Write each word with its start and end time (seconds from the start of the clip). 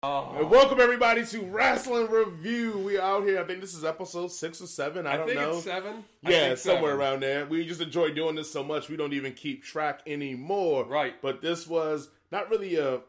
Oh. 0.00 0.46
Welcome 0.46 0.78
everybody 0.78 1.26
to 1.26 1.40
Wrestling 1.46 2.08
Review. 2.08 2.78
We 2.78 3.00
out 3.00 3.24
here. 3.24 3.40
I 3.40 3.44
think 3.44 3.60
this 3.60 3.74
is 3.74 3.84
episode 3.84 4.30
six 4.30 4.60
or 4.60 4.68
seven. 4.68 5.08
I, 5.08 5.14
I 5.14 5.16
don't 5.16 5.26
think 5.26 5.40
know. 5.40 5.54
it's 5.54 5.64
seven. 5.64 6.04
Yeah, 6.22 6.54
somewhere 6.54 6.92
seven. 6.92 7.00
around 7.00 7.20
there. 7.24 7.46
We 7.46 7.66
just 7.66 7.80
enjoy 7.80 8.12
doing 8.12 8.36
this 8.36 8.48
so 8.48 8.62
much 8.62 8.88
we 8.88 8.96
don't 8.96 9.12
even 9.12 9.32
keep 9.32 9.64
track 9.64 10.02
anymore. 10.06 10.84
Right. 10.84 11.20
But 11.20 11.42
this 11.42 11.66
was 11.66 12.10
not 12.30 12.48
really 12.48 12.76
a 12.76 13.00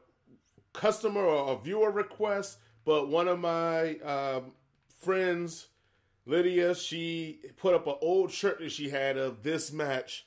customer 0.74 1.22
or 1.22 1.54
a 1.54 1.60
viewer 1.60 1.92
request, 1.92 2.58
but 2.86 3.08
one 3.08 3.28
of 3.28 3.38
my 3.38 3.98
um, 4.00 4.54
friends, 4.98 5.68
Lydia, 6.26 6.74
she 6.74 7.42
put 7.58 7.76
up 7.76 7.86
an 7.86 7.98
old 8.02 8.32
shirt 8.32 8.62
that 8.62 8.72
she 8.72 8.90
had 8.90 9.16
of 9.16 9.44
this 9.44 9.72
match. 9.72 10.26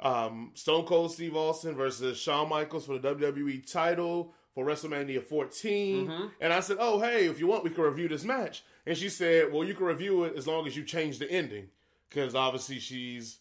Um, 0.00 0.50
Stone 0.54 0.86
Cold 0.86 1.12
Steve 1.12 1.36
Austin 1.36 1.76
versus 1.76 2.18
Shawn 2.18 2.48
Michaels 2.48 2.86
for 2.86 2.98
the 2.98 3.14
WWE 3.14 3.70
title 3.70 4.34
for 4.54 4.64
WrestleMania 4.64 5.22
14. 5.22 6.06
Mm-hmm. 6.06 6.26
And 6.40 6.52
I 6.52 6.60
said, 6.60 6.76
Oh, 6.80 7.00
hey, 7.00 7.26
if 7.26 7.38
you 7.38 7.46
want, 7.46 7.64
we 7.64 7.70
can 7.70 7.84
review 7.84 8.08
this 8.08 8.24
match. 8.24 8.64
And 8.86 8.96
she 8.96 9.08
said, 9.08 9.52
Well, 9.52 9.66
you 9.66 9.74
can 9.74 9.86
review 9.86 10.24
it 10.24 10.34
as 10.36 10.46
long 10.46 10.66
as 10.66 10.76
you 10.76 10.84
change 10.84 11.18
the 11.18 11.30
ending. 11.30 11.68
Because 12.08 12.34
obviously 12.34 12.78
she's 12.78 13.38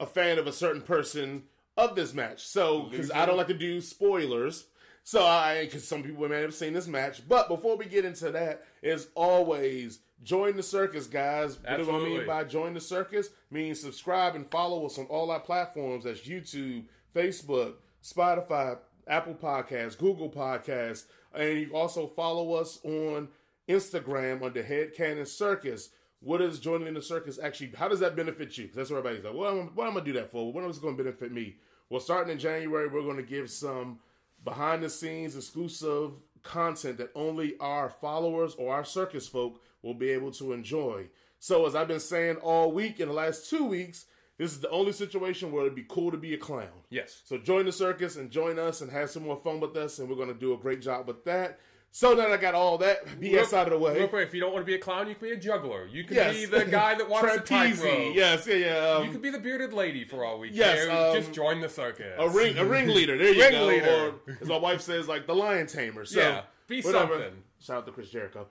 a 0.00 0.06
fan 0.06 0.38
of 0.38 0.46
a 0.46 0.52
certain 0.52 0.82
person 0.82 1.44
of 1.76 1.94
this 1.94 2.12
match. 2.12 2.46
So, 2.46 2.82
because 2.82 3.10
I 3.10 3.24
don't 3.26 3.36
like 3.36 3.46
to 3.48 3.54
do 3.54 3.80
spoilers. 3.80 4.66
So, 5.04 5.24
I, 5.24 5.64
because 5.64 5.86
some 5.86 6.02
people 6.02 6.28
may 6.28 6.40
have 6.42 6.52
seen 6.52 6.72
this 6.72 6.86
match. 6.86 7.26
But 7.26 7.48
before 7.48 7.76
we 7.76 7.86
get 7.86 8.04
into 8.04 8.30
that, 8.32 8.64
as 8.82 9.08
always, 9.14 10.00
join 10.22 10.56
the 10.56 10.62
circus, 10.62 11.06
guys. 11.06 11.58
What 11.62 11.78
do 11.78 11.96
I 11.96 11.98
mean 12.00 12.26
by 12.26 12.44
join 12.44 12.74
the 12.74 12.80
circus? 12.80 13.30
Means 13.50 13.80
subscribe 13.80 14.34
and 14.34 14.50
follow 14.50 14.84
us 14.84 14.98
on 14.98 15.06
all 15.06 15.30
our 15.30 15.40
platforms. 15.40 16.04
That's 16.04 16.20
YouTube, 16.20 16.84
Facebook, 17.14 17.74
Spotify, 18.02 18.78
Apple 19.08 19.34
Podcasts, 19.34 19.98
Google 19.98 20.30
Podcasts. 20.30 21.04
And 21.34 21.58
you 21.58 21.74
also 21.74 22.06
follow 22.06 22.54
us 22.54 22.78
on 22.84 23.28
Instagram 23.68 24.42
under 24.42 24.62
Head 24.62 24.94
Cannon 24.94 25.26
Circus. 25.26 25.90
What 26.20 26.40
is 26.40 26.58
joining 26.58 26.94
the 26.94 27.02
circus 27.02 27.38
actually? 27.42 27.72
How 27.76 27.88
does 27.88 28.00
that 28.00 28.16
benefit 28.16 28.56
you? 28.58 28.66
'Cause 28.66 28.76
that's 28.76 28.90
what 28.90 28.98
everybody's 28.98 29.24
like. 29.24 29.34
Well, 29.34 29.70
what 29.74 29.86
am 29.86 29.92
I 29.92 30.00
gonna 30.00 30.04
do 30.04 30.12
that 30.14 30.30
for? 30.30 30.52
What 30.52 30.64
is 30.64 30.78
going 30.78 30.96
to 30.96 31.02
benefit 31.02 31.30
me? 31.30 31.56
Well, 31.90 32.00
starting 32.00 32.32
in 32.32 32.38
January, 32.38 32.88
we're 32.88 33.02
going 33.02 33.16
to 33.16 33.22
give 33.22 33.50
some 33.50 34.00
behind 34.44 34.82
the 34.82 34.90
scenes 34.90 35.36
exclusive 35.36 36.12
content 36.42 36.98
that 36.98 37.10
only 37.14 37.56
our 37.58 37.88
followers 37.88 38.54
or 38.56 38.74
our 38.74 38.84
circus 38.84 39.28
folk 39.28 39.60
will 39.82 39.94
be 39.94 40.10
able 40.10 40.30
to 40.32 40.52
enjoy. 40.52 41.08
So, 41.38 41.66
as 41.66 41.74
I've 41.74 41.88
been 41.88 42.00
saying 42.00 42.36
all 42.36 42.72
week 42.72 43.00
in 43.00 43.08
the 43.08 43.14
last 43.14 43.48
two 43.48 43.64
weeks, 43.64 44.06
this 44.38 44.52
is 44.52 44.60
the 44.60 44.70
only 44.70 44.92
situation 44.92 45.52
where 45.52 45.62
it'd 45.62 45.74
be 45.74 45.84
cool 45.88 46.10
to 46.10 46.16
be 46.16 46.32
a 46.34 46.38
clown. 46.38 46.68
Yes. 46.90 47.20
So 47.24 47.36
join 47.38 47.66
the 47.66 47.72
circus 47.72 48.16
and 48.16 48.30
join 48.30 48.58
us 48.58 48.80
and 48.80 48.90
have 48.90 49.10
some 49.10 49.24
more 49.24 49.36
fun 49.36 49.60
with 49.60 49.76
us, 49.76 49.98
and 49.98 50.08
we're 50.08 50.16
going 50.16 50.28
to 50.28 50.34
do 50.34 50.54
a 50.54 50.56
great 50.56 50.80
job 50.80 51.06
with 51.08 51.24
that. 51.24 51.58
So 51.90 52.10
now 52.10 52.28
that 52.28 52.32
I 52.32 52.36
got 52.36 52.54
all 52.54 52.76
that 52.78 53.06
BS 53.18 53.54
out 53.54 53.66
of 53.66 53.72
the 53.72 53.78
way, 53.78 53.96
Real 53.98 54.08
quick, 54.08 54.28
if 54.28 54.34
you 54.34 54.40
don't 54.40 54.52
want 54.52 54.62
to 54.62 54.66
be 54.66 54.74
a 54.74 54.78
clown, 54.78 55.08
you 55.08 55.14
can 55.14 55.28
be 55.30 55.34
a 55.34 55.38
juggler. 55.38 55.86
You 55.86 56.04
can 56.04 56.16
yes, 56.16 56.36
be 56.36 56.44
the 56.44 56.66
guy 56.66 56.94
that 56.94 57.08
walks 57.08 57.32
the 57.34 57.40
tightrope. 57.44 58.14
Yes, 58.14 58.46
yeah, 58.46 58.54
yeah. 58.56 58.76
Um, 58.96 59.06
You 59.06 59.10
could 59.12 59.22
be 59.22 59.30
the 59.30 59.38
bearded 59.38 59.72
lady 59.72 60.04
for 60.04 60.22
all 60.24 60.38
we 60.38 60.50
Yes, 60.50 60.84
care. 60.84 60.92
um, 60.94 61.16
Just 61.16 61.32
join 61.32 61.60
the 61.62 61.68
circus. 61.68 62.14
a 62.18 62.28
ring, 62.28 62.58
a 62.58 62.64
ringleader. 62.64 63.16
There 63.16 63.32
you 63.32 63.50
go. 63.50 63.68
Ringleader. 63.68 64.12
Or 64.28 64.36
as 64.40 64.46
my 64.48 64.58
wife 64.58 64.82
says, 64.82 65.08
like 65.08 65.26
the 65.26 65.34
lion 65.34 65.66
tamer. 65.66 66.04
So 66.04 66.20
Yeah, 66.20 66.42
be 66.68 66.82
whatever. 66.82 67.14
something. 67.14 67.42
Shout 67.60 67.78
out 67.78 67.86
to 67.86 67.92
Chris 67.92 68.10
Jericho, 68.10 68.46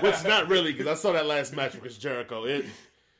which 0.00 0.24
not 0.24 0.48
really 0.48 0.72
because 0.72 0.86
I 0.86 0.94
saw 0.94 1.12
that 1.12 1.26
last 1.26 1.54
match 1.54 1.72
with 1.72 1.82
Chris 1.82 1.98
Jericho. 1.98 2.44
It, 2.44 2.64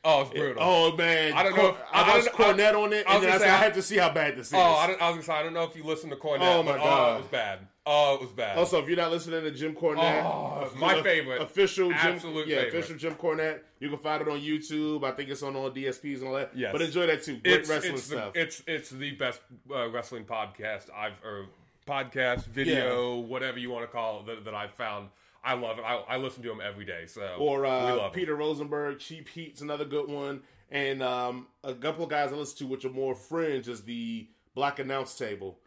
Oh, 0.03 0.21
it's 0.21 0.29
brutal. 0.31 0.61
oh 0.63 0.95
man, 0.95 1.33
I 1.33 1.43
don't 1.43 1.55
know 1.57 1.69
if- 1.69 1.75
I, 1.91 2.01
I 2.03 2.07
watched 2.15 2.37
don't- 2.37 2.57
Cornette 2.57 2.75
on 2.81 2.93
it, 2.93 3.05
I 3.09 3.15
and 3.15 3.23
then 3.23 3.31
I 3.31 3.37
said 3.39 3.49
I 3.49 3.53
I- 3.55 3.57
had 3.57 3.73
to 3.73 3.81
see 3.81 3.97
how 3.97 4.09
bad 4.13 4.37
this 4.37 4.47
is. 4.47 4.53
Oh, 4.53 4.57
I, 4.59 4.85
I 4.85 5.07
was 5.09 5.15
gonna 5.15 5.23
say 5.23 5.33
I 5.33 5.43
don't 5.43 5.53
know 5.53 5.63
if 5.63 5.75
you 5.75 5.83
listen 5.83 6.09
to 6.11 6.15
Cornette. 6.15 6.39
Oh, 6.41 6.63
my 6.63 6.73
but, 6.73 6.77
God. 6.83 7.09
Oh, 7.09 7.15
it 7.15 7.17
was 7.19 7.27
bad. 7.27 7.59
Oh, 7.89 8.15
it 8.15 8.21
was 8.21 8.31
bad. 8.31 8.57
Also, 8.57 8.81
if 8.81 8.87
you're 8.87 8.97
not 8.97 9.11
listening 9.11 9.41
to 9.43 9.51
Jim 9.51 9.73
Cornette, 9.73 10.23
Oh, 10.23 10.69
my 10.77 11.01
favorite. 11.01 11.41
official 11.41 11.87
Jim, 11.89 11.97
Absolute 11.97 12.47
yeah, 12.47 12.57
favorite. 12.63 12.75
official 12.79 12.97
Jim 12.97 13.15
Cornette. 13.15 13.59
You 13.79 13.89
can 13.89 13.97
find 13.97 14.21
it 14.21 14.27
on 14.27 14.39
YouTube. 14.39 15.03
I 15.05 15.11
think 15.11 15.29
it's 15.29 15.41
on 15.43 15.55
all 15.55 15.71
DSPs 15.71 16.19
and 16.19 16.27
all 16.27 16.33
that. 16.35 16.51
Yes. 16.55 16.71
but 16.73 16.81
enjoy 16.81 17.07
that 17.07 17.23
too. 17.23 17.37
Great 17.37 17.55
it's, 17.61 17.69
wrestling 17.69 17.93
it's 17.93 18.03
stuff. 18.03 18.33
The, 18.33 18.41
it's 18.41 18.63
it's 18.67 18.89
the 18.89 19.11
best 19.11 19.41
uh, 19.73 19.89
wrestling 19.89 20.25
podcast 20.25 20.89
I've 20.95 21.13
or 21.23 21.45
podcast 21.87 22.45
video 22.47 23.15
whatever 23.19 23.57
you 23.57 23.69
want 23.69 23.83
to 23.83 23.91
call 23.91 24.19
it 24.21 24.25
that, 24.27 24.45
that 24.45 24.53
I've 24.53 24.73
found. 24.73 25.09
I 25.47 25.53
love 25.53 25.79
it. 25.79 25.83
I, 25.85 25.95
I 26.09 26.17
listen 26.17 26.43
to 26.43 26.49
them 26.49 26.59
every 26.61 26.83
day. 26.85 27.05
So 27.07 27.21
or 27.39 27.65
uh. 27.65 28.09
Peter 28.09 28.35
Rosenberg, 28.35 28.99
Cheap 28.99 29.29
Heat's 29.29 29.61
another 29.61 29.85
good 29.85 30.09
one, 30.09 30.41
and 30.69 31.01
um, 31.01 31.47
a 31.63 31.73
couple 31.73 32.03
of 32.03 32.09
guys 32.09 32.33
I 32.33 32.35
listen 32.35 32.57
to 32.59 32.67
which 32.67 32.83
are 32.83 32.89
more 32.89 33.15
fringe 33.15 33.67
is 33.69 33.83
the 33.83 34.27
Black 34.55 34.79
Announce 34.79 35.17
Table. 35.17 35.57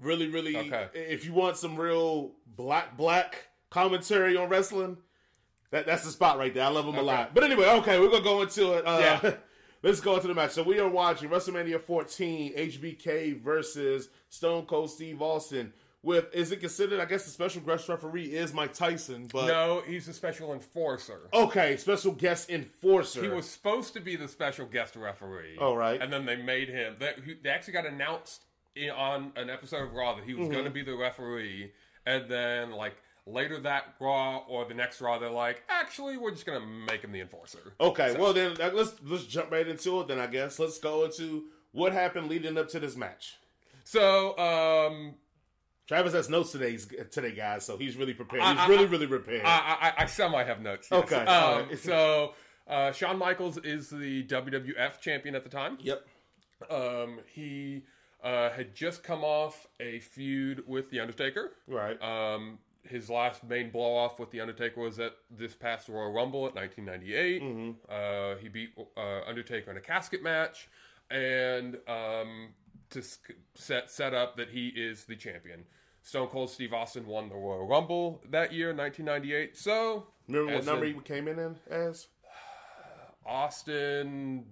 Really, 0.00 0.28
really, 0.28 0.56
Okay. 0.56 0.88
if 0.94 1.24
you 1.24 1.32
want 1.32 1.56
some 1.56 1.76
real 1.76 2.32
black 2.46 2.96
black 2.96 3.48
commentary 3.68 4.36
on 4.36 4.48
wrestling, 4.48 4.96
that 5.72 5.86
that's 5.86 6.04
the 6.04 6.10
spot 6.10 6.38
right 6.38 6.54
there. 6.54 6.64
I 6.64 6.68
love 6.68 6.86
them 6.86 6.96
a 6.96 7.02
lot. 7.02 7.34
But 7.34 7.44
anyway, 7.44 7.66
okay, 7.66 7.98
we're 8.00 8.10
gonna 8.10 8.24
go 8.24 8.40
into 8.42 8.74
it. 8.74 8.86
Uh, 8.86 8.98
Yeah. 9.22 9.34
Let's 9.82 10.00
go 10.00 10.16
into 10.16 10.26
the 10.26 10.34
match. 10.34 10.50
So 10.52 10.64
we 10.64 10.80
are 10.80 10.88
watching 10.88 11.28
WrestleMania 11.30 11.80
14, 11.80 12.56
HBK 12.56 13.40
versus 13.40 14.08
Stone 14.28 14.66
Cold 14.66 14.90
Steve 14.90 15.22
Austin. 15.22 15.72
With 16.02 16.32
is 16.32 16.52
it 16.52 16.60
considered? 16.60 17.00
I 17.00 17.06
guess 17.06 17.24
the 17.24 17.30
special 17.30 17.60
guest 17.60 17.88
referee 17.88 18.26
is 18.26 18.54
Mike 18.54 18.72
Tyson, 18.72 19.28
but 19.32 19.46
No, 19.48 19.82
he's 19.86 20.06
a 20.06 20.12
special 20.12 20.52
enforcer. 20.52 21.28
Okay, 21.34 21.76
special 21.76 22.12
guest 22.12 22.50
enforcer. 22.50 23.20
He 23.22 23.28
was 23.28 23.50
supposed 23.50 23.94
to 23.94 24.00
be 24.00 24.14
the 24.14 24.28
special 24.28 24.66
guest 24.66 24.94
referee. 24.94 25.56
Oh, 25.60 25.74
right. 25.74 26.00
And 26.00 26.12
then 26.12 26.24
they 26.24 26.36
made 26.36 26.68
him. 26.68 26.94
They, 27.00 27.14
they 27.42 27.50
actually 27.50 27.72
got 27.72 27.84
announced 27.86 28.44
in, 28.76 28.90
on 28.90 29.32
an 29.34 29.50
episode 29.50 29.88
of 29.88 29.92
Raw 29.92 30.14
that 30.14 30.24
he 30.24 30.34
was 30.34 30.44
Mm-hmm. 30.44 30.52
going 30.52 30.64
to 30.66 30.70
be 30.70 30.82
the 30.84 30.94
referee. 30.94 31.72
And 32.06 32.30
then, 32.30 32.70
like, 32.70 32.94
later 33.26 33.58
that 33.62 33.94
Raw 33.98 34.38
or 34.48 34.64
the 34.66 34.74
next 34.74 35.00
Raw, 35.00 35.18
they're 35.18 35.28
like, 35.30 35.64
actually, 35.68 36.16
we're 36.16 36.30
just 36.30 36.46
going 36.46 36.60
to 36.60 36.66
make 36.66 37.02
him 37.02 37.10
the 37.10 37.20
enforcer. 37.20 37.74
Okay, 37.80 38.16
well 38.16 38.32
then 38.32 38.54
let's 38.54 38.94
let's 39.04 39.24
jump 39.24 39.50
right 39.50 39.66
into 39.66 40.00
it. 40.00 40.06
Then 40.08 40.20
I 40.20 40.28
guess 40.28 40.60
let's 40.60 40.78
go 40.78 41.04
into 41.04 41.46
what 41.72 41.92
happened 41.92 42.28
leading 42.28 42.56
up 42.56 42.68
to 42.68 42.78
this 42.78 42.94
match. 42.96 43.36
So, 43.84 44.38
um, 44.38 45.14
Travis 45.88 46.12
has 46.12 46.28
notes 46.28 46.52
today, 46.52 46.76
today, 47.10 47.32
guys, 47.34 47.64
so 47.64 47.76
he's 47.78 47.96
really 47.96 48.12
prepared. 48.14 48.42
He's 48.42 48.58
I- 48.58 48.68
really, 48.68 48.84
I- 48.84 48.88
really 48.88 49.06
prepared. 49.06 49.42
I, 49.44 49.92
I, 49.98 50.02
I 50.02 50.06
semi 50.06 50.44
have 50.44 50.60
notes. 50.60 50.88
yes. 50.92 51.02
Okay, 51.04 51.24
Um, 51.24 51.68
right. 51.70 51.78
so, 51.78 52.34
uh, 52.68 52.92
Shawn 52.92 53.18
Michaels 53.18 53.56
is 53.58 53.88
the 53.88 54.22
WWF 54.24 55.00
champion 55.00 55.34
at 55.34 55.42
the 55.44 55.50
time. 55.50 55.78
yep. 55.80 56.06
Um, 56.70 57.20
he 57.32 57.84
uh, 58.22 58.50
had 58.50 58.74
just 58.74 59.02
come 59.02 59.24
off 59.24 59.66
a 59.80 60.00
feud 60.00 60.64
with 60.66 60.90
The 60.90 61.00
Undertaker. 61.00 61.52
Right. 61.66 62.00
Um, 62.02 62.58
his 62.82 63.08
last 63.08 63.44
main 63.44 63.70
blow 63.70 63.96
off 63.96 64.18
with 64.18 64.30
The 64.30 64.40
Undertaker 64.40 64.80
was 64.80 64.98
at 64.98 65.12
this 65.30 65.54
past 65.54 65.88
Royal 65.88 66.12
Rumble 66.12 66.46
at 66.46 66.54
1998. 66.54 67.42
Mm-hmm. 67.42 67.70
Uh, 67.88 68.36
he 68.40 68.48
beat 68.48 68.70
uh, 68.96 69.20
Undertaker 69.26 69.70
in 69.70 69.76
a 69.76 69.80
casket 69.80 70.22
match 70.22 70.68
and 71.10 71.76
um, 71.88 72.48
to 72.90 73.02
set, 73.54 73.90
set 73.90 74.12
up 74.14 74.36
that 74.36 74.50
he 74.50 74.68
is 74.68 75.04
the 75.04 75.16
champion. 75.16 75.64
Stone 76.08 76.28
Cold 76.28 76.48
Steve 76.48 76.72
Austin 76.72 77.06
won 77.06 77.28
the 77.28 77.34
Royal 77.34 77.66
Rumble 77.66 78.22
that 78.30 78.50
year, 78.50 78.68
1998. 78.68 79.54
So, 79.58 80.06
Remember 80.26 80.54
what 80.54 80.64
number 80.64 80.86
in- 80.86 80.94
he 80.94 81.00
came 81.02 81.28
in 81.28 81.38
in 81.38 81.56
as? 81.70 82.06
Austin, 83.26 84.46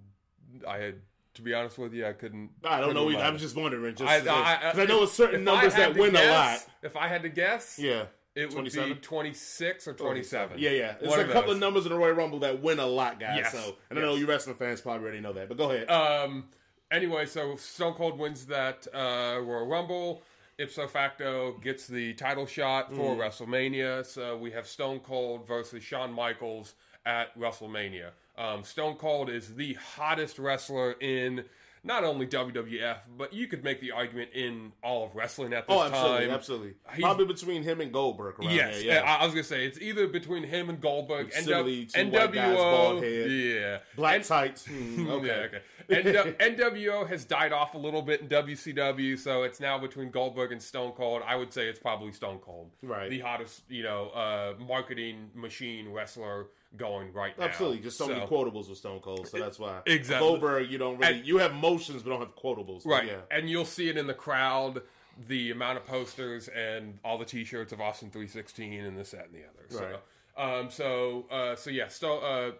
I 0.67 0.77
had, 0.77 0.95
to 1.33 1.41
be 1.41 1.55
honest 1.55 1.79
with 1.79 1.95
you, 1.95 2.05
I 2.05 2.13
couldn't. 2.13 2.51
I 2.63 2.79
don't 2.79 2.93
know. 2.93 3.09
Either. 3.09 3.23
I'm 3.23 3.39
just 3.39 3.55
wondering. 3.55 3.95
Just 3.95 4.07
I, 4.07 4.19
because 4.19 4.77
I, 4.77 4.83
I, 4.83 4.85
know 4.85 5.01
it's 5.01 5.13
certain 5.13 5.43
numbers 5.43 5.73
that 5.73 5.95
win 5.95 6.15
a 6.15 6.25
lot. 6.29 6.63
If 6.83 6.95
I 6.95 7.07
had 7.07 7.23
to 7.23 7.29
guess, 7.29 7.79
Yeah. 7.79 8.03
it 8.35 8.45
would 8.49 8.51
27? 8.51 8.93
be 8.93 8.99
26 8.99 9.87
or 9.87 9.93
27. 9.93 10.59
Yeah, 10.59 10.69
yeah. 10.69 10.95
One 11.01 11.19
a 11.19 11.23
of 11.23 11.27
couple 11.29 11.41
those. 11.47 11.55
of 11.55 11.59
numbers 11.59 11.85
in 11.87 11.91
the 11.91 11.97
Royal 11.97 12.13
Rumble 12.13 12.37
that 12.41 12.61
win 12.61 12.77
a 12.77 12.85
lot, 12.85 13.19
guys. 13.19 13.37
Yes, 13.37 13.51
So, 13.51 13.77
and 13.89 13.97
I 13.97 14.03
know 14.03 14.13
you 14.13 14.27
wrestling 14.27 14.57
fans 14.57 14.79
probably 14.79 15.05
already 15.05 15.21
know 15.21 15.33
that, 15.33 15.47
but 15.49 15.57
go 15.57 15.71
ahead. 15.71 15.89
Um. 15.89 16.49
Anyway, 16.91 17.25
so 17.25 17.55
Stone 17.55 17.95
Cold 17.95 18.19
wins 18.19 18.45
that 18.45 18.85
uh, 18.93 19.39
Royal 19.41 19.65
Rumble. 19.65 20.21
Ipso 20.59 20.87
facto 20.87 21.53
gets 21.59 21.85
the 21.85 22.13
title 22.15 22.47
shot 22.47 22.89
for 22.91 23.15
Mm. 23.15 23.17
WrestleMania. 23.19 24.03
So 24.05 24.35
we 24.37 24.49
have 24.51 24.65
Stone 24.67 25.01
Cold 25.01 25.47
versus 25.47 25.83
Shawn 25.83 26.11
Michaels 26.11 26.73
at 27.05 27.37
WrestleMania. 27.37 28.11
Um, 28.37 28.63
Stone 28.63 28.95
Cold 28.95 29.29
is 29.29 29.53
the 29.55 29.73
hottest 29.75 30.39
wrestler 30.39 30.93
in 30.93 31.45
not 31.87 32.03
only 32.03 32.27
WWF, 32.27 32.97
but 33.17 33.33
you 33.33 33.47
could 33.47 33.63
make 33.63 33.79
the 33.81 33.91
argument 33.91 34.29
in 34.33 34.71
all 34.83 35.05
of 35.05 35.15
wrestling 35.15 35.53
at 35.53 35.67
this 35.67 35.75
oh, 35.75 35.83
absolutely, 35.83 36.25
time. 36.27 36.35
absolutely. 36.35 36.73
He's- 36.91 37.01
Probably 37.01 37.25
between 37.25 37.63
him 37.63 37.81
and 37.81 37.91
Goldberg. 37.91 38.39
Around 38.39 38.51
Yes, 38.53 38.75
there, 38.83 38.95
yeah. 38.95 39.01
I, 39.01 39.21
I 39.23 39.25
was 39.25 39.33
gonna 39.33 39.43
say 39.43 39.65
it's 39.65 39.79
either 39.79 40.07
between 40.07 40.43
him 40.43 40.69
and 40.69 40.79
Goldberg, 40.81 41.31
Silly, 41.33 41.85
NW, 41.87 41.93
two 41.93 42.09
white 42.09 42.33
guys, 42.33 42.55
bald 42.55 43.01
NWO, 43.03 43.21
head. 43.21 43.31
yeah, 43.61 43.77
Black 43.95 44.15
And- 44.17 44.23
tights. 44.25 44.65
Hmm, 44.67 45.09
okay. 45.09 45.27
Yeah, 45.89 46.03
okay. 46.19 46.35
And, 46.41 46.57
NWO 46.57 47.07
has 47.07 47.23
died 47.23 47.53
off 47.53 47.73
a 47.73 47.77
little 47.77 48.01
bit 48.01 48.19
in 48.19 48.27
WCW, 48.27 49.17
so 49.17 49.43
it's 49.43 49.61
now 49.61 49.77
between 49.79 50.11
Goldberg 50.11 50.51
and 50.51 50.61
Stone 50.61 50.91
Cold. 50.91 51.21
I 51.25 51.37
would 51.37 51.53
say 51.53 51.69
it's 51.69 51.79
probably 51.79 52.11
Stone 52.11 52.39
Cold, 52.39 52.71
Right. 52.83 53.09
The 53.09 53.19
hottest, 53.21 53.61
you 53.69 53.83
know, 53.83 54.09
uh, 54.09 54.55
marketing 54.61 55.29
machine 55.33 55.89
wrestler 55.93 56.47
going 56.77 57.11
right 57.13 57.37
now. 57.37 57.45
Absolutely, 57.45 57.79
just 57.79 57.97
so, 57.97 58.07
many 58.07 58.21
quotables 58.21 58.69
with 58.69 58.77
Stone 58.77 59.01
Cold, 59.01 59.27
so 59.27 59.37
that's 59.37 59.59
why. 59.59 59.81
Exactly. 59.85 60.27
Goldberg, 60.27 60.71
you 60.71 60.77
don't 60.77 60.97
really, 60.97 61.15
And- 61.17 61.25
you 61.25 61.39
have 61.39 61.53
motions 61.53 62.03
but 62.03 62.11
don't 62.11 62.19
have 62.19 62.35
quotables. 62.35 62.85
right? 62.85 63.05
Yeah. 63.07 63.17
And 63.31 63.49
you'll 63.49 63.65
see 63.65 63.89
it 63.89 63.97
in 63.97 64.07
the 64.07 64.13
crowd. 64.13 64.81
the 65.27 65.49
amount 65.49 65.79
of 65.79 65.83
posters 65.83 66.47
and 66.49 66.99
all 67.03 67.17
the 67.17 67.25
T-shirts 67.25 67.73
of 67.73 67.81
Austin 67.81 68.11
316 68.11 68.85
and 68.85 68.95
this, 68.95 69.09
that, 69.11 69.25
and 69.25 69.33
the 69.33 69.39
other. 69.79 69.83
Right. 69.91 69.99
So, 70.35 70.39
um, 70.43 70.69
so, 70.69 71.25
uh, 71.31 71.55
so 71.55 71.71
yeah. 71.71 71.87
So, 71.87 72.19
uh, 72.19 72.51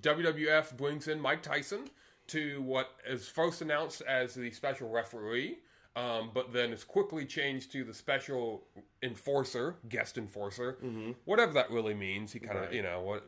WWF 0.00 0.76
brings 0.76 1.08
in 1.08 1.20
Mike 1.20 1.42
Tyson 1.42 1.90
to 2.28 2.62
what 2.62 2.90
is 3.06 3.28
first 3.28 3.62
announced 3.62 4.02
as 4.02 4.34
the 4.34 4.50
special 4.50 4.88
referee, 4.90 5.58
um, 5.98 6.30
but 6.34 6.52
then 6.52 6.72
it's 6.72 6.84
quickly 6.84 7.24
changed 7.24 7.72
to 7.72 7.84
the 7.84 7.94
special 7.94 8.62
enforcer, 9.02 9.76
guest 9.88 10.18
enforcer, 10.18 10.78
whatever 11.24 11.52
that 11.54 11.70
really 11.70 11.94
means. 11.94 12.32
He 12.32 12.38
kind 12.40 12.58
of, 12.58 12.64
Mm-hmm. 12.64 12.64
Right. 12.66 12.74
you 12.74 12.82
know, 12.82 13.00
what, 13.00 13.24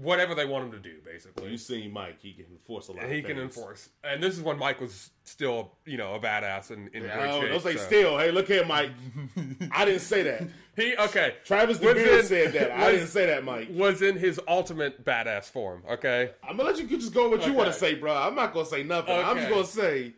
whatever 0.00 0.34
they 0.34 0.46
want 0.46 0.64
him 0.66 0.72
to 0.72 0.78
do, 0.78 0.96
basically. 1.04 1.50
You 1.50 1.58
seen 1.58 1.92
Mike? 1.92 2.18
He 2.22 2.32
can 2.32 2.46
enforce 2.50 2.88
a 2.88 2.92
lot. 2.92 3.04
he 3.10 3.18
of 3.18 3.26
can 3.26 3.36
things. 3.36 3.56
enforce, 3.56 3.88
and 4.04 4.22
this 4.22 4.36
is 4.36 4.42
when 4.42 4.58
Mike 4.58 4.80
was 4.80 5.10
still, 5.24 5.72
you 5.84 5.96
know, 5.98 6.14
a 6.14 6.20
badass 6.20 6.70
and 6.70 6.88
in 6.94 7.02
great 7.02 7.12
Oh, 7.16 7.40
shape. 7.40 7.50
don't 7.50 7.62
say 7.62 7.76
so- 7.76 7.84
still. 7.86 8.18
Hey, 8.18 8.30
look 8.30 8.46
here, 8.48 8.64
Mike. 8.64 8.90
I 9.72 9.84
didn't 9.84 10.00
say 10.00 10.22
that. 10.22 10.42
He 10.76 10.96
okay. 10.96 11.34
Travis 11.44 11.78
Was 11.80 11.94
Beard 11.94 12.24
said 12.24 12.52
that. 12.54 12.70
I 12.72 12.92
didn't 12.92 13.08
say 13.08 13.26
that, 13.26 13.44
Mike. 13.44 13.68
Was 13.72 14.00
in 14.00 14.16
his 14.16 14.40
ultimate 14.48 15.04
badass 15.04 15.44
form. 15.44 15.82
Okay. 15.90 16.30
I'm 16.48 16.56
gonna 16.56 16.70
let 16.70 16.80
you 16.80 16.86
just 16.96 17.12
go 17.12 17.28
what 17.28 17.44
you 17.46 17.52
want 17.52 17.66
to 17.70 17.78
say, 17.78 17.94
bro. 17.94 18.14
I'm 18.16 18.34
not 18.34 18.54
gonna 18.54 18.64
say 18.66 18.82
nothing. 18.82 19.14
I'm 19.14 19.36
just 19.36 19.50
gonna 19.50 19.64
say, 19.66 20.14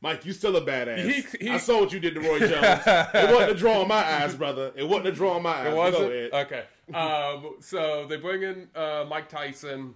Mike, 0.00 0.24
you 0.24 0.32
still 0.32 0.56
a 0.56 0.60
badass. 0.60 1.04
He- 1.04 1.46
he- 1.46 1.50
I 1.50 1.56
saw 1.58 1.80
what 1.80 1.92
you 1.92 1.98
did 1.98 2.14
to 2.14 2.20
Roy 2.20 2.38
Jones. 2.38 2.52
it 2.86 3.34
wasn't 3.34 3.50
a 3.50 3.54
draw 3.54 3.82
in 3.82 3.88
my 3.88 3.96
eyes, 3.96 4.34
brother. 4.34 4.72
It 4.76 4.84
wasn't 4.84 5.08
a 5.08 5.12
draw 5.12 5.36
in 5.36 5.42
my 5.42 5.50
eyes. 5.50 5.66
It 5.66 5.74
wasn't 5.76 6.34
okay. 6.34 6.64
Um, 6.94 7.56
so 7.60 8.06
they 8.06 8.16
bring 8.16 8.42
in 8.42 8.68
uh, 8.74 9.04
Mike 9.08 9.28
Tyson. 9.28 9.94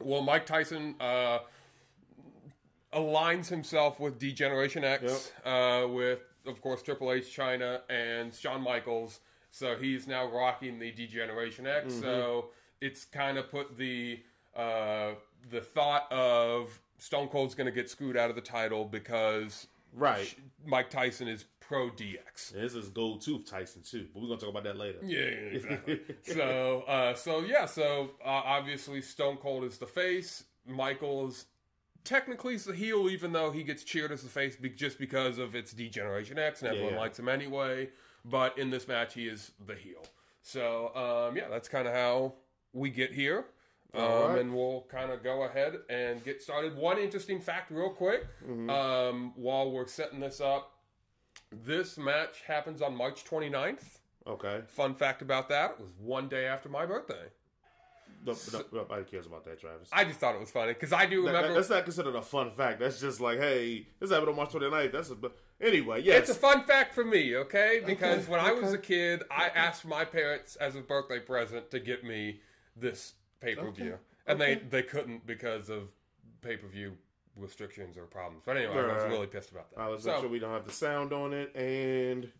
Well, 0.00 0.22
Mike 0.22 0.46
Tyson 0.46 0.94
uh, 1.00 1.40
aligns 2.92 3.48
himself 3.48 4.00
with 4.00 4.18
Degeneration 4.18 4.84
X, 4.84 5.32
uh, 5.44 5.86
with 5.88 6.20
of 6.46 6.60
course 6.62 6.82
Triple 6.82 7.12
H, 7.12 7.36
Chyna, 7.36 7.80
and 7.90 8.34
Shawn 8.34 8.62
Michaels. 8.62 9.20
So 9.50 9.76
he's 9.76 10.06
now 10.06 10.26
rocking 10.26 10.78
the 10.78 10.90
Degeneration 10.90 11.66
X. 11.66 11.94
Mm-hmm. 11.94 12.02
So 12.02 12.46
it's 12.80 13.04
kind 13.04 13.38
of 13.38 13.50
put 13.50 13.76
the 13.76 14.20
uh, 14.56 15.10
the 15.50 15.60
thought 15.60 16.10
of 16.10 16.80
Stone 16.98 17.28
Cold's 17.28 17.54
going 17.54 17.66
to 17.66 17.72
get 17.72 17.88
screwed 17.88 18.16
out 18.16 18.30
of 18.30 18.36
the 18.36 18.42
title 18.42 18.84
because 18.84 19.66
Right. 19.94 20.34
Mike 20.66 20.90
Tyson 20.90 21.28
is 21.28 21.44
pro 21.60 21.90
DX. 21.90 22.50
This 22.52 22.74
is 22.74 22.88
Gold 22.90 23.20
Tooth 23.22 23.46
Tyson 23.48 23.82
too, 23.82 24.06
but 24.12 24.20
we're 24.22 24.28
gonna 24.28 24.40
talk 24.40 24.50
about 24.50 24.64
that 24.64 24.76
later. 24.76 24.98
Yeah, 25.02 25.18
yeah, 25.20 25.24
exactly. 25.56 26.00
so, 26.22 26.82
uh, 26.86 27.14
so 27.14 27.40
yeah, 27.40 27.64
so 27.66 28.10
uh, 28.24 28.28
obviously 28.28 29.00
Stone 29.02 29.36
Cold 29.38 29.64
is 29.64 29.78
the 29.78 29.86
face. 29.86 30.44
Michaels 30.66 31.46
technically 32.04 32.54
is 32.54 32.64
the 32.64 32.74
heel, 32.74 33.08
even 33.08 33.32
though 33.32 33.50
he 33.50 33.62
gets 33.62 33.82
cheered 33.84 34.12
as 34.12 34.22
the 34.22 34.28
face 34.28 34.56
be- 34.56 34.68
just 34.70 34.98
because 34.98 35.38
of 35.38 35.54
its 35.54 35.72
Degeneration 35.72 36.38
X, 36.38 36.60
and 36.62 36.70
everyone 36.70 36.94
Yeah. 36.94 37.00
likes 37.00 37.18
him 37.18 37.28
anyway. 37.28 37.88
But 38.24 38.58
in 38.58 38.68
this 38.70 38.86
match, 38.88 39.14
he 39.14 39.26
is 39.26 39.52
the 39.66 39.74
heel. 39.74 40.04
So, 40.42 40.94
um, 40.94 41.36
yeah, 41.36 41.48
that's 41.48 41.68
kind 41.68 41.86
of 41.88 41.94
how 41.94 42.34
we 42.72 42.90
get 42.90 43.12
here. 43.12 43.46
Um, 43.94 44.02
right. 44.02 44.38
And 44.40 44.54
we'll 44.54 44.86
kind 44.90 45.10
of 45.10 45.22
go 45.24 45.44
ahead 45.44 45.78
and 45.88 46.22
get 46.22 46.42
started. 46.42 46.76
One 46.76 46.98
interesting 46.98 47.40
fact, 47.40 47.70
real 47.70 47.90
quick, 47.90 48.26
Mm-hmm. 48.46 48.68
um, 48.70 49.32
while 49.36 49.70
we're 49.70 49.86
setting 49.86 50.20
this 50.20 50.40
up. 50.40 50.72
This 51.64 51.96
match 51.96 52.42
happens 52.46 52.82
on 52.82 52.94
March 52.94 53.24
29th. 53.24 53.98
Okay. 54.26 54.60
Fun 54.66 54.94
fact 54.94 55.22
about 55.22 55.48
that 55.48 55.70
it 55.72 55.80
was 55.80 55.88
one 55.98 56.28
day 56.28 56.44
after 56.46 56.68
my 56.68 56.84
birthday. 56.84 57.24
No, 58.26 58.34
no, 58.52 58.64
nobody 58.72 59.04
cares 59.04 59.26
about 59.26 59.44
that, 59.46 59.58
Travis. 59.60 59.88
I 59.92 60.04
just 60.04 60.18
thought 60.18 60.34
it 60.34 60.40
was 60.40 60.50
funny 60.50 60.74
because 60.74 60.92
I 60.92 61.06
do 61.06 61.24
remember. 61.24 61.48
that- 61.48 61.54
that's 61.54 61.70
not 61.70 61.84
considered 61.84 62.16
a 62.16 62.20
fun 62.20 62.50
fact. 62.50 62.80
That's 62.80 63.00
just 63.00 63.20
like, 63.20 63.38
hey, 63.38 63.86
this 64.00 64.10
happened 64.10 64.28
on 64.30 64.36
March 64.36 64.50
29th. 64.50 64.92
That's 64.92 65.08
a, 65.10 65.14
but 65.14 65.36
anyway, 65.60 66.02
yes. 66.02 66.28
it's 66.28 66.30
a 66.36 66.40
fun 66.40 66.64
fact 66.64 66.94
for 66.94 67.04
me, 67.04 67.36
okay? 67.36 67.80
Because 67.86 68.24
Okay, 68.24 68.30
when 68.32 68.40
I 68.40 68.52
was 68.52 68.72
a 68.74 68.78
kid, 68.78 69.22
I 69.30 69.48
asked 69.48 69.86
my 69.86 70.04
parents 70.04 70.56
as 70.56 70.74
a 70.76 70.80
birthday 70.80 71.20
present 71.20 71.70
to 71.70 71.78
get 71.80 72.04
me 72.04 72.40
this 72.76 73.14
pay 73.40 73.54
per 73.54 73.70
view, 73.70 73.86
Okay, 73.86 73.96
and 74.26 74.42
okay. 74.42 74.54
they 74.54 74.60
they 74.80 74.82
couldn't 74.82 75.26
because 75.26 75.68
of 75.70 75.88
pay 76.40 76.56
per 76.56 76.68
view 76.68 76.96
restrictions 77.36 77.96
or 77.96 78.04
problems. 78.04 78.42
But 78.44 78.56
anyway, 78.56 78.74
I 78.74 78.94
was 78.94 79.04
really 79.04 79.26
pissed 79.26 79.50
about 79.50 79.70
that. 79.70 79.80
I 79.80 79.88
was 79.88 80.02
so, 80.02 80.20
sure 80.20 80.28
we 80.28 80.38
don't 80.38 80.52
have 80.52 80.66
the 80.66 80.72
sound 80.72 81.12
on 81.12 81.32
it. 81.32 81.54
And 81.54 82.30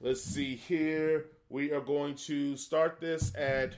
let's 0.00 0.22
see 0.22 0.54
here. 0.54 1.26
We 1.48 1.72
are 1.72 1.80
going 1.80 2.14
to 2.14 2.56
start 2.56 3.00
this 3.00 3.34
at 3.34 3.74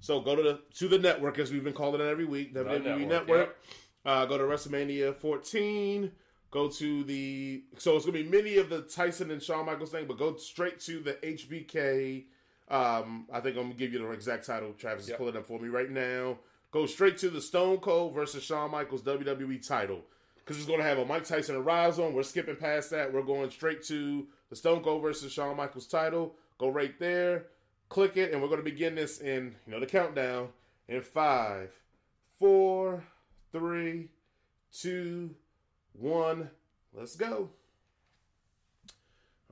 so 0.00 0.20
go 0.20 0.34
to 0.34 0.42
the 0.42 0.60
to 0.76 0.88
the 0.88 0.98
network 0.98 1.38
as 1.38 1.52
we've 1.52 1.64
been 1.64 1.72
calling 1.72 2.00
it 2.00 2.06
every 2.06 2.24
week. 2.24 2.54
WWE 2.54 3.06
network, 3.06 3.08
Network. 3.08 3.56
Uh, 4.04 4.24
go 4.26 4.38
to 4.38 4.44
WrestleMania 4.44 5.14
14. 5.14 6.10
Go 6.50 6.68
to 6.68 7.04
the 7.04 7.62
so 7.78 7.96
it's 7.96 8.06
gonna 8.06 8.18
be 8.18 8.28
many 8.28 8.56
of 8.56 8.70
the 8.70 8.82
Tyson 8.82 9.30
and 9.30 9.42
Shawn 9.42 9.66
Michaels 9.66 9.90
thing, 9.90 10.06
but 10.06 10.18
go 10.18 10.36
straight 10.36 10.80
to 10.80 11.00
the 11.00 11.14
HBK. 11.14 12.24
Um, 12.70 13.26
I 13.32 13.40
think 13.40 13.56
I'm 13.56 13.64
gonna 13.64 13.74
give 13.74 13.92
you 13.92 13.98
the 13.98 14.10
exact 14.10 14.46
title. 14.46 14.72
Travis 14.78 15.08
is 15.08 15.14
pulling 15.16 15.36
up 15.36 15.46
for 15.46 15.58
me 15.58 15.68
right 15.68 15.90
now. 15.90 16.38
Go 16.70 16.86
straight 16.86 17.18
to 17.18 17.30
the 17.30 17.40
Stone 17.40 17.78
Cold 17.78 18.14
versus 18.14 18.44
Shawn 18.44 18.70
Michaels 18.70 19.02
WWE 19.02 19.66
title 19.66 20.02
because 20.36 20.56
it's 20.56 20.66
going 20.66 20.80
to 20.80 20.84
have 20.84 20.98
a 20.98 21.04
Mike 21.04 21.24
Tyson 21.24 21.54
and 21.54 21.64
Rise 21.64 21.98
on. 21.98 22.12
We're 22.12 22.24
skipping 22.24 22.56
past 22.56 22.90
that. 22.90 23.12
We're 23.12 23.22
going 23.22 23.50
straight 23.50 23.84
to 23.84 24.26
the 24.48 24.56
Stone 24.56 24.82
Cold 24.82 25.02
versus 25.02 25.32
Shawn 25.32 25.56
Michaels 25.56 25.86
title. 25.86 26.34
Go 26.58 26.68
right 26.68 26.98
there, 26.98 27.46
click 27.88 28.16
it, 28.16 28.32
and 28.32 28.42
we're 28.42 28.48
going 28.48 28.58
to 28.58 28.64
begin 28.64 28.94
this 28.94 29.20
in 29.20 29.54
you 29.66 29.72
know 29.72 29.80
the 29.80 29.86
countdown 29.86 30.48
in 30.88 31.02
five, 31.02 31.70
four, 32.38 33.04
three, 33.52 34.08
two, 34.72 35.30
one. 35.92 36.50
Let's 36.92 37.16
go. 37.16 37.50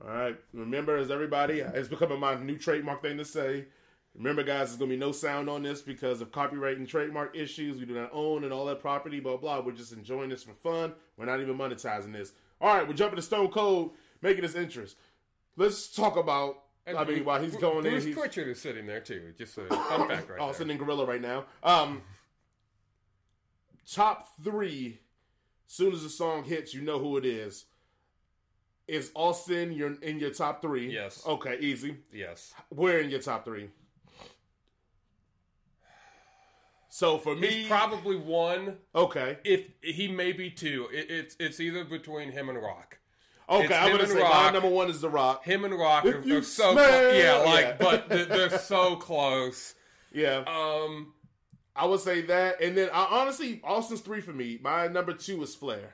All 0.01 0.13
right. 0.13 0.37
Remember, 0.53 0.97
as 0.97 1.11
everybody, 1.11 1.59
it's 1.59 1.87
becoming 1.89 2.19
my 2.19 2.35
new 2.35 2.57
trademark 2.57 3.01
thing 3.01 3.17
to 3.17 3.25
say. 3.25 3.65
Remember, 4.15 4.43
guys, 4.43 4.69
there's 4.69 4.77
gonna 4.77 4.89
be 4.89 4.97
no 4.97 5.11
sound 5.11 5.49
on 5.49 5.61
this 5.63 5.81
because 5.81 6.19
of 6.21 6.31
copyright 6.31 6.77
and 6.77 6.87
trademark 6.87 7.35
issues. 7.35 7.79
We 7.79 7.85
do 7.85 7.93
not 7.93 8.09
own 8.11 8.43
and 8.43 8.51
all 8.51 8.65
that 8.65 8.79
property, 8.79 9.19
blah 9.19 9.37
blah. 9.37 9.59
We're 9.61 9.71
just 9.71 9.93
enjoying 9.93 10.29
this 10.29 10.43
for 10.43 10.53
fun. 10.53 10.93
We're 11.17 11.25
not 11.25 11.39
even 11.41 11.57
monetizing 11.57 12.13
this. 12.13 12.33
All 12.59 12.75
right, 12.75 12.87
we're 12.87 12.95
jumping 12.95 13.17
to 13.17 13.21
Stone 13.21 13.49
Cold, 13.49 13.91
making 14.21 14.41
this 14.41 14.55
interest. 14.55 14.97
Let's 15.55 15.87
talk 15.93 16.17
about. 16.17 16.63
I 16.87 17.03
mean, 17.03 17.23
while 17.23 17.41
he's 17.41 17.55
going 17.55 17.85
in, 17.85 17.91
Bruce 17.91 18.03
he's 18.05 18.15
Pritchard 18.15 18.47
is 18.47 18.59
sitting 18.59 18.87
there 18.87 18.99
too. 18.99 19.33
Just 19.37 19.57
a 19.57 19.65
fun 19.67 20.07
fact, 20.07 20.29
right 20.29 20.39
Austin 20.39 20.67
there. 20.67 20.75
and 20.75 20.83
Gorilla 20.83 21.05
right 21.05 21.21
now. 21.21 21.45
Um, 21.63 22.01
top 23.89 24.27
three. 24.43 24.99
Soon 25.67 25.93
as 25.93 26.01
the 26.01 26.09
song 26.09 26.45
hits, 26.45 26.73
you 26.73 26.81
know 26.81 26.97
who 26.97 27.15
it 27.17 27.25
is. 27.25 27.65
Is 28.89 29.11
Austin 29.13 29.71
your 29.71 29.93
in 30.01 30.19
your 30.19 30.31
top 30.31 30.61
three? 30.63 30.91
Yes. 30.91 31.21
Okay, 31.25 31.57
easy. 31.59 31.97
Yes, 32.11 32.53
Where 32.69 32.99
in 32.99 33.11
your 33.11 33.21
top 33.21 33.45
three? 33.45 33.69
So 36.89 37.19
for 37.19 37.35
me, 37.35 37.47
he's 37.49 37.67
probably 37.67 38.15
one. 38.17 38.77
okay, 38.95 39.37
If 39.43 39.67
he 39.81 40.07
may 40.07 40.31
be 40.31 40.49
two, 40.49 40.87
it, 40.91 41.05
it's 41.09 41.35
it's 41.39 41.59
either 41.59 41.83
between 41.85 42.31
him 42.31 42.49
and 42.49 42.57
Rock. 42.59 42.97
okay. 43.47 43.65
It's 43.65 43.73
I'm 43.73 43.91
gonna 43.91 44.07
say 44.07 44.19
my 44.23 44.49
number 44.49 44.69
one 44.69 44.89
is 44.89 45.01
The 45.01 45.09
Rock. 45.09 45.43
Him 45.45 45.65
and 45.65 45.77
Rock 45.77 46.05
If 46.05 46.15
are, 46.15 46.21
you 46.27 46.37
are 46.39 46.41
so 46.41 46.71
yeah, 46.73 47.43
like 47.45 47.65
Yeah. 47.65 47.75
but 47.79 48.09
they're, 48.09 48.25
they're 48.25 48.57
so 48.57 48.95
close. 48.95 49.75
Yeah, 50.11 50.43
Um, 50.47 51.13
I 51.75 51.85
would 51.85 51.99
say 51.99 52.21
that, 52.23 52.59
and 52.59 52.75
then 52.75 52.89
I, 52.91 53.05
honestly, 53.21 53.61
Austin's 53.63 54.01
three 54.01 54.21
for 54.21 54.33
me. 54.33 54.57
My 54.59 54.87
number 54.87 55.13
two 55.13 55.43
is 55.43 55.53
Flair. 55.53 55.93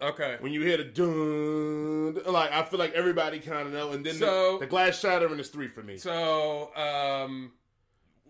Okay. 0.00 0.36
when 0.40 0.52
you 0.52 0.60
hear 0.62 0.76
the 0.76 0.84
dun, 0.84 2.32
like 2.32 2.52
I 2.52 2.62
feel 2.64 2.78
like 2.78 2.92
everybody 2.94 3.38
kind 3.40 3.66
of 3.66 3.72
know, 3.72 3.92
and 3.92 4.04
then 4.04 4.14
So- 4.14 4.54
the, 4.54 4.60
the 4.60 4.66
glass 4.66 4.98
shattering 4.98 5.38
is 5.38 5.48
three 5.48 5.68
for 5.68 5.82
me. 5.82 5.96
So, 5.96 6.74
um, 6.76 7.52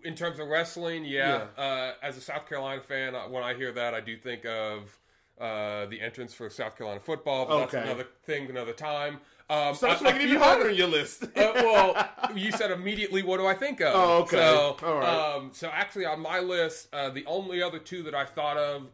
in 0.02 0.14
terms 0.14 0.38
of 0.38 0.48
wrestling, 0.48 1.04
yeah, 1.04 1.46
Uh, 1.56 1.92
as 2.02 2.16
a 2.16 2.20
South 2.20 2.46
Carolina 2.48 2.82
fan, 2.82 3.14
uh, 3.14 3.22
when 3.28 3.42
I 3.42 3.54
hear 3.54 3.72
that, 3.72 3.94
I 3.94 4.00
do 4.00 4.16
think 4.16 4.44
of 4.44 4.98
uh, 5.40 5.86
the 5.86 6.00
entrance 6.00 6.32
for 6.32 6.48
South 6.48 6.76
Carolina 6.78 7.00
football. 7.00 7.46
But 7.46 7.54
Okay. 7.54 7.62
that's 7.78 7.86
another 7.88 8.06
thing, 8.24 8.48
another 8.48 8.72
time. 8.72 9.20
Um, 9.50 9.74
so 9.74 9.88
that's 9.88 10.00
a- 10.00 10.04
a 10.04 10.12
making 10.12 10.28
it 10.28 10.30
even 10.30 10.40
harder 10.42 10.68
in 10.68 10.76
your 10.76 10.86
list. 10.86 11.24
uh, 11.24 11.28
well, 11.36 12.08
you 12.36 12.52
said 12.52 12.70
immediately. 12.70 13.22
What 13.24 13.38
do 13.38 13.46
I 13.46 13.54
think 13.54 13.80
of? 13.80 13.94
Oh, 13.96 14.18
okay. 14.22 14.36
So, 14.36 14.76
right. 14.80 15.34
um, 15.36 15.50
so 15.52 15.68
actually, 15.68 16.06
on 16.06 16.20
my 16.20 16.38
list, 16.38 16.88
uh, 16.94 17.10
the 17.10 17.26
only 17.26 17.60
other 17.62 17.78
two 17.80 18.02
that 18.04 18.14
I 18.14 18.24
thought 18.26 18.56
of, 18.56 18.86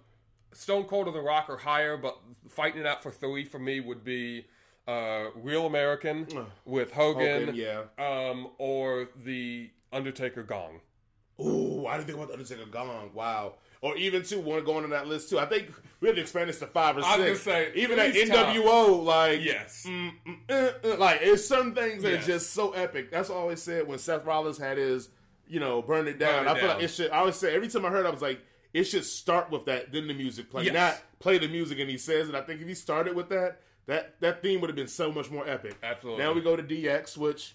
Stone 0.53 0.85
Cold 0.85 1.07
and 1.07 1.15
The 1.17 1.21
Rock 1.21 1.49
are 1.49 1.57
higher, 1.57 1.97
but 1.97 2.19
fighting 2.49 2.81
it 2.81 2.87
out 2.87 3.03
for 3.03 3.11
three 3.11 3.45
for 3.45 3.59
me 3.59 3.81
would 3.81 4.05
be 4.05 4.47
uh, 4.89 5.27
Real 5.37 5.67
American 5.67 6.27
with 6.65 6.93
Hogan, 6.93 7.47
Hogan, 7.49 7.55
yeah. 7.55 7.83
um, 7.99 8.49
or 8.59 9.09
the 9.25 9.71
Undertaker 9.93 10.43
Gong. 10.43 10.81
Ooh, 11.41 11.87
I 11.87 11.97
didn't 11.97 12.07
think 12.07 12.19
about 12.19 12.29
the 12.29 12.35
Undertaker 12.35 12.67
gong. 12.67 13.11
Wow. 13.15 13.55
Or 13.81 13.97
even 13.97 14.23
two, 14.23 14.41
one 14.41 14.63
going 14.63 14.85
on 14.85 14.91
that 14.91 15.07
list 15.07 15.31
too. 15.31 15.39
I 15.39 15.47
think 15.47 15.73
we 16.01 16.09
have 16.09 16.17
to 16.17 16.21
expand 16.21 16.51
this 16.51 16.59
to 16.59 16.67
five 16.67 16.99
or 16.99 17.03
I 17.03 17.17
was 17.17 17.41
six. 17.41 17.45
gonna 17.47 17.57
say, 17.57 17.73
even 17.77 17.99
at. 17.99 18.13
NWO, 18.13 19.03
like 19.03 19.41
Yes. 19.43 19.87
mm, 19.89 20.13
mm, 20.27 20.37
uh, 20.51 20.73
uh, 20.87 20.97
like 20.99 21.21
it's 21.23 21.47
some 21.47 21.75
things 21.75 22.03
that 22.03 22.11
Yes. 22.11 22.25
are 22.25 22.27
just 22.27 22.51
so 22.51 22.73
epic. 22.73 23.11
That's 23.11 23.31
what 23.31 23.37
I 23.37 23.41
always 23.41 23.63
said 23.63 23.87
when 23.89 23.99
Seth 23.99 24.27
Rollins 24.27 24.59
had 24.59 24.77
his, 24.77 25.09
you 25.49 25.61
know, 25.61 25.81
burn 25.81 26.09
it 26.09 26.19
down. 26.19 26.45
Burn 26.45 26.49
it 26.49 26.51
I 26.51 26.61
feel 26.61 26.69
like 26.69 26.83
it 26.83 26.89
should. 26.89 27.11
I 27.11 27.19
always 27.21 27.37
say 27.37 27.55
every 27.55 27.69
time 27.69 27.87
I 27.87 27.89
heard, 27.89 28.05
it, 28.05 28.09
I 28.09 28.13
was 28.13 28.21
like, 28.21 28.41
it 28.73 28.85
should 28.85 29.05
start 29.05 29.51
with 29.51 29.65
that, 29.67 29.93
then 29.93 30.07
the 30.09 30.15
music 30.15 30.51
play, 30.51 30.65
Yes. 30.65 30.75
not 30.75 31.03
play 31.19 31.39
the 31.39 31.49
music 31.49 31.79
and 31.81 31.91
he 31.91 31.99
says 31.99 32.29
it. 32.29 32.35
I 32.35 32.41
think 32.43 32.61
if 32.61 32.69
he 32.69 32.75
started 32.75 33.15
with 33.17 33.29
that, 33.31 33.61
That 33.87 34.21
that 34.21 34.43
theme 34.43 34.61
would 34.61 34.71
have 34.71 34.77
been 34.77 34.87
so 34.87 35.11
much 35.11 35.31
more 35.31 35.49
epic. 35.49 35.75
Absolutely. 35.83 36.23
Now 36.23 36.33
we 36.33 36.41
go 36.43 36.55
to 36.55 36.63
DX, 36.63 37.17
which 37.17 37.55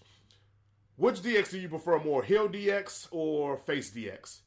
which 0.97 1.21
DX 1.21 1.51
do 1.51 1.59
you 1.59 1.69
prefer 1.69 1.99
more, 1.99 2.23
heel 2.23 2.47
DX 2.49 3.07
or 3.11 3.57
face 3.57 3.91
DX? 3.91 4.39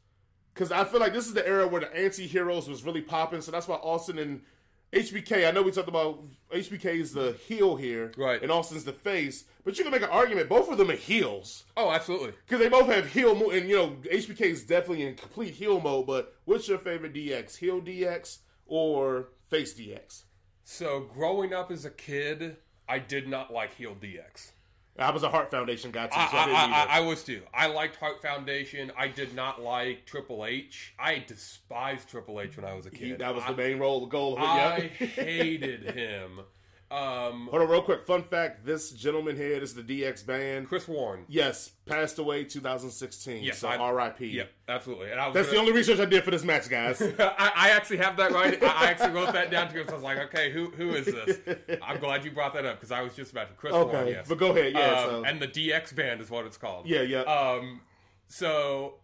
Because 0.53 0.73
I 0.73 0.85
feel 0.85 0.99
like 1.01 1.13
this 1.13 1.27
is 1.27 1.35
the 1.35 1.47
era 1.47 1.67
where 1.69 1.81
the 1.83 1.97
anti-heroes 1.97 2.69
was 2.69 2.83
really 2.85 3.01
popping, 3.03 3.41
so 3.41 3.51
that's 3.53 3.69
why 3.69 3.77
Austin 3.77 4.19
and 4.19 4.43
HBK. 4.93 5.47
I 5.47 5.51
know 5.51 5.63
we 5.63 5.71
talked 5.73 5.89
about 5.89 6.23
HBK 6.53 6.87
is 7.01 7.13
the 7.13 7.33
heel 7.47 7.77
here, 7.77 8.13
Right. 8.17 8.43
And 8.43 8.51
Austin's 8.51 8.85
the 8.85 8.93
face, 8.93 9.45
but 9.65 9.77
you 9.77 9.85
can 9.85 9.93
make 9.93 10.03
an 10.03 10.09
argument 10.09 10.49
both 10.49 10.71
of 10.71 10.79
them 10.79 10.91
are 10.91 10.97
heels 10.97 11.65
Oh, 11.77 11.91
absolutely. 11.91 12.33
because 12.47 12.61
they 12.61 12.69
both 12.71 12.87
have 12.89 13.07
heel 13.13 13.35
mode, 13.35 13.55
and 13.55 13.69
you 13.69 13.77
know 13.77 13.97
HBK 14.11 14.41
is 14.43 14.65
definitely 14.65 15.07
in 15.07 15.15
complete 15.15 15.55
heel 15.55 15.81
mode. 15.81 16.07
But 16.07 16.35
what's 16.47 16.69
your 16.69 16.79
favorite 16.79 17.13
DX, 17.15 17.57
heel 17.57 17.81
DX 17.83 18.39
or 18.67 19.29
face 19.51 19.79
DX? 19.79 20.23
So 20.65 21.01
growing 21.01 21.53
up 21.53 21.71
as 21.71 21.85
a 21.85 21.91
kid, 21.91 22.57
I 22.89 22.99
did 22.99 23.29
not 23.29 23.53
like 23.53 23.75
heel 23.75 23.95
DX. 23.95 24.53
I 24.99 25.11
was 25.11 25.23
a 25.23 25.29
Heart 25.29 25.51
Foundation 25.51 25.91
guy 25.91 26.07
too, 26.09 26.15
so 26.15 26.37
I, 26.37 26.45
I, 26.45 26.51
I. 26.51 26.67
I, 26.85 26.87
I 26.99 27.01
was 27.01 27.23
too. 27.23 27.43
I 27.55 27.67
liked 27.69 27.97
Heart 27.97 28.21
Foundation. 28.21 28.91
I 28.97 29.09
did 29.09 29.35
not 29.35 29.63
like 29.63 30.05
Triple 30.07 30.45
H. 30.45 30.95
I 30.99 31.23
despised 31.27 32.09
Triple 32.09 32.41
H 32.41 32.57
when 32.57 32.65
I 32.67 32.75
was 32.75 32.87
a 32.87 32.91
He- 32.91 33.11
kid. 33.11 33.19
that 33.21 33.35
was 33.35 33.45
I, 33.45 33.53
the 33.53 33.57
main 33.57 33.79
role, 33.79 34.01
the 34.01 34.07
goal 34.07 34.35
of 34.37 34.41
it. 34.41 34.45
I 34.47 34.91
yeah. 34.99 35.07
hated 35.07 35.91
him. 35.95 36.41
Um, 36.91 37.49
Hold 37.51 37.61
on, 37.63 37.69
real 37.69 37.83
quick. 37.83 38.03
Fun 38.05 38.23
fact: 38.23 38.65
This 38.65 38.91
gentleman 38.93 39.37
here, 39.37 39.61
this 39.61 39.77
is 39.77 39.77
the 39.77 40.03
DX 40.03 40.25
band. 40.25 40.69
Chris 40.69 40.89
Warren. 40.89 41.25
Yes, 41.29 41.73
passed 41.85 42.19
away 42.19 42.45
2016. 42.45 43.43
Yes, 43.43 43.59
so 43.59 43.69
I- 43.69 43.77
R.I.p. 43.77 44.27
Yep, 44.27 44.51
absolutely. 44.69 45.11
And 45.11 45.21
I 45.21 45.27
was 45.27 45.35
That's 45.35 45.49
the 45.49 45.57
gonna- 45.57 45.69
only 45.69 45.79
research 45.79 46.01
I 46.01 46.07
did 46.07 46.25
for 46.25 46.31
this 46.31 46.45
match, 46.45 46.71
guys. 46.71 47.03
I, 47.19 47.53
I 47.55 47.71
actually 47.71 47.99
have 47.99 48.17
that 48.17 48.33
right. 48.33 48.63
I, 48.63 48.67
I 48.67 48.85
actually 48.87 49.11
wrote 49.11 49.35
that 49.35 49.51
down 49.51 49.69
to 49.69 49.75
because 49.75 49.91
I 49.91 49.95
was 49.97 50.03
like, 50.03 50.19
okay, 50.19 50.51
who 50.51 50.71
who 50.71 50.95
is 50.95 51.05
this? 51.05 51.39
I'm 51.83 51.99
glad 52.01 52.25
you 52.25 52.31
brought 52.31 52.55
that 52.55 52.65
up 52.65 52.77
because 52.77 52.91
I 52.91 53.03
was 53.03 53.15
just 53.15 53.33
about 53.33 53.49
to. 53.49 53.55
Chris 53.55 53.75
Warren, 53.75 53.89
okay, 53.95 54.11
yes. 54.13 54.27
but 54.27 54.39
go 54.39 54.53
ahead. 54.57 54.73
Yeah, 54.73 54.81
Um, 55.03 55.11
so 55.11 55.25
and 55.25 55.41
the 55.43 55.49
DX 55.49 55.95
band 55.95 56.23
is 56.23 56.31
what 56.31 56.47
it's 56.47 56.57
called. 56.57 56.87
yeah, 56.87 57.03
yeah. 57.03 57.21
Um, 57.23 57.83
so 58.29 58.95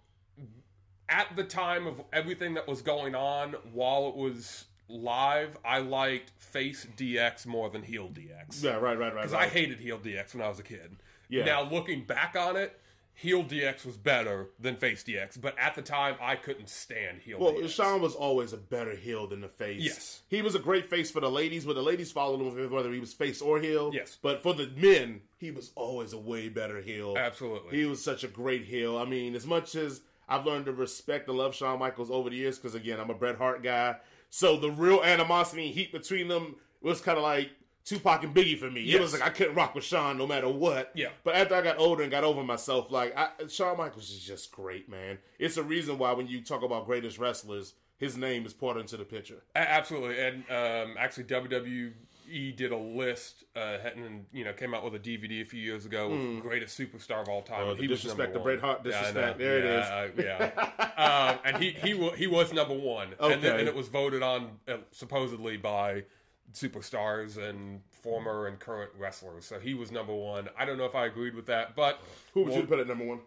at 1.11 1.27
the 1.37 1.45
time 1.45 1.87
of 1.87 2.01
everything 2.15 2.55
that 2.55 2.67
was 2.67 2.81
going 2.81 3.15
on 3.15 3.55
while 3.75 4.09
it 4.09 4.17
was 4.17 4.65
live, 4.95 5.57
I 5.65 5.79
liked 5.79 6.31
face 6.39 6.87
DX 6.97 7.47
more 7.47 7.69
than 7.69 7.83
heel 7.83 8.09
DX 8.09 8.63
yeah, 8.63 8.75
right, 8.75 8.99
right, 8.99 8.99
right. 8.99 9.15
because 9.15 9.33
right. 9.33 9.47
I 9.47 9.49
hated 9.49 9.81
heel 9.81 9.99
DX 9.99 10.35
when 10.35 10.45
I 10.45 10.49
was 10.49 10.59
a 10.59 10.63
kid. 10.63 10.97
Yeah. 11.29 11.45
Now 11.45 11.69
looking 11.69 12.05
back 12.05 12.37
on 12.39 12.57
it, 12.57 12.79
heel 13.15 13.45
DX 13.45 13.87
was 13.87 13.97
better 13.97 14.49
than 14.59 14.77
face 14.77 15.03
DX, 15.03 15.41
but 15.41 15.59
at 15.59 15.75
the 15.75 15.83
time 15.83 16.17
I 16.21 16.37
couldn't 16.37 16.69
stand 16.69 17.21
heel 17.23 17.39
Well, 17.41 17.55
DX. 17.55 17.71
Sean 17.71 18.03
was 18.03 18.15
always 18.15 18.53
a 18.53 18.57
better 18.57 18.95
heel 18.95 19.27
than 19.27 19.41
the 19.41 19.49
face. 19.49 19.83
Yes. 19.83 20.23
He 20.29 20.43
was 20.43 20.55
a 20.55 20.59
great 20.59 20.87
face 20.87 21.11
for 21.11 21.21
the 21.21 21.31
ladies, 21.31 21.65
but 21.65 21.75
the 21.75 21.83
ladies 21.83 22.13
followed 22.13 22.41
him 22.41 22.71
whether 22.71 22.93
he 22.93 23.01
was 23.01 23.13
face 23.13 23.41
or 23.41 23.61
heel. 23.61 23.91
Yes. 23.93 24.19
But 24.21 24.43
for 24.43 24.55
the 24.55 24.71
men, 24.77 25.23
he 25.39 25.51
was 25.51 25.73
always 25.75 26.13
a 26.13 26.19
way 26.19 26.49
better 26.49 26.81
heel. 26.81 27.17
Absolutely. 27.17 27.79
He 27.79 27.85
was 27.85 28.03
such 28.03 28.25
a 28.25 28.29
great 28.29 28.65
heel. 28.65 28.99
I 28.99 29.05
mean, 29.05 29.35
as 29.35 29.47
much 29.47 29.75
as 29.75 30.03
I've 30.29 30.47
learned 30.47 30.67
to 30.67 30.73
respect 30.73 31.29
and 31.29 31.39
love 31.39 31.55
Shawn 31.55 31.79
Michaels 31.79 32.11
over 32.11 32.31
the 32.31 32.37
years, 32.37 32.59
because 32.59 32.75
again, 32.75 32.99
I'm 33.01 33.11
a 33.11 33.15
Bret 33.15 33.37
Hart 33.37 33.63
guy. 33.63 33.97
So 34.37 34.57
the 34.57 34.69
real 34.69 35.01
animosity 35.05 35.67
and 35.67 35.75
heat 35.77 35.93
between 35.93 36.27
them 36.27 36.57
was 36.83 37.01
kind 37.01 37.17
of 37.17 37.23
like 37.23 37.51
Tupac 37.85 38.25
and 38.25 38.35
Biggie 38.35 38.59
for 38.59 38.69
me. 38.69 38.93
It 38.93 39.01
was 39.01 39.13
like 39.13 39.23
I 39.23 39.29
couldn't 39.29 39.55
rock 39.55 39.77
with 39.77 39.85
Shawn 39.85 40.19
no 40.19 40.27
matter 40.27 40.49
what. 40.49 40.91
Yeah. 40.97 41.11
But 41.23 41.37
after 41.37 41.55
I 41.55 41.63
got 41.63 41.79
older 41.79 42.03
and 42.03 42.11
got 42.11 42.25
over 42.25 42.43
myself, 42.43 42.91
like 42.91 43.17
I, 43.17 43.29
Shawn 43.47 43.79
Michaels 43.79 44.11
is 44.11 44.19
just 44.19 44.51
great, 44.51 44.89
man. 44.89 45.19
It's 45.39 45.57
a 45.57 45.63
reason 45.63 45.99
why 45.99 46.11
when 46.15 46.27
you 46.27 46.43
talk 46.43 46.65
about 46.65 46.85
greatest 46.85 47.17
wrestlers, 47.17 47.75
his 47.97 48.17
name 48.17 48.45
is 48.45 48.53
poured 48.53 48.77
into 48.77 48.97
the 48.97 49.05
picture. 49.05 49.45
A- 49.55 49.71
Absolutely, 49.71 50.19
and 50.19 50.39
um, 50.51 50.97
actually, 50.99 51.25
WWE 51.25 51.93
did 52.53 52.73
a 52.73 52.77
list, 52.77 53.45
uh, 53.57 53.79
and 53.97 54.27
you 54.33 54.45
know, 54.45 54.53
came 54.53 54.75
out 54.75 54.85
with 54.85 54.95
a 54.95 54.99
DVD 54.99 55.43
a 55.43 55.45
few 55.45 55.61
years 55.61 55.87
ago 55.87 56.09
with 56.11 56.41
greatest 56.43 56.79
superstar 56.79 57.23
of 57.23 57.29
all 57.29 57.43
time. 57.43 57.63
Oh, 57.69 57.75
he 57.75 57.87
was 57.89 58.01
disrespect, 58.01 58.35
number 58.35 58.55
the. 58.55 58.59
Bret 58.59 58.61
Hart 58.61 58.81
Yeah, 58.85 58.91
disrespect. 58.99 59.39
There 59.39 59.59
it 59.59 59.65
is. 59.65 60.15
yeah, 60.19 60.51
uh, 60.51 60.83
yeah. 60.97 61.31
um, 61.33 61.39
and 61.45 61.63
he 61.63 61.71
he 61.71 62.09
he 62.17 62.27
was 62.27 62.53
number 62.53 62.75
one, 62.75 63.09
and, 63.21 63.43
then, 63.43 63.53
Okay. 63.53 63.59
and 63.61 63.69
it 63.69 63.75
was 63.75 63.89
voted 63.89 64.23
on 64.23 64.59
uh, 64.69 64.77
supposedly 64.91 65.57
by 65.57 66.05
superstars 66.53 67.37
and 67.37 67.81
former 67.91 68.47
and 68.47 68.61
current 68.61 68.91
wrestlers. 68.99 69.45
So 69.45 69.59
he 69.59 69.75
was 69.75 69.91
number 69.91 70.15
one. 70.15 70.49
I 70.59 70.65
don't 70.65 70.79
know 70.79 70.85
if 70.85 70.95
I 70.95 71.07
agreed 71.07 71.35
with 71.35 71.47
that, 71.47 71.75
but 71.75 72.01
Who 72.35 72.45
would 72.45 72.55
you 72.55 72.63
put 72.63 72.79
at 72.79 72.87
number 72.87 73.05
one? 73.05 73.21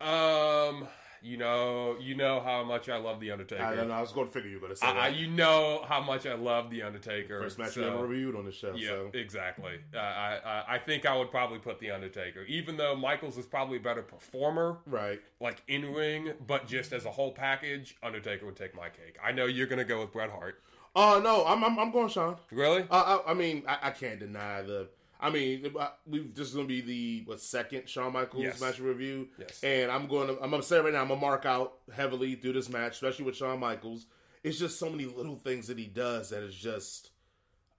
um, 0.00 0.86
you 1.22 1.36
know, 1.36 1.96
you 2.00 2.14
know 2.16 2.40
how 2.40 2.64
much 2.64 2.88
I 2.88 2.96
love 2.96 3.20
the 3.20 3.30
Undertaker. 3.30 3.62
I 3.62 3.76
don't 3.76 3.88
know. 3.88 3.94
I 3.94 4.00
was 4.00 4.12
going 4.12 4.26
to 4.26 4.32
figure 4.32 4.50
you 4.50 4.58
going 4.58 4.72
to 4.72 4.76
say 4.76 4.86
I, 4.86 5.06
I- 5.06 5.08
you 5.08 5.28
know 5.28 5.84
how 5.88 6.00
much 6.00 6.26
I 6.26 6.34
love 6.34 6.70
the 6.70 6.82
Undertaker. 6.82 7.40
First 7.40 7.58
match 7.58 7.72
so- 7.74 7.80
we 7.82 7.86
ever 7.86 8.06
reviewed 8.06 8.34
on 8.36 8.44
the 8.44 8.52
show. 8.52 8.74
Yeah, 8.74 8.88
So. 8.88 9.10
exactly. 9.14 9.74
Uh, 9.94 9.98
I, 9.98 10.38
I 10.44 10.64
I 10.74 10.78
think 10.78 11.06
I 11.06 11.16
would 11.16 11.30
probably 11.30 11.58
put 11.58 11.78
the 11.78 11.90
Undertaker, 11.92 12.42
even 12.44 12.76
though 12.76 12.96
Michaels 12.96 13.38
is 13.38 13.46
probably 13.46 13.76
a 13.76 13.80
better 13.80 14.02
performer, 14.02 14.78
Right. 14.86 15.20
like 15.40 15.62
in 15.68 15.92
ring, 15.94 16.32
but 16.46 16.66
just 16.66 16.92
as 16.92 17.04
a 17.04 17.10
whole 17.10 17.32
package, 17.32 17.96
Undertaker 18.02 18.44
would 18.46 18.56
take 18.56 18.74
my 18.74 18.88
cake. 18.88 19.16
I 19.24 19.32
know 19.32 19.46
you're 19.46 19.66
gonna 19.68 19.84
go 19.84 20.00
with 20.00 20.12
Bret 20.12 20.30
Hart. 20.30 20.60
Oh 20.94 21.20
no, 21.22 21.46
I'm 21.46 21.62
I'm, 21.64 21.78
I'm 21.78 21.90
going 21.92 22.08
Sean. 22.08 22.36
Really? 22.50 22.82
Uh, 22.90 23.20
I, 23.26 23.30
I 23.30 23.34
mean, 23.34 23.62
I, 23.66 23.78
I 23.84 23.90
can't 23.90 24.18
deny 24.18 24.60
the. 24.62 24.88
I 25.22 25.30
mean, 25.30 25.72
we 26.06 26.18
this 26.34 26.48
is 26.48 26.54
going 26.54 26.66
to 26.66 26.74
be 26.74 26.80
the 26.80 27.22
what 27.26 27.40
second 27.40 27.88
Shawn 27.88 28.12
Michaels 28.12 28.42
Yes. 28.42 28.60
match 28.60 28.80
review. 28.80 29.28
Yes. 29.38 29.62
And 29.62 29.90
I'm 29.90 30.08
going 30.08 30.28
to 30.28 30.42
I'm 30.42 30.60
say 30.62 30.80
right 30.80 30.92
now 30.92 31.02
I'm 31.02 31.08
gonna 31.08 31.20
mark 31.20 31.46
out 31.46 31.74
heavily 31.94 32.34
through 32.34 32.54
this 32.54 32.68
match, 32.68 32.92
especially 32.92 33.24
with 33.26 33.36
Shawn 33.36 33.60
Michaels. 33.60 34.06
It's 34.42 34.58
just 34.58 34.78
so 34.80 34.90
many 34.90 35.04
little 35.06 35.36
things 35.36 35.68
that 35.68 35.78
he 35.78 35.86
does 35.86 36.30
that 36.30 36.42
is 36.42 36.54
just 36.54 37.10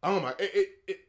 oh 0.01 0.19
my 0.21 0.29
it. 0.39 0.51
it, 0.55 0.67
it 0.87 0.99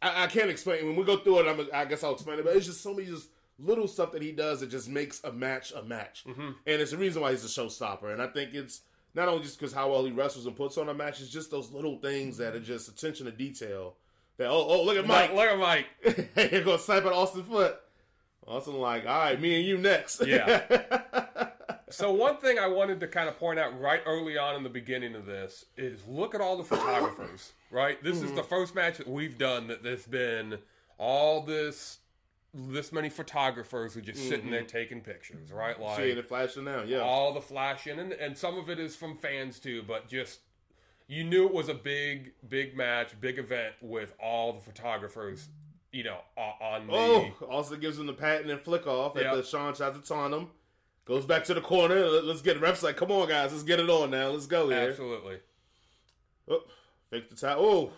I, 0.00 0.24
I 0.24 0.26
can't 0.26 0.50
explain. 0.50 0.86
When 0.86 0.96
we 0.96 1.04
go 1.04 1.18
through 1.18 1.40
it, 1.40 1.46
I'm, 1.48 1.68
I 1.72 1.84
guess 1.84 2.02
I'll 2.02 2.14
explain 2.14 2.38
it. 2.38 2.44
But 2.44 2.56
it's 2.56 2.66
just 2.66 2.80
so 2.82 2.94
many 2.94 3.06
just 3.08 3.28
little 3.58 3.86
stuff 3.86 4.12
that 4.12 4.22
he 4.22 4.32
does 4.32 4.60
that 4.60 4.70
just 4.70 4.88
makes 4.88 5.22
a 5.24 5.32
match 5.32 5.72
a 5.72 5.82
match, 5.82 6.24
Mm-hmm. 6.26 6.40
and 6.66 6.82
it's 6.82 6.90
the 6.90 6.96
reason 6.98 7.20
why 7.22 7.30
he's 7.30 7.44
a 7.44 7.48
showstopper. 7.48 8.12
And 8.12 8.20
I 8.22 8.26
think 8.26 8.54
it's 8.54 8.80
not 9.14 9.28
only 9.28 9.42
just 9.44 9.58
because 9.58 9.72
how 9.72 9.90
well 9.90 10.04
he 10.04 10.10
wrestles 10.12 10.46
and 10.46 10.56
puts 10.56 10.76
on 10.78 10.88
a 10.88 10.94
match, 10.94 11.20
it's 11.20 11.30
just 11.30 11.50
those 11.50 11.70
little 11.70 11.98
things 11.98 12.36
that 12.38 12.54
are 12.54 12.60
just 12.60 12.88
attention 12.88 13.26
to 13.26 13.32
detail. 13.32 13.94
That 14.36 14.48
oh 14.48 14.66
oh 14.68 14.82
look 14.84 14.96
at 14.96 15.06
Mike, 15.06 15.32
Look 15.32 15.46
at 15.46 15.58
Mike. 15.58 15.86
You're 16.52 16.64
gonna 16.64 16.78
snipe 16.78 17.04
at 17.04 17.12
Austin 17.12 17.44
Foot. 17.44 17.76
Austin 18.46 18.74
like, 18.74 19.06
all 19.06 19.18
right, 19.18 19.40
me 19.40 19.56
and 19.56 19.64
you 19.64 19.78
next. 19.78 20.26
Yeah. 20.26 21.50
So 21.94 22.12
one 22.12 22.38
thing 22.38 22.58
I 22.58 22.66
wanted 22.66 22.98
to 23.00 23.06
kind 23.06 23.28
of 23.28 23.38
point 23.38 23.60
out 23.60 23.78
right 23.80 24.00
early 24.04 24.36
on 24.36 24.56
in 24.56 24.64
the 24.64 24.68
beginning 24.68 25.14
of 25.14 25.26
this 25.26 25.64
is 25.76 26.00
look 26.08 26.34
at 26.34 26.40
all 26.40 26.56
the 26.56 26.64
photographers, 26.64 27.52
right? 27.70 28.02
This 28.02 28.16
is 28.16 28.24
mm-hmm. 28.24 28.34
the 28.34 28.42
first 28.42 28.74
match 28.74 28.98
that 28.98 29.06
we've 29.06 29.38
done 29.38 29.68
that 29.68 29.84
there's 29.84 30.04
been 30.04 30.58
all 30.98 31.42
this 31.42 31.98
this 32.52 32.92
many 32.92 33.08
photographers 33.08 33.94
who 33.94 34.00
just 34.00 34.28
sitting 34.28 34.50
there 34.50 34.60
mm-hmm. 34.60 34.68
taking 34.76 35.00
pictures, 35.02 35.52
right? 35.52 35.80
Like 35.80 35.98
Seeing 35.98 36.18
it 36.18 36.26
flashing 36.26 36.64
now, 36.64 36.82
yeah. 36.82 36.98
all 36.98 37.32
the 37.32 37.40
flashing 37.40 38.00
and, 38.00 38.12
and 38.12 38.36
some 38.36 38.58
of 38.58 38.68
it 38.68 38.80
is 38.80 38.96
from 38.96 39.16
fans 39.16 39.60
too 39.60 39.84
but 39.86 40.08
just 40.08 40.40
you 41.06 41.22
knew 41.24 41.46
it 41.46 41.52
was 41.52 41.68
a 41.68 41.74
big 41.74 42.32
big 42.48 42.76
match 42.76 43.18
big 43.20 43.38
event 43.38 43.74
with 43.82 44.14
all 44.22 44.52
the 44.54 44.60
photographers 44.60 45.48
you 45.92 46.02
know 46.02 46.18
on 46.36 46.86
the 46.86 46.92
Oh, 46.92 47.30
also 47.50 47.76
gives 47.76 47.98
him 47.98 48.06
the 48.06 48.12
patent 48.14 48.50
and 48.50 48.60
flick 48.60 48.86
off 48.86 49.12
Yep. 49.16 49.34
the 49.34 49.42
Sean 49.44 49.74
tries 49.74 49.94
to 49.94 50.00
taunt 50.02 50.32
him. 50.34 50.48
Goes 51.06 51.26
back 51.26 51.44
to 51.44 51.54
the 51.54 51.60
corner. 51.60 52.00
Let- 52.06 52.24
Let's 52.24 52.40
get 52.40 52.58
refs 52.60 52.82
like, 52.82 52.96
come 52.96 53.12
on 53.12 53.28
guys, 53.28 53.52
let's 53.52 53.62
get 53.64 53.78
it 53.78 53.90
on 53.90 54.10
now. 54.10 54.28
Let's 54.30 54.46
go 54.46 54.70
here. 54.70 54.88
absolutely 54.90 55.38
Oh, 56.48 56.62
fake 57.10 57.28
the 57.30 57.36
towel. 57.36 57.64
Oh, 57.64 57.92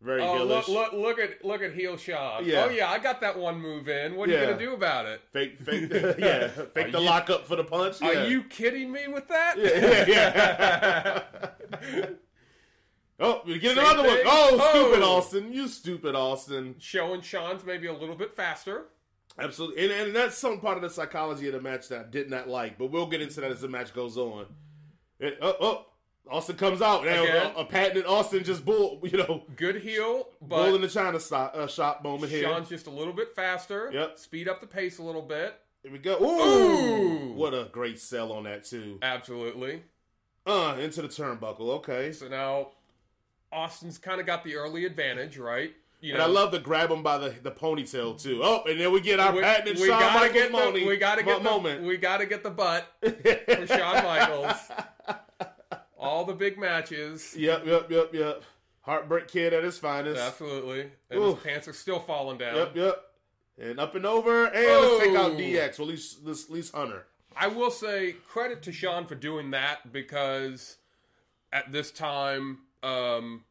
very 0.00 0.20
oh 0.22 0.26
heelish. 0.46 0.68
look, 0.68 0.68
look 0.68 0.92
look 0.92 1.18
at 1.18 1.44
look 1.44 1.62
at 1.62 1.72
heel 1.72 1.96
Sean 1.96 2.44
Yeah. 2.44 2.64
oh 2.64 2.68
yeah 2.70 2.90
I 2.90 2.98
got 2.98 3.20
that 3.22 3.38
one 3.38 3.58
move 3.58 3.88
in 3.88 4.16
what 4.16 4.28
are 4.28 4.32
Yeah. 4.32 4.40
you 4.40 4.46
gonna 4.48 4.58
do 4.58 4.74
about 4.74 5.06
it 5.06 5.22
Fake, 5.32 5.58
fake, 5.60 5.90
yeah, 6.18 6.48
fake 6.48 6.88
Are 6.88 6.90
the 6.90 6.98
you- 7.00 7.04
lockup 7.06 7.46
for 7.46 7.56
the 7.56 7.64
punch. 7.64 8.02
are 8.02 8.26
you 8.26 8.42
kidding 8.44 8.92
me 8.92 9.08
with 9.08 9.26
that 9.28 9.56
Yeah, 9.58 10.04
yeah. 10.06 11.12
oh, 13.20 13.42
we 13.46 13.58
get 13.58 13.76
Same 13.76 13.84
another 13.84 14.06
one. 14.08 14.16
thing. 14.16 14.24
Oh, 14.26 14.70
stupid 14.70 15.02
Oh. 15.02 15.16
Austin. 15.16 15.52
You 15.52 15.68
stupid 15.68 16.14
Austin. 16.14 16.74
showing 16.78 17.20
Sean's 17.20 17.64
maybe 17.64 17.86
a 17.86 17.92
little 17.92 18.16
bit 18.16 18.34
faster 18.34 18.86
Absolutely, 19.36 19.82
and, 19.82 19.92
and 19.92 20.14
that's 20.16 20.38
some 20.38 20.60
part 20.60 20.76
of 20.76 20.82
the 20.84 20.90
psychology 20.90 21.48
of 21.48 21.54
the 21.54 21.60
match 21.60 21.88
that 21.88 21.98
I 22.00 22.08
did 22.08 22.30
not 22.30 22.48
like. 22.48 22.78
But 22.78 22.92
we'll 22.92 23.06
get 23.06 23.20
into 23.20 23.40
that 23.40 23.50
as 23.50 23.62
the 23.62 23.68
match 23.68 23.92
goes 23.92 24.16
on. 24.16 24.46
It, 25.18 25.38
oh, 25.42 25.56
oh, 25.60 25.86
Austin 26.30 26.54
comes 26.56 26.80
out. 26.80 27.04
Now, 27.04 27.24
Again. 27.24 27.52
a, 27.56 27.60
a 27.60 27.64
patented 27.64 28.06
Austin 28.06 28.44
just 28.44 28.64
bull, 28.64 29.00
you 29.04 29.18
know, 29.18 29.42
good 29.56 29.76
heel 29.82 30.28
bull 30.40 30.76
in 30.76 30.80
the 30.82 30.88
China 30.88 31.18
stop, 31.18 31.56
uh, 31.56 31.66
shop 31.66 32.04
moment 32.04 32.30
here. 32.30 32.44
Sean's 32.44 32.68
just 32.68 32.86
a 32.86 32.90
little 32.90 33.12
bit 33.12 33.34
faster 33.34 33.90
Yep. 33.92 34.18
speed 34.20 34.48
up 34.48 34.60
the 34.60 34.68
pace 34.68 34.98
a 34.98 35.02
little 35.02 35.22
bit 35.22 35.54
Here 35.82 35.90
we 35.90 35.98
go. 35.98 36.16
Ooh, 36.22 36.42
Ooh. 36.42 37.32
what 37.32 37.54
a 37.54 37.68
great 37.72 37.98
sell 37.98 38.30
on 38.32 38.44
that 38.44 38.64
too. 38.64 38.98
absolutely 39.02 39.82
Uh, 40.46 40.76
into 40.78 41.02
the 41.02 41.08
turnbuckle. 41.08 41.70
Okay, 41.78 42.12
So 42.12 42.28
now 42.28 42.68
Austin's 43.54 43.98
kind 43.98 44.20
of 44.20 44.26
got 44.26 44.44
the 44.44 44.56
early 44.56 44.84
advantage, 44.84 45.38
right? 45.38 45.72
You 46.00 46.12
and 46.14 46.22
I 46.22 46.26
love 46.26 46.50
to 46.52 46.58
grab 46.58 46.90
him 46.90 47.02
by 47.02 47.16
the, 47.16 47.34
the 47.42 47.50
ponytail 47.50 48.20
too. 48.20 48.40
Oh, 48.42 48.62
and 48.68 48.78
then 48.78 48.92
we 48.92 49.00
get 49.00 49.20
our 49.20 49.32
we, 49.34 49.40
patented 49.40 49.78
we 49.80 49.88
Shawn 49.88 50.00
gotta 50.00 50.18
Michaels 50.18 50.34
get 50.34 50.52
money. 50.52 50.80
the 50.80 50.86
we 50.86 50.96
gotta 50.98 51.22
get 51.22 51.38
the 51.38 51.44
moment. 51.50 51.82
we 51.82 51.96
gotta 51.96 52.26
get 52.26 52.42
the 52.42 52.50
butt 52.50 52.86
for 53.00 53.66
Shawn 53.66 54.04
Michaels. 54.04 54.56
All 55.98 56.24
the 56.26 56.34
big 56.34 56.58
matches. 56.58 57.34
Yep, 57.36 57.64
yep, 57.66 57.90
yep, 57.90 58.10
yep. 58.12 58.42
Heartbreak 58.82 59.28
Kid 59.28 59.54
at 59.54 59.64
his 59.64 59.78
finest. 59.78 60.20
Absolutely. 60.20 60.90
And 61.08 61.20
Oof. 61.20 61.36
his 61.36 61.44
pants 61.44 61.68
are 61.68 61.72
still 61.72 62.00
falling 62.00 62.36
down. 62.36 62.56
Yep, 62.56 62.76
yep. 62.76 63.02
And 63.58 63.80
up 63.80 63.94
and 63.94 64.04
over. 64.04 64.44
And 64.46 64.54
let's 64.66 64.98
take 65.04 65.16
out 65.16 65.30
Oh. 65.30 65.36
DX. 65.36 65.78
Well, 65.78 65.88
at 65.88 65.92
least, 65.92 66.18
at 66.26 66.50
least 66.50 66.74
Hunter. 66.74 67.06
I 67.34 67.46
will 67.46 67.70
say 67.70 68.16
credit 68.28 68.62
to 68.64 68.72
Sean 68.72 69.06
for 69.06 69.14
doing 69.14 69.52
that 69.52 69.90
because 69.90 70.76
at 71.52 71.72
this 71.72 71.90
time 71.90 72.58
um, 72.84 73.44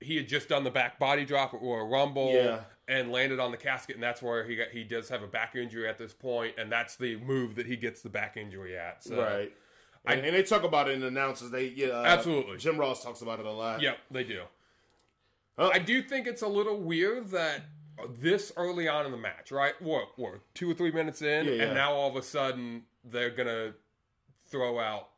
he 0.00 0.16
had 0.16 0.28
just 0.28 0.48
done 0.48 0.64
the 0.64 0.70
back 0.70 0.98
body 0.98 1.24
drop 1.24 1.54
or 1.54 1.80
a 1.80 1.84
rumble 1.84 2.32
Yeah. 2.32 2.60
and 2.88 3.10
landed 3.10 3.40
on 3.40 3.50
the 3.50 3.56
casket, 3.56 3.96
and 3.96 4.02
that's 4.02 4.20
where 4.22 4.44
he 4.46 4.56
got, 4.56 4.68
he 4.68 4.84
does 4.84 5.08
have 5.08 5.22
a 5.22 5.26
back 5.26 5.54
injury 5.56 5.88
at 5.88 5.96
this 5.98 6.12
point, 6.12 6.54
and 6.58 6.70
that's 6.70 6.96
the 6.96 7.16
move 7.18 7.54
that 7.54 7.66
he 7.66 7.76
gets 7.76 8.02
the 8.02 8.10
back 8.10 8.36
injury 8.36 8.76
at. 8.76 9.02
So, 9.02 9.20
right. 9.20 9.52
And, 10.06 10.20
and 10.20 10.36
they 10.36 10.42
talk 10.42 10.64
about 10.64 10.88
it 10.90 10.92
in 10.96 11.02
announcers. 11.02 11.50
They 11.50 11.68
yeah, 11.68 11.86
uh, 11.88 12.02
Absolutely. 12.04 12.58
Jim 12.58 12.76
Ross 12.76 13.02
talks 13.02 13.22
about 13.22 13.40
it 13.40 13.46
a 13.46 13.50
lot. 13.50 13.80
Yep, 13.80 13.96
they 14.10 14.24
do. 14.24 14.42
Oh. 15.56 15.70
I 15.72 15.78
do 15.78 16.02
think 16.02 16.26
it's 16.26 16.42
a 16.42 16.48
little 16.48 16.78
weird 16.78 17.28
that 17.30 17.62
this 18.18 18.52
early 18.56 18.86
on 18.88 19.06
in 19.06 19.12
the 19.12 19.16
match, 19.18 19.50
right? 19.50 19.80
What, 19.80 20.08
what, 20.16 20.40
two 20.52 20.70
or 20.70 20.74
three 20.74 20.90
minutes 20.92 21.22
in, 21.22 21.46
Yeah, 21.46 21.52
yeah. 21.52 21.62
and 21.64 21.74
now 21.74 21.92
all 21.94 22.10
of 22.10 22.16
a 22.16 22.22
sudden 22.22 22.82
they're 23.04 23.30
gonna 23.30 23.72
throw 24.50 24.78
out, 24.78 25.08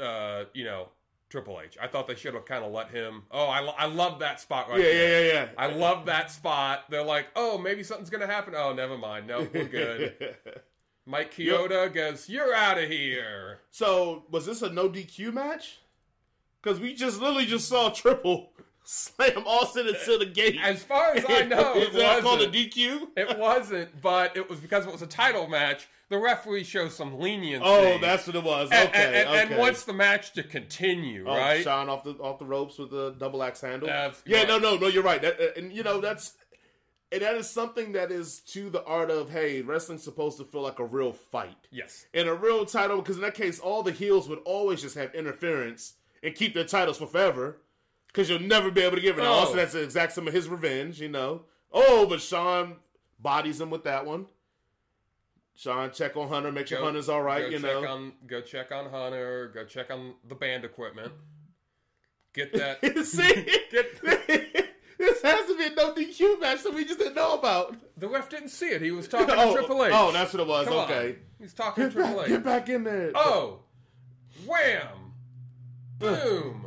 uh, 0.00 0.44
you 0.54 0.64
know, 0.64 0.88
Triple 1.30 1.60
H. 1.64 1.78
I 1.80 1.86
thought 1.86 2.08
they 2.08 2.16
should 2.16 2.34
have 2.34 2.44
kind 2.44 2.64
of 2.64 2.72
let 2.72 2.90
him. 2.90 3.22
Oh, 3.30 3.46
I, 3.46 3.60
lo- 3.60 3.74
I 3.78 3.86
love 3.86 4.18
that 4.18 4.40
spot 4.40 4.68
right 4.68 4.78
yeah, 4.80 4.84
there. 4.84 5.24
yeah, 5.24 5.32
yeah, 5.32 5.42
yeah. 5.44 5.48
I 5.56 5.68
love 5.68 6.06
that 6.06 6.30
spot. 6.30 6.84
They're 6.90 7.04
like, 7.04 7.28
oh, 7.36 7.56
maybe 7.56 7.82
something's 7.84 8.10
gonna 8.10 8.26
happen. 8.26 8.54
Oh, 8.56 8.74
never 8.74 8.98
mind. 8.98 9.28
No, 9.28 9.48
we're 9.52 9.64
good. 9.64 10.36
Mike 11.06 11.30
Kyoto 11.30 11.88
goes, 11.88 12.28
"You're 12.28 12.54
out 12.54 12.78
of 12.78 12.88
here." 12.88 13.60
so 13.70 14.24
was 14.30 14.46
this 14.46 14.62
a 14.62 14.70
no 14.70 14.88
DQ 14.88 15.32
match? 15.32 15.78
Because 16.62 16.78
we 16.78 16.94
just 16.94 17.20
literally 17.20 17.46
just 17.46 17.68
saw 17.68 17.88
Triple 17.90 18.52
slam 18.90 19.44
Austin 19.46 19.86
into 19.86 20.18
the 20.18 20.26
gate. 20.26 20.58
As 20.62 20.82
far 20.82 21.14
as 21.14 21.24
I 21.28 21.42
know, 21.46 21.76
it 21.76 21.90
is 21.90 21.94
that 21.96 22.22
called 22.22 22.42
a. 22.42 22.48
DQ? 22.48 23.08
It 23.16 23.38
wasn't, 23.38 24.00
but 24.02 24.36
it 24.36 24.50
was 24.50 24.58
because 24.58 24.84
it 24.86 24.92
was 24.92 25.02
a 25.02 25.06
title 25.06 25.46
match. 25.46 25.88
The 26.08 26.18
referee 26.18 26.64
shows 26.64 26.94
some 26.96 27.20
leniency. 27.20 27.64
Oh, 27.64 27.98
that's 27.98 28.26
what 28.26 28.34
it 28.34 28.42
was. 28.42 28.68
Okay, 28.68 28.78
and, 28.92 29.14
and, 29.14 29.28
okay. 29.28 29.40
and 29.42 29.56
wants 29.58 29.84
the 29.84 29.92
match 29.92 30.32
to 30.32 30.42
continue, 30.42 31.24
Oh, 31.28 31.36
right? 31.36 31.62
Sean 31.62 31.88
off 31.88 32.02
the 32.02 32.14
off 32.14 32.40
the 32.40 32.44
ropes 32.44 32.78
with 32.78 32.90
the 32.90 33.14
double 33.16 33.42
axe 33.44 33.60
handle. 33.60 33.86
That's 33.88 34.20
yeah, 34.26 34.38
right. 34.38 34.48
no, 34.48 34.58
no, 34.58 34.76
no. 34.76 34.88
You're 34.88 35.04
right. 35.04 35.22
That, 35.22 35.40
uh, 35.40 35.44
and 35.56 35.72
you 35.72 35.84
know 35.84 36.00
that's 36.00 36.34
and 37.12 37.22
that 37.22 37.36
is 37.36 37.48
something 37.48 37.92
that 37.92 38.10
is 38.10 38.40
to 38.48 38.70
the 38.70 38.84
art 38.84 39.10
of 39.10 39.30
hey, 39.30 39.62
wrestling's 39.62 40.02
supposed 40.02 40.36
to 40.38 40.44
feel 40.44 40.62
like 40.62 40.80
a 40.80 40.84
real 40.84 41.12
fight 41.12 41.68
Yes. 41.70 42.06
and 42.12 42.28
a 42.28 42.34
real 42.34 42.66
title. 42.66 42.96
Because 42.96 43.16
in 43.16 43.22
that 43.22 43.34
case, 43.34 43.60
all 43.60 43.84
the 43.84 43.92
heels 43.92 44.28
would 44.28 44.40
always 44.44 44.82
just 44.82 44.96
have 44.96 45.14
interference 45.14 45.94
and 46.24 46.34
keep 46.34 46.54
their 46.54 46.64
titles 46.64 46.98
for 46.98 47.06
forever. 47.06 47.58
Because 48.12 48.28
you'll 48.28 48.40
never 48.40 48.70
be 48.70 48.80
able 48.82 48.96
to 48.96 49.02
give 49.02 49.18
it. 49.18 49.22
Oh. 49.22 49.32
Austin 49.32 49.58
has 49.58 49.72
to 49.72 49.82
exact 49.82 50.12
some 50.12 50.26
of 50.26 50.34
his 50.34 50.48
revenge, 50.48 51.00
you 51.00 51.08
know. 51.08 51.42
Oh, 51.72 52.06
but 52.06 52.20
Sean 52.20 52.76
bodies 53.20 53.60
him 53.60 53.70
with 53.70 53.84
that 53.84 54.04
one. 54.06 54.26
Sean 55.54 55.90
check 55.92 56.16
on 56.16 56.28
Hunter, 56.28 56.50
make 56.50 56.66
sure 56.66 56.78
Go- 56.78 56.84
Hunter's 56.86 57.08
all 57.08 57.22
right, 57.22 57.42
go 57.42 57.48
you 57.48 57.60
check 57.60 57.62
know. 57.82 57.86
On, 57.86 58.12
go 58.26 58.40
check 58.40 58.72
on 58.72 58.90
Hunter. 58.90 59.50
Go 59.54 59.64
check 59.64 59.90
on 59.90 60.14
the 60.28 60.34
band 60.34 60.64
equipment. 60.64 61.12
Get 62.32 62.52
that. 62.54 62.80
See, 63.04 63.46
Get- 63.70 64.00
this 64.98 65.22
has 65.22 65.46
to 65.46 65.56
be 65.58 65.66
a 65.66 65.70
no 65.74 65.92
DQ 65.94 66.40
match 66.40 66.62
that 66.62 66.74
we 66.74 66.84
just 66.84 66.98
didn't 66.98 67.14
know 67.14 67.34
about. 67.34 67.76
the 67.96 68.08
ref 68.08 68.28
didn't 68.30 68.48
see 68.48 68.68
it. 68.70 68.80
He 68.82 68.90
was 68.90 69.06
talking 69.06 69.34
Oh, 69.38 69.50
to 69.54 69.58
Triple 69.58 69.84
H. 69.84 69.92
oh, 69.94 70.10
that's 70.12 70.32
what 70.32 70.40
it 70.40 70.46
was. 70.48 70.66
Come 70.66 70.78
on. 70.78 70.84
okay, 70.90 71.16
He's 71.38 71.52
talking 71.52 71.90
to 71.90 71.90
get 71.90 71.96
back, 71.96 72.06
Triple 72.06 72.22
H. 72.22 72.28
get 72.28 72.44
back 72.44 72.68
in 72.70 72.84
there. 72.84 73.12
Oh, 73.14 73.60
wham, 74.46 75.12
boom. 75.98 76.66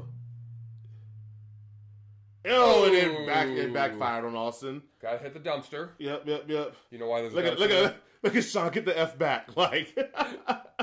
Oh, 2.48 2.86
and 2.86 2.94
then 2.96 3.26
back 3.26 3.48
it 3.48 3.74
backfired 3.74 4.26
on 4.26 4.36
Austin. 4.36 4.82
Got 5.02 5.14
to 5.14 5.18
hit 5.20 5.34
the 5.34 5.40
dumpster. 5.40 5.90
Yep, 6.00 6.24
yep, 6.26 6.44
yep. 6.48 6.76
You 6.92 7.00
know 7.00 7.08
why 7.08 7.22
there's 7.22 7.34
a 7.34 7.38
Look 7.38 7.46
dumpster? 7.46 7.52
at 7.52 7.60
look 7.60 7.72
at 7.72 7.96
look 8.24 8.36
at 8.36 8.44
Sean 8.44 8.72
get 8.72 8.86
the 8.86 8.98
f 8.98 9.18
back. 9.18 9.50
Like, 9.56 9.96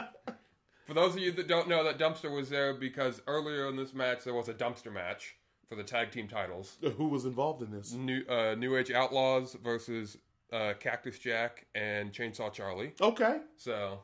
For 0.87 0.95
those 0.95 1.15
of 1.15 1.21
you 1.21 1.31
that 1.33 1.47
don't 1.47 1.69
know, 1.69 1.85
that 1.85 1.99
dumpster 1.99 2.35
was 2.35 2.49
there 2.51 2.75
because 2.75 3.23
earlier 3.29 3.69
in 3.69 3.77
this 3.77 3.95
match 3.95 4.25
there 4.25 4.35
was 4.35 4.49
a 4.49 4.55
dumpster 4.55 4.93
match 4.93 5.37
for 5.69 5.77
the 5.77 5.85
tag 5.85 6.11
team 6.11 6.27
titles. 6.27 6.79
who 6.97 7.07
was 7.09 7.25
involved 7.27 7.63
in 7.63 7.71
this? 7.71 7.93
New 7.93 8.25
uh, 8.29 8.57
New 8.59 8.77
Age 8.77 8.91
Outlaws 8.91 9.57
versus 9.63 10.19
uh, 10.53 10.73
Cactus 10.81 11.19
Jack 11.21 11.67
and 11.77 12.13
Chainsaw 12.13 12.53
Charlie. 12.53 12.93
Okay, 13.01 13.39
So 13.57 14.01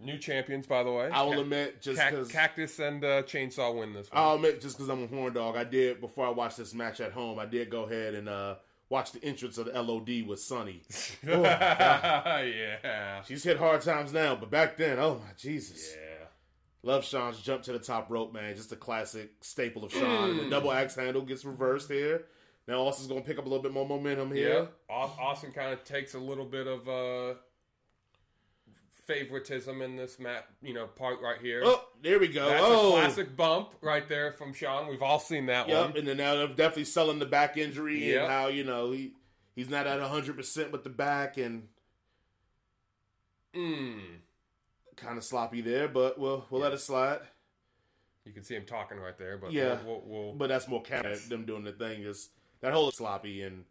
new 0.00 0.18
champions, 0.18 0.66
by 0.66 0.82
the 0.82 0.92
way. 0.92 1.08
I 1.10 1.22
will 1.22 1.40
admit 1.40 1.80
just 1.80 1.98
Cac- 1.98 2.12
because. 2.12 2.28
Cactus 2.28 2.78
and 2.78 3.04
uh, 3.04 3.22
Chainsaw 3.22 3.78
win 3.78 3.92
this 3.92 4.10
one. 4.10 4.22
I'll 4.22 4.34
admit 4.36 4.60
just 4.60 4.76
because 4.76 4.88
I'm 4.88 5.02
a 5.04 5.06
horn 5.06 5.32
dog. 5.32 5.56
I 5.56 5.64
did 5.64 6.00
before 6.00 6.26
I 6.26 6.30
watched 6.30 6.56
this 6.58 6.74
match 6.74 7.00
at 7.00 7.12
home. 7.12 7.38
I 7.38 7.46
did 7.46 7.70
go 7.70 7.84
ahead 7.84 8.14
and 8.14 8.28
uh 8.28 8.56
watch 8.88 9.10
the 9.12 9.22
entrance 9.24 9.58
of 9.58 9.66
the 9.66 9.82
LOD 9.82 10.26
with 10.26 10.38
Sunny. 10.40 10.82
Oh, 11.28 11.42
yeah. 11.42 13.22
She's 13.22 13.42
hit 13.42 13.56
hard 13.58 13.82
times 13.82 14.12
now, 14.12 14.36
but 14.36 14.50
back 14.50 14.76
then, 14.76 14.98
oh 14.98 15.16
my 15.16 15.32
Jesus. 15.36 15.94
Yeah. 15.96 16.26
Love 16.82 17.04
Sean's 17.04 17.40
jump 17.40 17.62
to 17.64 17.72
the 17.72 17.80
top 17.80 18.10
rope, 18.10 18.32
man. 18.32 18.54
Just 18.54 18.70
a 18.70 18.76
classic 18.76 19.30
staple 19.40 19.84
of 19.84 19.92
Sean. 19.92 20.36
The 20.36 20.48
double 20.50 20.70
axe 20.70 20.94
handle 20.94 21.22
gets 21.22 21.44
reversed 21.44 21.90
here. 21.90 22.26
Now 22.68 22.82
Austin's 22.82 23.08
going 23.08 23.22
to 23.22 23.26
pick 23.26 23.38
up 23.38 23.46
a 23.46 23.48
little 23.48 23.62
bit 23.62 23.72
more 23.72 23.88
momentum 23.88 24.32
here. 24.32 24.68
Yeah. 24.88 24.94
Austin 24.94 25.50
kind 25.52 25.72
of 25.72 25.82
takes 25.84 26.14
a 26.14 26.18
little 26.18 26.44
bit 26.44 26.66
of 26.68 26.88
uh, 26.88 27.34
favoritism 29.06 29.82
in 29.82 29.96
this 29.96 30.18
map, 30.18 30.48
you 30.62 30.74
know, 30.74 30.86
part 30.86 31.20
right 31.20 31.40
here. 31.40 31.62
Oh, 31.64 31.84
there 32.02 32.18
we 32.18 32.28
go. 32.28 32.48
That's 32.48 32.62
oh, 32.64 32.88
a 32.96 33.00
classic 33.00 33.36
bump 33.36 33.70
right 33.80 34.06
there 34.08 34.32
from 34.32 34.52
Sean. 34.52 34.88
We've 34.88 35.02
all 35.02 35.20
seen 35.20 35.46
that 35.46 35.68
Yep. 35.68 35.88
one. 35.88 35.96
And 35.98 36.08
then 36.08 36.16
now 36.16 36.34
they're 36.34 36.48
definitely 36.48 36.84
selling 36.84 37.18
the 37.18 37.26
back 37.26 37.56
injury 37.56 38.10
Yep. 38.12 38.22
and 38.22 38.30
how 38.32 38.46
you 38.48 38.64
know 38.64 38.90
he 38.92 39.12
he's 39.54 39.68
not 39.70 39.86
at 39.86 40.00
hundred 40.00 40.36
percent 40.36 40.72
with 40.72 40.84
the 40.84 40.90
back 40.90 41.36
and 41.38 41.68
Mm. 43.54 44.18
kind 44.96 45.16
of 45.16 45.24
sloppy 45.24 45.60
there, 45.62 45.88
but 45.88 46.18
we'll 46.18 46.44
we'll 46.50 46.60
let 46.60 46.72
it 46.74 46.80
slide. 46.80 47.20
You 48.24 48.32
can 48.32 48.42
see 48.42 48.54
him 48.56 48.66
talking 48.66 48.98
right 48.98 49.16
there, 49.16 49.38
but 49.38 49.52
Yeah. 49.52 49.80
we'll, 49.84 50.02
we'll, 50.04 50.24
we'll 50.24 50.32
But 50.34 50.48
that's 50.48 50.66
more 50.68 50.82
kind 50.82 51.06
of 51.06 51.28
them 51.28 51.46
doing 51.46 51.62
the 51.62 51.72
thing 51.72 52.02
is 52.02 52.30
that 52.60 52.72
whole 52.72 52.90
sloppy 52.90 53.42
and. 53.42 53.64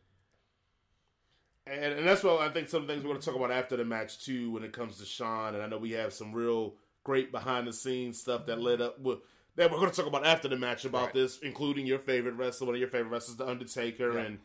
And, 1.67 1.93
and 1.95 2.07
that's 2.07 2.23
what 2.23 2.41
I 2.41 2.49
think 2.49 2.67
some 2.69 2.81
of 2.83 2.87
the 2.87 2.93
things 2.93 3.03
we're 3.03 3.09
going 3.11 3.21
to 3.21 3.25
talk 3.25 3.35
about 3.35 3.51
after 3.51 3.75
the 3.75 3.85
match 3.85 4.23
too 4.23 4.51
when 4.51 4.63
it 4.63 4.71
comes 4.71 4.97
to 4.99 5.05
Sean 5.05 5.55
and 5.55 5.63
I 5.63 5.67
know 5.67 5.77
we 5.79 5.91
have 5.91 6.13
some 6.13 6.31
real 6.31 6.75
great 7.03 7.31
behind 7.31 7.67
the 7.67 7.73
scenes 7.73 8.19
stuff 8.21 8.45
that 8.45 8.59
led 8.61 8.81
up 8.81 8.99
with 8.99 9.19
that 9.55 9.71
we're 9.71 9.77
going 9.79 9.89
to 9.89 9.95
talk 9.95 10.05
about 10.07 10.25
after 10.25 10.47
the 10.47 10.57
match 10.57 10.85
about 10.85 11.05
Right. 11.05 11.13
this 11.15 11.39
including 11.39 11.87
your 11.87 11.99
favorite 11.99 12.35
wrestler 12.35 12.67
one 12.67 12.75
of 12.75 12.79
your 12.79 12.89
favorite 12.89 13.09
wrestlers 13.09 13.37
the 13.37 13.47
Undertaker 13.47 14.13
Yeah. 14.13 14.19
and 14.25 14.39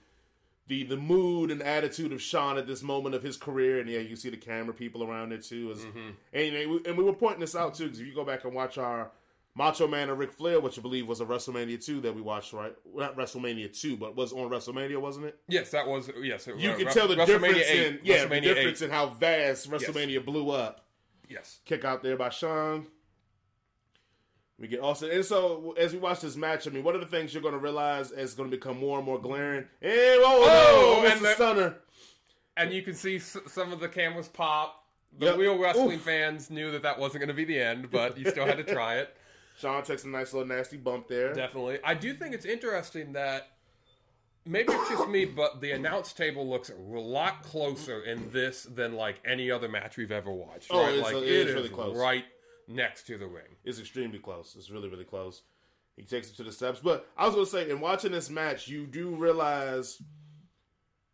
the 0.67 0.85
the 0.85 0.97
mood 0.97 1.51
and 1.51 1.63
attitude 1.63 2.13
of 2.13 2.23
Sean 2.23 2.57
at 2.57 2.67
this 2.67 2.83
moment 2.83 3.15
of 3.15 3.23
his 3.23 3.37
career 3.37 3.81
and 3.81 3.91
yeah 3.91 3.99
you 4.01 4.17
see 4.17 4.31
the 4.31 4.37
camera 4.39 4.73
people 4.73 5.03
around 5.05 5.31
there 5.31 5.39
too 5.39 5.73
is, 5.73 5.81
Mhm. 5.81 6.15
and, 6.33 6.55
and 6.57 6.71
we- 6.71 6.83
and 6.87 6.97
we 6.97 7.05
were 7.05 7.13
pointing 7.13 7.41
this 7.41 7.55
out 7.55 7.75
too 7.75 7.85
because 7.85 8.01
if 8.01 8.07
you 8.07 8.15
go 8.15 8.25
back 8.25 8.45
and 8.45 8.55
watch 8.55 8.79
our 8.79 9.11
Macho 9.57 9.89
Man 9.89 10.09
and 10.09 10.19
Ric 10.19 10.33
Flair, 10.33 10.61
which 10.61 10.79
I 10.79 10.83
believe 10.83 11.07
was 11.09 11.21
a 11.21 11.25
WrestleMania 11.25 11.85
2 11.85 12.01
that 12.03 12.15
we 12.15 12.21
watched, 12.23 12.53
right? 12.53 12.73
Well, 12.85 13.07
not 13.07 13.17
WrestleMania 13.17 13.79
2, 13.79 13.97
but 13.97 14.15
was 14.17 14.33
on 14.33 14.49
WrestleMania, 14.49 14.99
wasn't 15.01 15.27
it? 15.27 15.39
yes, 15.49 15.71
that 15.73 15.87
was 15.87 16.09
yes. 16.23 16.47
it- 16.47 16.57
You 16.57 16.71
uh, 16.71 16.77
can 16.77 16.87
Re- 16.87 16.93
tell 16.93 17.09
the 17.09 17.17
difference 17.17 17.57
8, 17.59 17.87
in 17.87 17.99
yeah, 18.05 18.27
the 18.27 18.41
difference 18.41 18.81
8. 18.81 18.85
in 18.87 18.91
how 18.93 19.09
vast 19.09 19.69
WrestleMania 19.71 20.25
blew 20.25 20.51
up. 20.51 20.87
Yes, 21.29 21.59
Kick 21.65 21.85
out 21.85 22.03
there 22.03 22.17
by 22.17 22.29
Sean. 22.31 22.87
We 24.59 24.69
get 24.69 24.81
Austin, 24.81 25.11
and 25.11 25.25
so 25.25 25.75
as 25.79 25.93
we 25.95 25.99
watch 25.99 26.21
this 26.21 26.37
match, 26.37 26.67
I 26.67 26.71
mean, 26.71 26.85
one 26.85 26.95
of 26.95 27.01
the 27.01 27.07
things 27.07 27.33
you're 27.33 27.43
going 27.43 27.55
to 27.55 27.59
realize 27.61 28.11
is 28.13 28.35
going 28.35 28.51
to 28.51 28.57
become 28.57 28.79
more 28.79 28.99
and 28.99 29.07
more 29.07 29.19
glaring. 29.19 29.65
And 29.81 29.91
oh, 29.93 30.45
Oh, 30.47 31.03
no, 31.03 31.11
and 31.11 31.25
the- 31.25 31.35
Stunner. 31.35 31.75
and 32.59 32.71
you 32.73 32.83
can 32.83 32.95
see 32.95 33.17
s- 33.17 33.39
some 33.47 33.73
of 33.73 33.81
the 33.81 33.89
cameras 33.89 34.29
pop. 34.29 34.77
The 35.19 35.27
Yep. 35.27 35.37
real 35.39 35.59
wrestling 35.59 35.97
Oof. 35.99 36.03
fans 36.03 36.51
knew 36.51 36.71
that 36.73 36.83
that 36.83 36.99
wasn't 36.99 37.21
going 37.21 37.29
to 37.29 37.35
be 37.35 37.45
the 37.45 37.59
end, 37.61 37.91
but 37.91 38.17
you 38.19 38.31
still 38.31 38.47
had 38.47 38.59
to 38.59 38.65
try 38.65 38.97
it. 38.99 39.17
Sean 39.61 39.83
takes 39.83 40.05
a 40.05 40.09
nice 40.09 40.33
little 40.33 40.49
nasty 40.49 40.77
bump 40.77 41.09
there. 41.09 41.35
Definitely. 41.35 41.79
I 41.85 41.94
do 41.94 42.14
think 42.14 42.35
it's 42.35 42.46
interesting 42.46 43.12
that 43.12 43.49
maybe 44.46 44.73
it's 44.73 44.88
just 44.88 45.09
me, 45.09 45.25
but 45.27 45.61
the 45.61 45.73
announce 45.73 46.12
table 46.12 46.49
looks 46.49 46.70
a 46.70 46.75
lot 46.75 47.42
closer 47.42 48.03
in 48.03 48.31
this 48.31 48.62
than 48.64 48.94
like 48.94 49.20
any 49.25 49.51
other 49.51 49.68
match 49.68 49.96
we've 49.96 50.12
ever 50.12 50.31
watched. 50.33 50.68
Oh, 50.70 50.81
right? 50.83 50.94
it's- 50.94 51.12
like 51.12 51.23
it 51.23 51.29
it 51.29 51.49
is 51.49 51.55
really 51.55 51.68
close. 51.68 51.96
right 51.96 52.25
next 52.68 53.07
to 53.09 53.18
the 53.18 53.27
ring. 53.27 53.57
It's 53.64 53.79
extremely 53.79 54.18
close. 54.18 54.55
It's 54.57 54.70
really, 54.70 54.88
really 54.88 55.05
close. 55.05 55.42
He 55.96 56.05
takes 56.05 56.31
it 56.31 56.37
to 56.37 56.44
the 56.44 56.53
steps. 56.53 56.81
But 56.83 57.07
I 57.16 57.27
was 57.27 57.35
going 57.35 57.44
to 57.46 57.51
say, 57.51 57.70
in 57.70 57.81
watching 57.81 58.12
this 58.12 58.31
match, 58.31 58.68
you 58.68 58.87
do 58.87 59.11
realize 59.14 60.01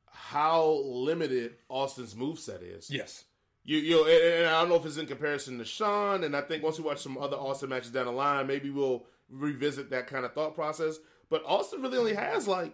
how 0.09 0.81
limited 0.85 1.57
Austin's 1.69 2.15
moveset 2.15 2.61
is. 2.63 2.91
Yes. 2.91 3.25
You, 3.67 3.79
you 3.79 3.91
know, 3.97 4.05
and, 4.07 4.23
and 4.45 4.47
I 4.47 4.61
don't 4.61 4.69
know 4.71 4.77
if 4.77 4.87
it's 4.87 4.97
in 4.97 5.07
comparison 5.07 5.59
to 5.59 5.65
Sean, 5.65 6.23
and 6.25 6.35
I 6.37 6.41
think 6.41 6.63
once 6.63 6.79
we 6.79 6.85
watch 6.85 6.99
some 7.01 7.19
other 7.19 7.37
Austin 7.37 7.69
matches 7.69 7.91
down 7.91 8.07
the 8.07 8.13
line, 8.13 8.47
maybe 8.47 8.71
we'll 8.71 9.05
revisit 9.29 9.91
that 9.91 10.07
kind 10.07 10.25
of 10.25 10.33
thought 10.33 10.55
process. 10.55 10.99
But 11.29 11.43
Austin 11.45 11.83
really 11.83 11.99
only 11.99 12.15
has 12.15 12.47
like 12.47 12.73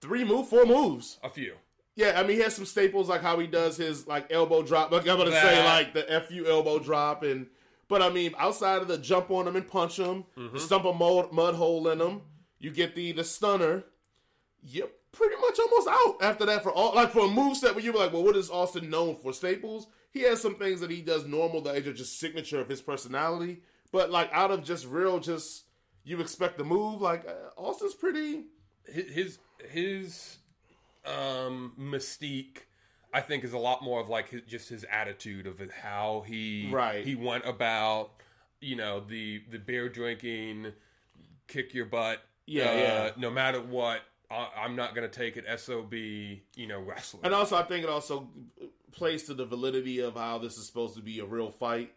three 0.00 0.24
move, 0.24 0.48
four 0.48 0.66
moves. 0.66 1.18
A 1.22 1.30
few. 1.30 1.54
Yeah, 1.94 2.14
I 2.18 2.22
mean, 2.22 2.38
he 2.38 2.42
has 2.42 2.56
some 2.56 2.64
staples 2.66 3.08
like 3.08 3.20
how 3.22 3.38
he 3.38 3.46
does 3.46 3.76
his 3.76 4.06
like 4.08 4.32
elbow 4.32 4.62
drop. 4.62 4.90
Like 4.90 5.06
I'm 5.08 5.16
gonna 5.18 5.30
say, 5.30 5.64
like 5.64 5.94
the 5.94 6.24
fu 6.28 6.44
elbow 6.46 6.78
drop, 6.80 7.22
and 7.22 7.46
but 7.86 8.02
I 8.02 8.08
mean, 8.08 8.34
outside 8.38 8.82
of 8.82 8.88
the 8.88 8.98
jump 8.98 9.30
on 9.30 9.46
him 9.46 9.54
and 9.56 9.68
punch 9.68 9.98
him, 9.98 10.24
Mm-hmm. 10.36 10.54
the 10.54 10.60
stump 10.60 10.86
a 10.86 10.92
mud, 10.92 11.30
mud 11.32 11.54
hole 11.54 11.86
in 11.88 12.00
him, 12.00 12.22
you 12.58 12.70
get 12.70 12.94
the 12.96 13.12
the 13.12 13.22
stunner. 13.22 13.84
Yep, 14.64 14.90
pretty 15.12 15.36
much 15.36 15.58
almost 15.58 15.88
out 15.88 16.16
after 16.22 16.46
that 16.46 16.62
for 16.62 16.72
all 16.72 16.94
like 16.94 17.10
for 17.10 17.26
a 17.26 17.28
move 17.28 17.56
set 17.56 17.74
where 17.74 17.84
you 17.84 17.92
were 17.92 17.98
like, 17.98 18.12
well, 18.12 18.22
what 18.24 18.36
is 18.36 18.50
Austin 18.50 18.88
known 18.90 19.14
for? 19.16 19.32
Staples. 19.32 19.86
He 20.12 20.20
has 20.22 20.40
some 20.40 20.54
things 20.56 20.80
that 20.80 20.90
he 20.90 21.00
does 21.02 21.26
normal 21.26 21.60
that 21.62 21.74
are 21.86 21.92
just 21.92 22.20
signature 22.20 22.60
of 22.60 22.68
his 22.68 22.80
personality. 22.82 23.62
But 23.90 24.10
like 24.10 24.30
out 24.32 24.50
of 24.50 24.62
just 24.62 24.86
real, 24.86 25.18
just 25.18 25.64
you 26.04 26.20
expect 26.20 26.58
the 26.58 26.64
move. 26.64 27.00
Like 27.00 27.26
uh, 27.26 27.58
Austin's 27.60 27.94
pretty. 27.94 28.44
his 28.86 29.38
his 29.70 30.38
um 31.04 31.72
mystique 31.78 32.58
I 33.14 33.20
think 33.20 33.44
is 33.44 33.52
a 33.52 33.58
lot 33.58 33.82
more 33.82 34.00
of 34.00 34.08
like 34.08 34.28
his, 34.30 34.42
just 34.46 34.68
his 34.68 34.84
attitude 34.90 35.46
of 35.46 35.60
how 35.70 36.24
he 36.26 36.70
Right. 36.72 37.04
he 37.04 37.14
went 37.14 37.44
about 37.46 38.10
you 38.60 38.76
know 38.76 39.00
the 39.00 39.42
the 39.50 39.58
beer 39.58 39.88
drinking 39.88 40.72
kick 41.48 41.74
your 41.74 41.86
butt 41.86 42.22
Yeah, 42.46 42.64
uh, 42.70 42.74
yeah. 42.76 43.10
no 43.16 43.30
matter 43.30 43.60
what 43.60 44.00
I, 44.30 44.48
I'm 44.56 44.76
not 44.76 44.94
gonna 44.94 45.08
take 45.08 45.36
it 45.36 45.44
sob 45.60 45.92
you 45.92 46.40
know 46.56 46.80
wrestler 46.80 47.20
And 47.24 47.34
also, 47.34 47.56
I 47.56 47.64
think 47.64 47.84
it 47.84 47.90
also 47.90 48.28
plays 48.92 49.24
to 49.24 49.34
the 49.34 49.44
validity 49.44 49.98
of 50.00 50.14
how 50.14 50.38
this 50.38 50.56
is 50.56 50.66
supposed 50.66 50.94
to 50.96 51.02
be 51.02 51.18
a 51.20 51.24
real 51.24 51.50
fight. 51.50 51.92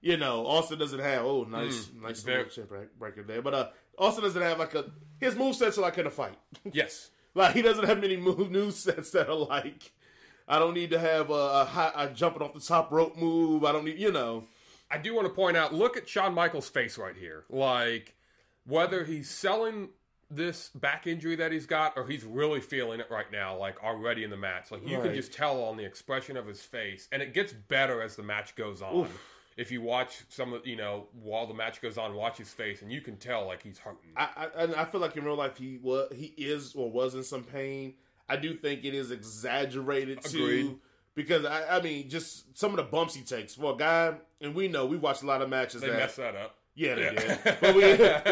You 0.00 0.16
know, 0.16 0.46
Austin 0.46 0.78
doesn't 0.78 1.00
have 1.00 1.24
oh 1.24 1.44
nice 1.44 1.90
nice 2.00 2.22
very- 2.22 2.44
breaker 2.98 3.22
there, 3.22 3.42
but 3.42 3.54
uh, 3.54 3.68
Austin 3.98 4.24
doesn't 4.24 4.40
have 4.42 4.58
like 4.58 4.74
a 4.74 4.90
his 5.18 5.34
movesets 5.34 5.78
are 5.78 5.82
like 5.82 5.98
in 5.98 6.06
a 6.06 6.10
fight. 6.10 6.38
yes 6.72 7.10
Like 7.34 7.54
he 7.54 7.62
doesn't 7.62 7.86
have 7.86 8.00
many 8.00 8.16
move 8.16 8.50
new 8.50 8.70
sets 8.70 9.10
that 9.12 9.28
are 9.28 9.34
like 9.34 9.92
I 10.48 10.58
don't 10.60 10.74
need 10.74 10.90
to 10.90 10.98
have 10.98 11.30
a, 11.30 11.32
a, 11.32 11.64
high, 11.64 11.92
a 11.96 12.08
jumping 12.10 12.42
off 12.42 12.54
the 12.54 12.60
top 12.60 12.92
rope 12.92 13.16
move. 13.16 13.64
I 13.64 13.72
don't 13.72 13.84
need 13.84 13.98
you 13.98 14.12
know. 14.12 14.44
I 14.90 14.98
do 14.98 15.14
want 15.14 15.26
to 15.26 15.34
point 15.34 15.56
out 15.56 15.74
look 15.74 15.96
at 15.96 16.08
Shawn 16.08 16.34
Michaels' 16.34 16.68
face 16.68 16.96
right 16.98 17.16
here. 17.16 17.44
Like, 17.50 18.14
whether 18.64 19.04
he's 19.04 19.28
selling 19.28 19.88
this 20.30 20.70
back 20.74 21.06
injury 21.06 21.36
that 21.36 21.52
he's 21.52 21.66
got 21.66 21.96
or 21.96 22.06
he's 22.06 22.24
really 22.24 22.60
feeling 22.60 23.00
it 23.00 23.06
right 23.10 23.30
now, 23.30 23.56
like 23.56 23.82
already 23.82 24.24
in 24.24 24.30
the 24.30 24.36
match. 24.36 24.70
Like, 24.70 24.86
you 24.86 25.00
can 25.00 25.14
just 25.14 25.32
tell 25.32 25.62
on 25.64 25.76
the 25.76 25.84
expression 25.84 26.36
of 26.36 26.46
his 26.46 26.60
face. 26.60 27.08
And 27.12 27.22
it 27.22 27.32
gets 27.32 27.52
better 27.52 28.02
as 28.02 28.16
the 28.16 28.22
match 28.22 28.56
goes 28.56 28.82
on. 28.82 29.08
If 29.56 29.70
you 29.70 29.80
watch 29.80 30.24
some 30.28 30.52
of, 30.52 30.66
you 30.66 30.76
know, 30.76 31.06
while 31.12 31.46
the 31.46 31.54
match 31.54 31.80
goes 31.80 31.96
on, 31.96 32.14
watch 32.14 32.36
his 32.36 32.52
face, 32.52 32.82
and 32.82 32.92
you 32.92 33.00
can 33.00 33.16
tell, 33.16 33.46
like, 33.46 33.62
he's 33.62 33.78
hurting. 33.78 34.10
I, 34.16 34.28
I 34.36 34.62
and 34.64 34.74
I 34.74 34.84
feel 34.84 35.00
like 35.00 35.16
in 35.16 35.24
real 35.24 35.36
life 35.36 35.56
he 35.56 35.78
was 35.82 36.12
he 36.14 36.26
is 36.36 36.74
or 36.74 36.90
was 36.90 37.14
in 37.14 37.22
some 37.22 37.42
pain. 37.42 37.94
I 38.28 38.36
do 38.36 38.54
think 38.54 38.84
it 38.84 38.94
is 38.94 39.10
exaggerated 39.10 40.20
too. 40.22 40.80
Because 41.14 41.46
I, 41.46 41.78
I 41.78 41.80
mean, 41.80 42.10
just 42.10 42.58
some 42.58 42.72
of 42.72 42.76
the 42.76 42.82
bumps 42.82 43.14
he 43.14 43.22
takes 43.22 43.54
for 43.54 43.72
a 43.72 43.76
guy, 43.76 44.16
and 44.42 44.54
we 44.54 44.68
know 44.68 44.84
we 44.84 44.98
watched 44.98 45.22
a 45.22 45.26
lot 45.26 45.40
of 45.40 45.48
matches 45.48 45.80
they 45.80 45.88
that 45.88 45.96
messed 45.96 46.16
that 46.18 46.36
up. 46.36 46.56
Yeah, 46.76 46.94
they 46.94 47.02
Yeah. 47.02 47.10
did. 47.42 47.56
But 47.60 47.74
we 47.74 47.82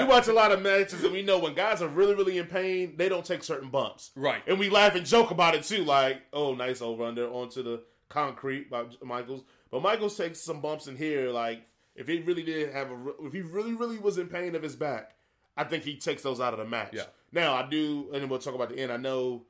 we 0.00 0.06
watch 0.08 0.28
a 0.28 0.32
lot 0.32 0.52
of 0.52 0.62
matches 0.62 1.02
and 1.02 1.12
we 1.12 1.22
know 1.22 1.38
when 1.38 1.54
guys 1.54 1.82
are 1.82 1.88
really, 1.88 2.14
really 2.14 2.38
in 2.38 2.46
pain, 2.46 2.94
they 2.96 3.08
don't 3.08 3.24
take 3.24 3.42
certain 3.42 3.70
bumps. 3.70 4.10
Right. 4.14 4.42
And 4.46 4.58
we 4.58 4.68
laugh 4.70 4.94
and 4.94 5.04
joke 5.06 5.30
about 5.32 5.54
it 5.54 5.64
too, 5.64 5.82
like, 5.84 6.22
oh, 6.32 6.54
nice 6.54 6.80
over 6.82 7.04
under 7.04 7.26
onto 7.28 7.62
the 7.62 7.82
concrete 8.08 8.70
by 8.70 8.84
Michaels. 9.02 9.42
But 9.70 9.82
Michaels 9.82 10.16
takes 10.16 10.40
some 10.40 10.60
bumps 10.60 10.86
in 10.86 10.96
here, 10.96 11.30
like 11.30 11.66
if 11.96 12.06
he 12.06 12.20
really 12.20 12.42
did 12.42 12.72
have 12.72 12.90
a, 12.90 12.96
if 13.22 13.32
he 13.32 13.40
really, 13.40 13.72
really 13.74 13.98
was 13.98 14.18
in 14.18 14.28
pain 14.28 14.54
of 14.54 14.62
his 14.62 14.76
back, 14.76 15.14
I 15.56 15.64
think 15.64 15.84
he 15.84 15.96
takes 15.96 16.22
those 16.22 16.40
out 16.40 16.52
of 16.52 16.58
the 16.58 16.64
match. 16.66 16.90
Yeah. 16.92 17.04
Now 17.32 17.54
I 17.54 17.66
do, 17.68 18.10
and 18.12 18.20
then 18.22 18.28
we'll 18.28 18.38
talk 18.40 18.54
about 18.54 18.68
the 18.68 18.78
end. 18.78 18.92
I 18.92 18.96
know 18.98 19.46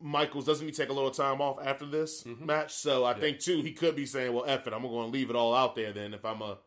Michaels 0.00 0.44
doesn't 0.44 0.66
he 0.66 0.72
take 0.72 0.88
a 0.88 0.92
little 0.92 1.10
time 1.12 1.40
off 1.40 1.58
after 1.64 1.86
this 1.86 2.24
Mm-hmm. 2.24 2.46
match, 2.46 2.72
so 2.74 3.04
I 3.04 3.14
think 3.14 3.38
too 3.38 3.60
he 3.62 3.72
could 3.72 3.94
be 3.94 4.04
saying, 4.06 4.32
"Well, 4.32 4.44
F 4.46 4.66
it, 4.66 4.72
I'm 4.72 4.82
going 4.82 5.06
to 5.10 5.12
leave 5.16 5.30
it 5.30 5.36
all 5.36 5.54
out 5.54 5.76
there." 5.76 5.92
Then 5.92 6.12
if 6.12 6.24
I'm 6.24 6.42
a 6.42 6.58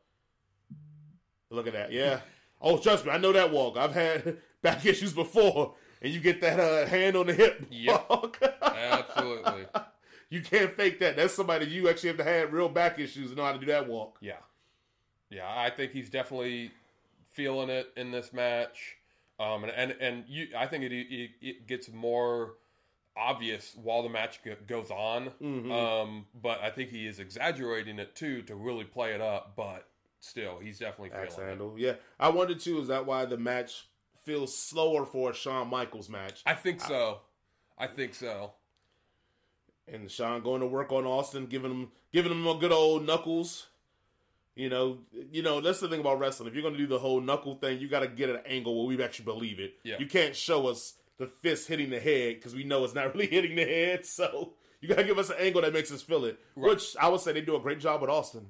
look 1.55 1.67
at 1.67 1.73
that, 1.73 1.91
yeah. 1.91 2.19
Oh, 2.61 2.77
trust 2.77 3.05
me, 3.05 3.11
I 3.11 3.17
know 3.17 3.31
that 3.33 3.51
walk. 3.51 3.77
I've 3.77 3.93
had 3.93 4.37
back 4.61 4.85
issues 4.85 5.13
before, 5.13 5.75
and 6.01 6.13
you 6.13 6.19
get 6.19 6.41
that 6.41 6.59
uh, 6.59 6.85
hand 6.85 7.15
on 7.15 7.27
the 7.27 7.33
hip. 7.33 7.65
Yep. 7.69 8.09
walk. 8.09 8.39
Absolutely. 8.61 9.65
you 10.29 10.41
can't 10.41 10.75
fake 10.75 10.99
that. 10.99 11.15
That's 11.15 11.33
somebody 11.33 11.65
you 11.67 11.89
actually 11.89 12.09
have 12.09 12.17
to 12.17 12.23
have 12.23 12.53
real 12.53 12.69
back 12.69 12.99
issues 12.99 13.29
to 13.29 13.35
know 13.35 13.43
how 13.43 13.53
to 13.53 13.59
do 13.59 13.67
that 13.67 13.87
walk. 13.87 14.17
Yeah, 14.21 14.33
yeah. 15.29 15.47
I 15.47 15.69
think 15.69 15.91
he's 15.91 16.09
definitely 16.09 16.71
feeling 17.31 17.69
it 17.69 17.91
in 17.95 18.11
this 18.11 18.33
match, 18.33 18.97
um, 19.39 19.63
and 19.63 19.71
and 19.71 19.95
and 19.99 20.23
you, 20.27 20.47
I 20.57 20.67
think 20.67 20.83
it, 20.83 20.91
it 20.93 21.31
it 21.41 21.67
gets 21.67 21.91
more 21.91 22.53
obvious 23.17 23.75
while 23.81 24.03
the 24.03 24.09
match 24.09 24.43
go- 24.43 24.57
goes 24.67 24.91
on. 24.91 25.31
Mm-hmm. 25.41 25.71
Um, 25.71 26.25
but 26.41 26.61
I 26.61 26.69
think 26.69 26.89
he 26.89 27.07
is 27.07 27.19
exaggerating 27.19 27.99
it 27.99 28.15
too 28.15 28.41
to 28.43 28.55
really 28.55 28.83
play 28.83 29.13
it 29.13 29.21
up. 29.21 29.53
But 29.55 29.87
still, 30.25 30.59
he's 30.59 30.79
definitely 30.79 31.11
Axe 31.11 31.35
feeling 31.35 31.47
it. 31.47 31.49
handle. 31.51 31.75
Yeah, 31.77 31.93
I 32.19 32.29
wonder 32.29 32.55
too. 32.55 32.79
Is 32.79 32.87
that 32.87 33.05
why 33.05 33.25
the 33.25 33.37
match 33.37 33.87
feels 34.23 34.55
slower 34.57 35.05
for 35.05 35.31
a 35.31 35.33
Shawn 35.33 35.69
Michaels 35.69 36.09
match? 36.09 36.41
I 36.45 36.53
think 36.53 36.81
so. 36.81 37.19
I 37.77 37.87
think 37.87 38.13
so. 38.15 38.53
and 39.87 40.09
Shawn 40.09 40.41
going 40.41 40.61
to 40.61 40.67
work 40.67 40.91
on 40.91 41.05
Austin, 41.05 41.45
giving 41.45 41.71
him 41.71 41.91
giving 42.11 42.31
him 42.31 42.47
a 42.47 42.55
good 42.55 42.71
old 42.71 43.05
knuckles. 43.05 43.67
You 44.55 44.69
know, 44.69 44.99
you 45.31 45.43
know 45.43 45.59
that's 45.59 45.81
the 45.81 45.89
thing 45.89 45.99
about 45.99 46.17
wrestling. 46.19 46.47
If 46.47 46.53
you're 46.55 46.61
going 46.63 46.75
to 46.75 46.79
do 46.79 46.87
the 46.87 46.99
whole 46.99 47.19
knuckle 47.19 47.55
thing, 47.55 47.79
you 47.79 47.89
got 47.89 47.99
to 47.99 48.07
get 48.07 48.29
an 48.29 48.39
angle 48.45 48.77
where 48.87 48.95
we 48.97 49.03
actually 49.03 49.25
believe 49.25 49.59
it. 49.59 49.73
Yeah. 49.83 49.95
You 49.99 50.07
can't 50.07 50.33
show 50.35 50.67
us 50.67 50.93
the 51.17 51.27
fist 51.27 51.67
hitting 51.67 51.89
the 51.89 51.99
head 51.99 52.35
because 52.35 52.55
we 52.55 52.63
know 52.63 52.83
it's 52.85 52.95
not 52.95 53.13
really 53.13 53.27
hitting 53.27 53.55
the 53.55 53.65
head. 53.65 54.05
So 54.05 54.53
you 54.79 54.87
got 54.87 54.95
to 54.95 55.03
give 55.03 55.19
us 55.19 55.29
an 55.29 55.35
angle 55.39 55.61
that 55.61 55.73
makes 55.73 55.91
us 55.91 56.01
feel 56.01 56.23
it. 56.23 56.39
Which 56.55 56.95
I 56.99 57.09
would 57.09 57.19
say 57.19 57.33
they 57.33 57.41
do 57.41 57.57
a 57.57 57.59
great 57.59 57.81
job 57.81 57.99
with 58.01 58.09
Austin. 58.09 58.47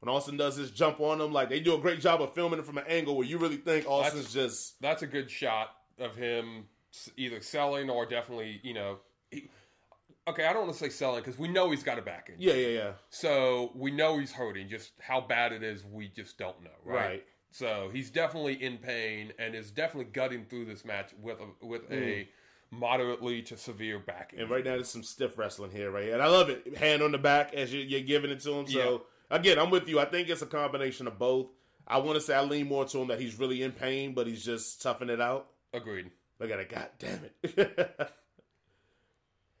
When 0.00 0.14
Austin 0.14 0.36
does 0.36 0.56
his 0.56 0.70
jump 0.70 1.00
on 1.00 1.18
them, 1.18 1.32
like 1.32 1.48
they 1.48 1.60
do 1.60 1.74
a 1.74 1.78
great 1.78 2.00
job 2.00 2.22
of 2.22 2.32
filming 2.32 2.60
it 2.60 2.64
from 2.64 2.78
an 2.78 2.84
angle 2.88 3.16
where 3.16 3.26
you 3.26 3.38
really 3.38 3.56
think 3.56 3.86
Austin's 3.88 4.32
just 4.32 4.80
That's 4.80 5.02
a 5.02 5.06
good 5.06 5.30
shot 5.30 5.70
of 5.98 6.14
him 6.14 6.66
either 7.16 7.40
selling 7.40 7.90
or 7.90 8.06
definitely, 8.06 8.60
you 8.62 8.74
know. 8.74 8.98
He, 9.30 9.50
okay, 10.28 10.46
I 10.46 10.52
don't 10.52 10.62
want 10.62 10.72
to 10.74 10.78
say 10.78 10.88
selling 10.88 11.20
because 11.20 11.38
we 11.38 11.48
know 11.48 11.70
he's 11.70 11.82
got 11.82 11.98
a 11.98 12.02
back 12.02 12.30
injury. 12.30 12.46
yeah, 12.46 12.68
yeah, 12.68 12.78
yeah. 12.84 12.90
So 13.10 13.72
we 13.74 13.90
know 13.90 14.18
he's 14.18 14.32
hurting. 14.32 14.68
Just 14.68 14.92
how 15.00 15.20
bad 15.20 15.52
it 15.52 15.62
is, 15.62 15.84
we 15.84 16.08
just 16.08 16.38
don't 16.38 16.62
know, 16.62 16.70
right? 16.84 16.96
Right. 16.96 17.24
So 17.50 17.90
he's 17.92 18.10
definitely 18.10 18.62
in 18.62 18.78
pain 18.78 19.32
and 19.38 19.54
is 19.54 19.70
definitely 19.70 20.12
gutting 20.12 20.44
through 20.44 20.66
this 20.66 20.84
match 20.84 21.12
with 21.20 21.38
a, 21.40 21.66
with 21.66 21.90
a 21.90 21.94
mm. 21.94 22.26
moderately 22.70 23.42
to 23.42 23.56
severe 23.56 23.98
back 23.98 24.34
And 24.36 24.50
right 24.50 24.64
now, 24.64 24.72
there's 24.72 24.90
some 24.90 25.02
stiff 25.02 25.38
wrestling 25.38 25.70
here, 25.70 25.90
right? 25.90 26.10
And 26.10 26.22
I 26.22 26.26
love 26.26 26.50
it. 26.50 26.76
Hand 26.76 27.02
on 27.02 27.12
the 27.12 27.18
back 27.18 27.54
as 27.54 27.72
you, 27.72 27.80
you're 27.80 28.02
giving 28.02 28.30
it 28.30 28.40
to 28.40 28.52
him. 28.52 28.66
So, 28.66 29.06
again, 29.30 29.58
I'm 29.58 29.70
with 29.70 29.88
you. 29.88 29.98
I 30.00 30.04
think 30.04 30.28
it's 30.28 30.42
a 30.42 30.46
combination 30.46 31.06
of 31.06 31.18
both. 31.18 31.46
I 31.86 31.98
want 31.98 32.16
to 32.16 32.20
say 32.20 32.34
I 32.34 32.42
lean 32.42 32.68
more 32.68 32.84
to 32.84 32.98
him 32.98 33.08
that 33.08 33.20
he's 33.20 33.38
really 33.38 33.62
in 33.62 33.72
pain, 33.72 34.12
but 34.14 34.26
he's 34.26 34.44
just 34.44 34.82
toughing 34.82 35.08
it 35.08 35.20
out. 35.20 35.48
Agreed. 35.72 36.10
Look 36.38 36.50
at 36.50 36.60
it. 36.60 36.68
God 36.68 36.88
damn 36.98 37.20
it. 37.42 38.10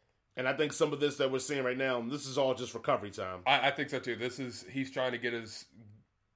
and 0.36 0.46
I 0.46 0.52
think 0.52 0.72
some 0.72 0.92
of 0.92 1.00
this 1.00 1.16
that 1.16 1.30
we're 1.30 1.38
seeing 1.40 1.64
right 1.64 1.76
now, 1.76 2.00
this 2.02 2.26
is 2.26 2.38
all 2.38 2.54
just 2.54 2.74
recovery 2.74 3.10
time. 3.10 3.40
I, 3.46 3.68
I 3.68 3.70
think 3.70 3.90
so 3.90 3.98
too. 3.98 4.14
This 4.16 4.38
is 4.38 4.64
he's 4.70 4.90
trying 4.90 5.12
to 5.12 5.18
get 5.18 5.32
his 5.32 5.64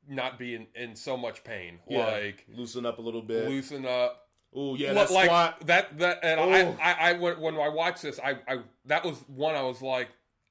not 0.09 0.38
be 0.38 0.55
in, 0.57 0.66
in 0.75 0.97
so 0.97 1.16
much 1.16 1.45
pain, 1.45 1.79
Yeah. 1.88 2.07
like 2.07 2.45
Loosen 2.53 2.85
up 2.85 2.99
a 2.99 3.03
little 3.03 3.23
bit. 3.23 3.49
loosen 3.49 3.87
up. 3.87 4.18
Oh, 4.55 4.75
yeah, 4.75 4.92
that 4.92 5.11
like 5.11 5.27
squat. 5.27 5.66
that 5.66 5.99
that 5.99 6.18
and. 6.25 6.40
I, 6.40 6.61
I 6.83 7.11
I 7.11 7.12
when 7.14 7.40
when 7.40 7.55
I 7.57 7.68
watched 7.68 8.03
this 8.03 8.18
I 8.23 8.37
I 8.49 8.59
that 8.87 9.05
was 9.05 9.16
one 9.29 9.55
I 9.55 9.62
was 9.62 9.81
like 9.81 10.09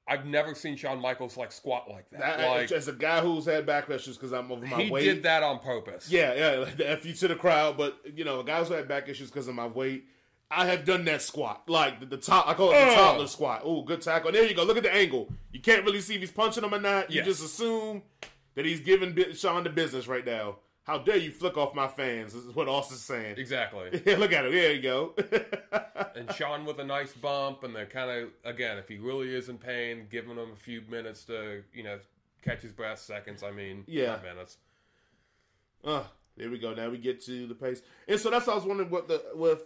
I've 0.08 0.26
never 0.26 0.54
seen 0.54 0.76
Shawn 0.76 1.00
Michaels 1.00 1.36
like 1.36 1.52
squat 1.52 1.88
like 1.88 2.10
that. 2.10 2.20
That- 2.38 2.48
like 2.48 2.72
as 2.72 2.88
a 2.88 2.92
guy 2.92 3.20
who's 3.20 3.44
had 3.46 3.64
back 3.66 3.88
issues 3.88 4.16
because 4.16 4.32
I'm 4.32 4.50
over 4.50 4.66
my 4.66 4.82
he 4.82 4.90
weight. 4.90 5.04
He 5.04 5.08
did 5.14 5.22
that 5.22 5.42
on 5.42 5.58
purpose. 5.60 6.10
Yeah, 6.10 6.34
yeah, 6.34 6.58
like 6.60 6.76
the 6.76 6.90
F 6.90 7.06
you 7.06 7.12
to 7.14 7.28
the 7.28 7.36
crowd, 7.36 7.76
but 7.76 7.98
you 8.14 8.24
know, 8.24 8.42
guys 8.42 8.68
who 8.68 8.74
had 8.74 8.88
back 8.88 9.08
issues 9.08 9.30
because 9.30 9.46
of 9.48 9.54
my 9.54 9.66
weight, 9.66 10.04
I 10.50 10.66
have 10.66 10.84
done 10.84 11.04
that 11.06 11.22
squat, 11.22 11.62
like 11.68 12.00
the, 12.00 12.06
the 12.06 12.16
top. 12.18 12.48
I 12.48 12.54
call 12.54 12.70
it 12.72 12.84
the 12.84 12.90
Oh. 12.92 12.94
toddler 12.94 13.26
squat. 13.28 13.62
Oh, 13.64 13.82
good 13.82 14.02
tackle. 14.02 14.32
There 14.32 14.44
you 14.46 14.54
go. 14.54 14.64
Look 14.64 14.76
at 14.76 14.82
the 14.82 14.92
angle. 14.92 15.32
You 15.52 15.60
can't 15.60 15.84
really 15.84 16.00
see 16.00 16.14
if 16.16 16.20
he's 16.20 16.30
punching 16.32 16.62
him 16.64 16.74
or 16.74 16.80
not. 16.80 17.10
You 17.10 17.18
Yes. 17.18 17.26
just 17.26 17.44
assume 17.44 18.02
that 18.54 18.66
he's 18.66 18.80
giving 18.80 19.16
Sean 19.34 19.64
the 19.64 19.70
business 19.70 20.06
right 20.08 20.26
now. 20.26 20.56
How 20.84 20.98
dare 20.98 21.16
you 21.16 21.30
flick 21.30 21.56
off 21.56 21.74
my 21.76 21.86
fans? 21.86 22.32
This 22.34 22.42
is 22.44 22.54
what 22.54 22.68
Austin's 22.68 23.02
saying. 23.02 23.36
Exactly. 23.38 24.02
Yeah, 24.06 24.16
look 24.16 24.32
at 24.32 24.44
him. 24.44 24.52
There 24.52 24.72
you 24.72 24.82
go. 24.82 25.14
and 26.16 26.32
Sean 26.34 26.64
with 26.64 26.78
a 26.80 26.84
nice 26.84 27.12
bump, 27.12 27.62
and 27.62 27.74
they're 27.74 27.86
kind 27.86 28.10
of 28.10 28.28
again, 28.44 28.78
if 28.78 28.88
he 28.88 28.98
really 28.98 29.32
is 29.34 29.48
in 29.48 29.58
pain, 29.58 30.06
giving 30.10 30.32
him 30.32 30.50
a 30.52 30.56
few 30.56 30.82
minutes 30.90 31.24
to 31.26 31.62
you 31.72 31.84
know 31.84 31.98
catch 32.42 32.62
his 32.62 32.72
breath. 32.72 32.98
Seconds, 32.98 33.42
I 33.42 33.52
mean, 33.52 33.84
Yeah. 33.86 34.18
minutes. 34.22 34.56
Uh, 35.84 36.02
there 36.36 36.50
we 36.50 36.58
go. 36.58 36.74
Now 36.74 36.90
we 36.90 36.98
get 36.98 37.20
to 37.26 37.46
the 37.46 37.54
pace, 37.54 37.82
and 38.08 38.18
so 38.18 38.30
that's 38.30 38.46
what 38.46 38.54
I 38.54 38.56
was 38.56 38.64
wondering 38.64 38.90
what 38.90 39.06
the 39.06 39.22
with 39.34 39.62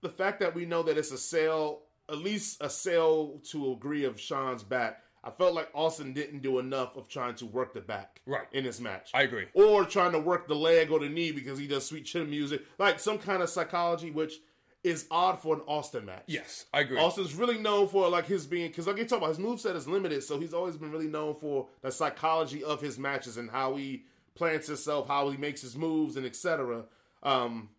the 0.00 0.08
fact 0.08 0.38
that 0.40 0.54
we 0.54 0.64
know 0.64 0.84
that 0.84 0.96
it's 0.96 1.10
a 1.10 1.18
sale, 1.18 1.82
at 2.08 2.18
least 2.18 2.58
a 2.62 2.70
sale 2.70 3.40
to 3.50 3.72
a 3.72 3.74
degree 3.74 4.04
of 4.04 4.20
Sean's 4.20 4.62
back. 4.62 5.02
I 5.28 5.30
felt 5.32 5.54
like 5.54 5.68
Austin 5.74 6.12
didn't 6.14 6.40
do 6.40 6.58
enough 6.58 6.96
of 6.96 7.06
trying 7.08 7.34
to 7.36 7.46
work 7.46 7.74
the 7.74 7.80
back 7.80 8.20
Right. 8.26 8.46
in 8.52 8.64
this 8.64 8.80
match, 8.80 9.10
I 9.12 9.22
agree. 9.22 9.46
or 9.54 9.84
trying 9.84 10.12
to 10.12 10.18
work 10.18 10.48
the 10.48 10.54
leg 10.56 10.90
or 10.90 10.98
the 11.00 11.08
knee 11.08 11.32
because 11.32 11.58
he 11.58 11.66
does 11.66 11.84
sweet 11.86 12.04
chin 12.06 12.30
music, 12.30 12.62
like 12.78 12.98
some 12.98 13.18
kind 13.18 13.42
of 13.42 13.50
psychology, 13.50 14.10
which 14.10 14.40
is 14.84 15.06
odd 15.10 15.40
for 15.40 15.54
an 15.56 15.60
Austin 15.66 16.06
match. 16.06 16.22
Yes, 16.28 16.64
I 16.72 16.80
agree. 16.80 16.98
Austin's 16.98 17.34
really 17.34 17.58
known 17.58 17.88
for 17.88 18.08
like 18.08 18.26
his 18.26 18.46
being 18.46 18.68
because 18.68 18.86
like 18.86 18.96
you 18.96 19.04
talk 19.04 19.18
about 19.18 19.30
his 19.30 19.38
moveset 19.38 19.74
is 19.76 19.86
limited, 19.88 20.22
so 20.22 20.38
he's 20.38 20.54
always 20.54 20.76
been 20.76 20.90
really 20.92 21.08
known 21.08 21.34
for 21.34 21.68
the 21.82 21.90
psychology 21.90 22.62
of 22.64 22.80
his 22.80 22.98
matches 22.98 23.36
and 23.36 23.50
how 23.50 23.74
he 23.76 24.04
plants 24.34 24.68
himself, 24.68 25.08
how 25.08 25.28
he 25.30 25.36
makes 25.36 25.60
his 25.60 25.76
moves, 25.76 26.16
and 26.16 26.24
etc. 26.24 26.84
Um, 27.24 27.70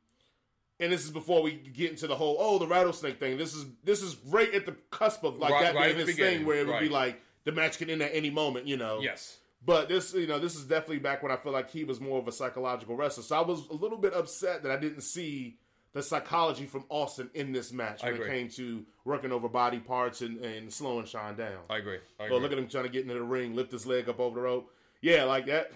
and 0.81 0.91
this 0.91 1.03
is 1.05 1.11
before 1.11 1.41
we 1.41 1.53
get 1.53 1.91
into 1.91 2.05
the 2.07 2.15
whole 2.15 2.35
oh 2.39 2.59
the 2.59 2.67
rattlesnake 2.67 3.19
thing. 3.19 3.37
This 3.37 3.53
is 3.55 3.65
this 3.83 4.01
is 4.01 4.17
right 4.27 4.53
at 4.53 4.65
the 4.65 4.73
cusp 4.91 5.23
of 5.23 5.37
like 5.37 5.51
Right- 5.51 5.63
that 5.63 5.75
right 5.75 5.95
being 5.95 6.05
his 6.07 6.15
thing 6.17 6.45
where 6.45 6.57
it 6.59 6.67
would 6.67 6.79
be 6.81 6.89
like 6.89 7.21
the 7.45 7.51
match 7.51 7.77
can 7.77 7.89
end 7.89 8.01
at 8.01 8.13
any 8.13 8.29
moment, 8.29 8.67
you 8.67 8.77
know. 8.77 8.99
Yes. 9.01 9.37
But 9.65 9.89
this, 9.89 10.13
you 10.13 10.27
know, 10.27 10.39
this 10.39 10.55
is 10.55 10.63
definitely 10.63 10.99
back 10.99 11.21
when 11.21 11.31
I 11.31 11.35
feel 11.35 11.51
like 11.51 11.69
he 11.69 11.83
was 11.83 11.99
more 11.99 12.19
of 12.19 12.27
a 12.27 12.31
psychological 12.31 12.95
wrestler. 12.95 13.23
So 13.23 13.37
I 13.37 13.41
was 13.41 13.67
a 13.69 13.73
little 13.73 13.97
bit 13.97 14.13
upset 14.13 14.63
that 14.63 14.71
I 14.71 14.77
didn't 14.77 15.01
see 15.01 15.57
the 15.91 16.01
psychology 16.01 16.65
from 16.65 16.85
Austin 16.89 17.29
in 17.33 17.51
this 17.51 17.73
match 17.73 18.03
when 18.03 18.15
it 18.15 18.27
came 18.27 18.47
to 18.49 18.85
working 19.05 19.31
over 19.31 19.49
body 19.49 19.79
parts 19.79 20.21
and, 20.21 20.37
and 20.45 20.71
slowing 20.71 21.05
Sean 21.05 21.35
down. 21.35 21.57
I 21.69 21.77
agree. 21.77 21.97
I 22.19 22.25
agree. 22.25 22.33
Well, 22.33 22.41
look 22.41 22.51
at 22.51 22.57
him 22.57 22.67
trying 22.67 22.83
to 22.85 22.89
get 22.89 23.01
into 23.01 23.15
the 23.15 23.23
ring, 23.23 23.55
lift 23.55 23.71
his 23.71 23.85
leg 23.85 24.07
up 24.07 24.19
over 24.19 24.35
the 24.35 24.41
rope. 24.41 24.71
Yeah, 25.01 25.23
like 25.23 25.47
that. 25.47 25.71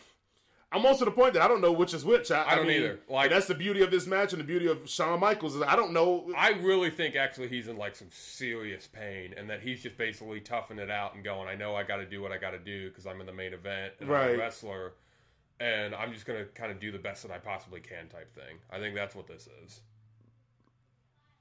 I'm 0.74 0.86
also 0.88 1.06
to 1.06 1.12
the 1.12 1.16
point 1.16 1.36
that 1.36 1.44
I 1.44 1.48
don't 1.48 1.62
know 1.62 1.72
which 1.72 1.94
is 1.94 2.04
which. 2.04 2.32
I, 2.32 2.44
I 2.46 2.56
don't 2.56 2.68
mean, 2.68 2.78
either. 2.78 3.00
Like- 3.08 3.30
that's 3.30 3.46
the 3.46 3.54
beauty 3.54 3.82
of 3.82 3.92
this 3.92 4.08
match 4.08 4.34
and 4.34 4.40
the 4.40 4.46
beauty 4.46 4.68
of 4.68 4.90
Shawn 4.90 5.20
Michaels 5.20 5.56
is 5.56 5.62
I 5.62 5.76
don't 5.76 5.94
know. 5.94 6.32
I 6.36 6.50
really 6.50 6.90
think 6.90 7.16
actually 7.16 7.48
he's 7.48 7.68
in 7.68 7.78
like 7.78 7.96
some 7.96 8.10
serious 8.12 8.88
pain, 8.88 9.36
and 9.38 9.50
that 9.50 9.62
he's 9.62 9.84
just 9.84 9.98
basically 9.98 10.40
toughing 10.42 10.80
it 10.80 10.90
out 10.90 11.14
and 11.14 11.24
going, 11.24 11.48
"I 11.48 11.56
know 11.56 11.76
I 11.76 11.84
got 11.84 11.98
to 11.98 12.06
do 12.06 12.22
what 12.22 12.32
I 12.32 12.38
got 12.38 12.52
to 12.52 12.60
do 12.60 12.90
because 12.90 13.06
I'm 13.06 13.22
in 13.22 13.28
the 13.28 13.34
main 13.34 13.54
event 13.54 13.94
and 14.00 14.12
I'm 14.12 14.36
a 14.36 14.38
wrestler, 14.38 14.94
and 15.60 15.94
I'm 15.94 16.12
just 16.12 16.26
gonna 16.26 16.46
kind 16.46 16.72
of 16.72 16.80
do 16.80 16.92
the 16.92 17.00
best 17.00 17.22
that 17.22 17.32
I 17.32 17.38
possibly 17.38 17.80
can." 17.80 18.08
Type 18.08 18.34
thing. 18.34 18.58
I 18.72 18.80
think 18.80 18.96
that's 18.96 19.14
what 19.14 19.28
this 19.28 19.48
is. 19.64 19.82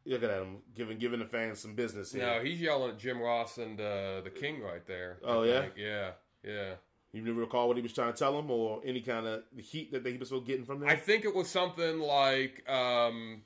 Look 0.05 0.23
at 0.25 0.31
him 0.31 0.59
giving 0.75 0.99
giving 0.99 1.21
the 1.21 1.27
fans 1.27 1.61
some 1.61 1.75
business 1.75 2.13
here. 2.13 2.27
No, 2.27 2.41
he's 2.43 2.61
yelling 2.61 2.91
at 2.91 2.99
Jim 2.99 3.21
Ross 3.21 3.59
and 3.59 3.81
uh, 3.81 4.21
the 4.23 4.33
King 4.35 4.61
right 4.61 4.85
there. 4.87 5.19
Oh, 5.25 5.45
yeah? 5.45 5.67
yeah, 5.77 6.11
yeah. 6.45 6.75
You 7.13 7.21
never 7.23 7.41
recall 7.41 7.69
what 7.69 7.77
he 7.77 7.83
was 7.83 7.93
trying 7.93 8.13
to 8.13 8.19
tell 8.19 8.39
him 8.39 8.51
or 8.51 8.81
any 8.85 9.01
kind 9.03 9.27
of 9.27 9.43
heat 9.59 9.93
that 9.93 10.07
he 10.07 10.17
was 10.17 10.29
still 10.29 10.41
getting 10.41 10.65
from 10.65 10.81
them. 10.81 10.89
I 10.89 10.97
think 10.97 11.25
it 11.25 11.35
was 11.35 11.49
something 11.49 11.99
like, 12.01 12.69
um, 12.71 13.43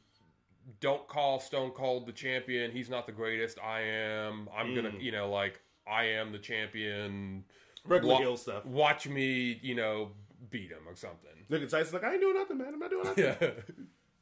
"Don't 0.81 1.07
call 1.09 1.41
Stone 1.41 1.71
Cold 1.73 2.07
the 2.07 2.13
champion. 2.13 2.71
He's 2.71 2.89
not 2.89 3.07
the 3.07 3.13
greatest. 3.13 3.59
I 3.59 3.81
am. 3.81 4.49
I'm 4.57 4.75
gonna, 4.75 4.91
Mm. 4.91 5.03
you 5.03 5.11
know, 5.13 5.31
like 5.31 5.61
I 5.87 6.05
am 6.05 6.31
the 6.33 6.39
champion. 6.39 7.45
Regular 7.85 8.15
Wa- 8.15 8.21
heel 8.21 8.37
stuff. 8.37 8.65
Watch 8.67 9.09
me, 9.09 9.59
you 9.63 9.75
know, 9.75 10.13
beat 10.51 10.71
him 10.71 10.87
or 10.87 10.95
something." 10.95 11.31
Look 11.49 11.63
at 11.63 11.69
Tyson's 11.71 11.93
like, 11.93 12.05
I 12.05 12.13
ain't 12.13 12.21
doing 12.21 12.35
nothing, 12.37 12.59
man. 12.59 12.75
I'm 12.75 12.79
not 12.81 12.91
doing 12.91 13.05
nothing. 13.05 13.25
Yeah, 13.41 13.51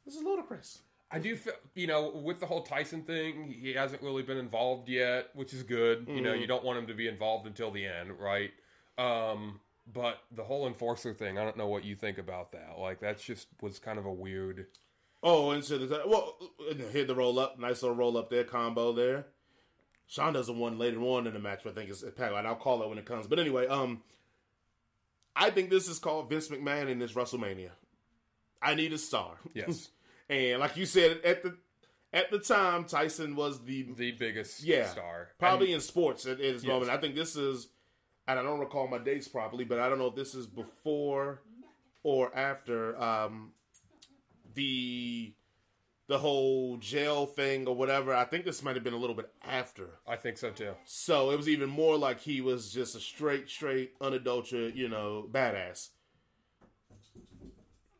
This 0.05 0.15
is 0.15 0.23
ludicrous. 0.23 0.79
I 1.11 1.19
do 1.19 1.35
feel, 1.35 1.53
you 1.75 1.87
know, 1.87 2.09
with 2.09 2.39
the 2.39 2.45
whole 2.47 2.61
Tyson 2.63 3.03
thing, 3.03 3.51
he 3.51 3.73
hasn't 3.73 4.01
really 4.01 4.21
been 4.23 4.37
involved 4.37 4.89
yet, 4.89 5.29
which 5.35 5.53
is 5.53 5.61
good. 5.63 6.07
You 6.07 6.21
know, 6.21 6.31
Mm-hmm. 6.31 6.41
you 6.41 6.47
don't 6.47 6.63
want 6.63 6.77
him 6.79 6.87
to 6.87 6.93
be 6.95 7.07
involved 7.07 7.45
until 7.47 7.69
the 7.71 7.85
end, 7.85 8.11
right? 8.19 8.51
Um, 8.97 9.59
but 9.91 10.19
the 10.31 10.43
whole 10.43 10.67
enforcer 10.67 11.13
thing, 11.13 11.37
I 11.37 11.43
don't 11.43 11.57
know 11.57 11.67
what 11.67 11.83
you 11.83 11.95
think 11.95 12.17
about 12.17 12.51
that. 12.53 12.77
Like, 12.79 12.99
that's 12.99 13.23
just 13.23 13.47
was 13.61 13.77
kind 13.79 13.99
of 13.99 14.05
a 14.05 14.11
weird. 14.13 14.67
Oh, 15.23 15.51
and 15.51 15.63
so 15.63 15.77
the 15.77 16.01
well, 16.05 16.37
and 16.69 16.79
hit 16.79 17.07
the 17.07 17.15
roll 17.15 17.39
up, 17.39 17.57
nice 17.59 17.81
little 17.81 17.97
roll 17.97 18.17
up 18.17 18.29
there, 18.29 18.43
combo 18.43 18.91
there. 18.93 19.25
Sean 20.07 20.33
does 20.33 20.49
a 20.49 20.53
one 20.53 20.77
later 20.77 20.99
on 21.01 21.25
in 21.25 21.33
the 21.33 21.39
match, 21.39 21.61
but 21.63 21.71
I 21.71 21.73
think 21.75 21.89
it's 21.89 22.03
Pac. 22.15 22.31
And 22.31 22.47
I'll 22.47 22.55
call 22.55 22.83
it 22.83 22.89
when 22.89 22.99
it 22.99 23.05
comes. 23.05 23.25
But 23.25 23.39
anyway, 23.39 23.65
um, 23.67 24.03
I 25.35 25.49
think 25.49 25.69
this 25.71 25.87
is 25.87 25.97
called 25.99 26.29
Vince 26.29 26.47
McMahon 26.49 26.89
in 26.89 26.99
this 26.99 27.13
WrestleMania. 27.13 27.71
I 28.61 28.75
need 28.75 28.93
a 28.93 28.97
star, 28.97 29.35
Yes, 29.53 29.89
and 30.29 30.59
like 30.59 30.77
you 30.77 30.85
said 30.85 31.21
at 31.23 31.43
the 31.43 31.55
at 32.13 32.31
the 32.31 32.39
time, 32.39 32.85
Tyson 32.85 33.35
was 33.35 33.63
the 33.63 33.83
the 33.97 34.11
biggest 34.13 34.63
Yeah, 34.63 34.87
star. 34.89 35.29
probably 35.39 35.73
in 35.73 35.81
sports 35.81 36.25
at, 36.25 36.33
at 36.33 36.37
this 36.39 36.63
Yes. 36.63 36.69
moment. 36.71 36.89
I 36.91 36.97
think 36.97 37.15
this 37.15 37.35
is, 37.35 37.67
and 38.27 38.39
I 38.39 38.43
don't 38.43 38.59
recall 38.59 38.87
my 38.87 38.97
dates 38.97 39.27
properly, 39.27 39.65
but 39.65 39.79
I 39.79 39.89
don't 39.89 39.99
know 39.99 40.07
if 40.07 40.15
this 40.15 40.33
is 40.35 40.47
before 40.47 41.41
or 42.03 42.35
after 42.35 42.99
um, 43.01 43.51
the 44.53 45.33
the 46.07 46.17
whole 46.19 46.77
jail 46.77 47.25
thing 47.25 47.67
or 47.67 47.75
whatever. 47.75 48.13
I 48.13 48.25
think 48.25 48.45
this 48.45 48.61
might 48.61 48.75
have 48.75 48.83
been 48.83 48.93
a 48.93 48.97
little 48.97 49.15
bit 49.15 49.31
after. 49.43 49.89
I 50.07 50.15
think 50.15 50.37
so 50.37 50.51
too. 50.51 50.73
So 50.85 51.31
it 51.31 51.37
was 51.37 51.49
even 51.49 51.69
more 51.69 51.97
like 51.97 52.19
he 52.21 52.41
was 52.41 52.71
just 52.71 52.95
a 52.95 52.99
straight, 52.99 53.49
straight, 53.49 53.93
unadulterated, 53.99 54.75
you 54.75 54.87
know, 54.87 55.27
badass. 55.31 55.89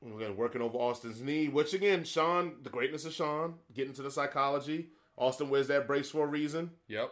We're 0.01 0.31
working 0.33 0.61
over 0.61 0.77
Austin's 0.77 1.19
knee, 1.19 1.47
which 1.47 1.73
again, 1.73 2.03
Sean, 2.03 2.57
the 2.61 2.69
greatness 2.69 3.05
of 3.05 3.13
Sean, 3.13 3.55
getting 3.73 3.93
to 3.93 4.03
the 4.03 4.11
psychology. 4.11 4.89
Austin 5.17 5.49
wears 5.49 5.67
that 5.69 5.87
brace 5.87 6.11
for 6.11 6.25
a 6.25 6.27
reason. 6.27 6.69
Yep, 6.87 7.11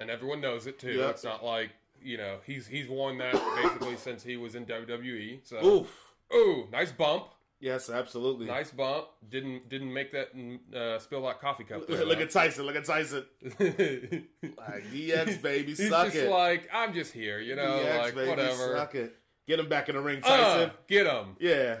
and 0.00 0.10
everyone 0.10 0.40
knows 0.40 0.66
it 0.66 0.78
too. 0.78 0.92
Yep. 0.92 1.10
It's 1.10 1.24
not 1.24 1.44
like 1.44 1.70
you 2.04 2.16
know 2.16 2.38
he's 2.46 2.66
he's 2.66 2.88
worn 2.88 3.18
that 3.18 3.32
basically 3.62 3.96
since 3.96 4.22
he 4.22 4.36
was 4.36 4.54
in 4.54 4.64
WWE. 4.66 5.40
So, 5.44 5.64
Oof. 5.64 5.96
ooh, 6.34 6.68
nice 6.72 6.92
bump. 6.92 7.26
Yes, 7.60 7.88
absolutely. 7.90 8.46
Nice 8.46 8.72
bump. 8.72 9.06
Didn't 9.28 9.68
didn't 9.68 9.92
make 9.92 10.10
that 10.12 10.28
uh, 10.76 10.98
spill 10.98 11.22
that 11.26 11.40
coffee 11.40 11.62
cup. 11.64 11.86
Look, 11.88 12.06
look 12.06 12.20
at 12.20 12.30
Tyson. 12.30 12.66
Look 12.66 12.74
at 12.76 12.84
Tyson. 12.84 13.24
He's 13.40 14.22
Like, 14.58 14.84
DX, 14.92 15.40
baby. 15.42 15.74
suck 15.76 16.06
just 16.06 16.16
it. 16.16 16.30
like 16.30 16.68
I'm 16.72 16.92
just 16.92 17.12
here, 17.12 17.38
you 17.38 17.54
know, 17.54 17.62
DX, 17.84 17.98
like 18.00 18.14
baby. 18.16 18.30
whatever. 18.30 18.76
Suck 18.76 18.94
it. 18.96 19.14
Get 19.46 19.60
him 19.60 19.68
back 19.68 19.88
in 19.88 19.94
the 19.96 20.00
ring, 20.00 20.20
Uh, 20.24 20.28
Tyson. 20.28 20.70
get 20.88 21.06
him. 21.06 21.36
yeah. 21.40 21.76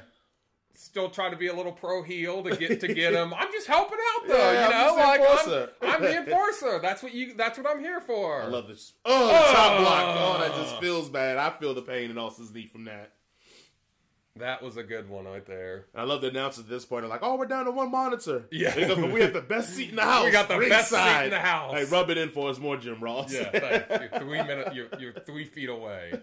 Still 0.74 1.10
trying 1.10 1.30
to 1.32 1.36
be 1.36 1.48
a 1.48 1.54
little 1.54 1.72
pro 1.72 2.02
heel 2.02 2.42
to 2.42 2.56
get 2.56 2.80
to 2.80 2.88
get 2.88 3.12
him. 3.14 3.32
I'm 3.34 3.52
just 3.52 3.66
helping 3.66 3.98
out 4.16 4.26
though, 4.28 4.34
Yeah, 4.52 4.52
you 4.52 4.58
I'm 4.64 4.70
know, 4.70 4.96
the 4.96 5.02
like 5.02 5.20
I'm. 5.82 5.94
I'm 5.94 6.02
the 6.02 6.16
enforcer. 6.24 6.78
That's 6.80 7.02
what 7.02 7.12
you. 7.14 7.34
That's 7.34 7.58
what 7.58 7.68
I'm 7.68 7.80
here 7.80 8.00
for. 8.00 8.42
I 8.42 8.46
love 8.46 8.68
this. 8.68 8.94
Oh, 9.04 9.28
Oh. 9.30 9.52
top 9.52 9.80
block. 9.80 10.16
Oh, 10.18 10.40
that 10.40 10.54
just 10.56 10.80
feels 10.80 11.08
bad. 11.08 11.36
I 11.36 11.50
feel 11.50 11.74
the 11.74 11.82
pain 11.82 12.10
in 12.10 12.18
Austin's 12.18 12.52
knee 12.52 12.66
from 12.66 12.84
that. 12.86 13.12
that 14.36 14.62
was 14.62 14.78
a 14.78 14.82
good 14.82 15.10
one 15.10 15.26
right 15.26 15.44
there. 15.44 15.86
I 15.94 16.04
love 16.04 16.22
the 16.22 16.28
announcers 16.28 16.64
at 16.64 16.70
this 16.70 16.86
point. 16.86 17.02
They're 17.02 17.10
like, 17.10 17.20
"Oh, 17.22 17.36
we're 17.36 17.44
down 17.46 17.66
to 17.66 17.70
one 17.70 17.90
monitor." 17.90 18.44
Yeah. 18.50 18.74
We 19.12 19.20
have 19.20 19.34
the 19.34 19.42
best 19.46 19.74
seat 19.76 19.90
in 19.90 19.96
the 19.96 20.02
house. 20.12 20.24
We 20.24 20.30
got 20.30 20.48
the 20.48 20.58
best 20.58 20.88
seat 20.90 21.24
in 21.24 21.30
the 21.30 21.38
house. 21.38 21.74
Hey, 21.74 21.84
rub 21.84 22.08
it 22.10 22.16
in 22.18 22.30
for 22.30 22.48
us 22.48 22.58
more, 22.58 22.76
Jim 22.78 22.98
Ross. 23.00 23.32
Yeah, 23.32 23.50
thanks. 23.50 23.88
You're 24.10 24.20
three 24.20 24.42
minutes. 24.42 24.74
You're, 24.74 24.88
you're 24.98 25.12
three 25.12 25.44
feet 25.44 25.68
away. 25.68 26.14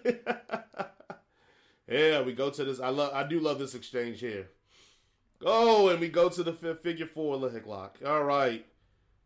Yeah, 1.90 2.22
we 2.22 2.34
go 2.34 2.50
to 2.50 2.64
this. 2.64 2.80
I 2.80 2.90
love. 2.90 3.14
I 3.14 3.24
do 3.28 3.40
love 3.40 3.60
this 3.60 3.76
exchange 3.76 4.20
here. 4.20 4.50
Oh, 5.46 5.88
and 5.90 6.00
we 6.00 6.10
go 6.10 6.30
to 6.30 6.44
the 6.44 6.54
fi- 6.54 6.74
figure 6.74 7.06
four 7.06 7.38
leg 7.38 7.66
lock. 7.66 7.98
All 8.06 8.24
right. 8.24 8.66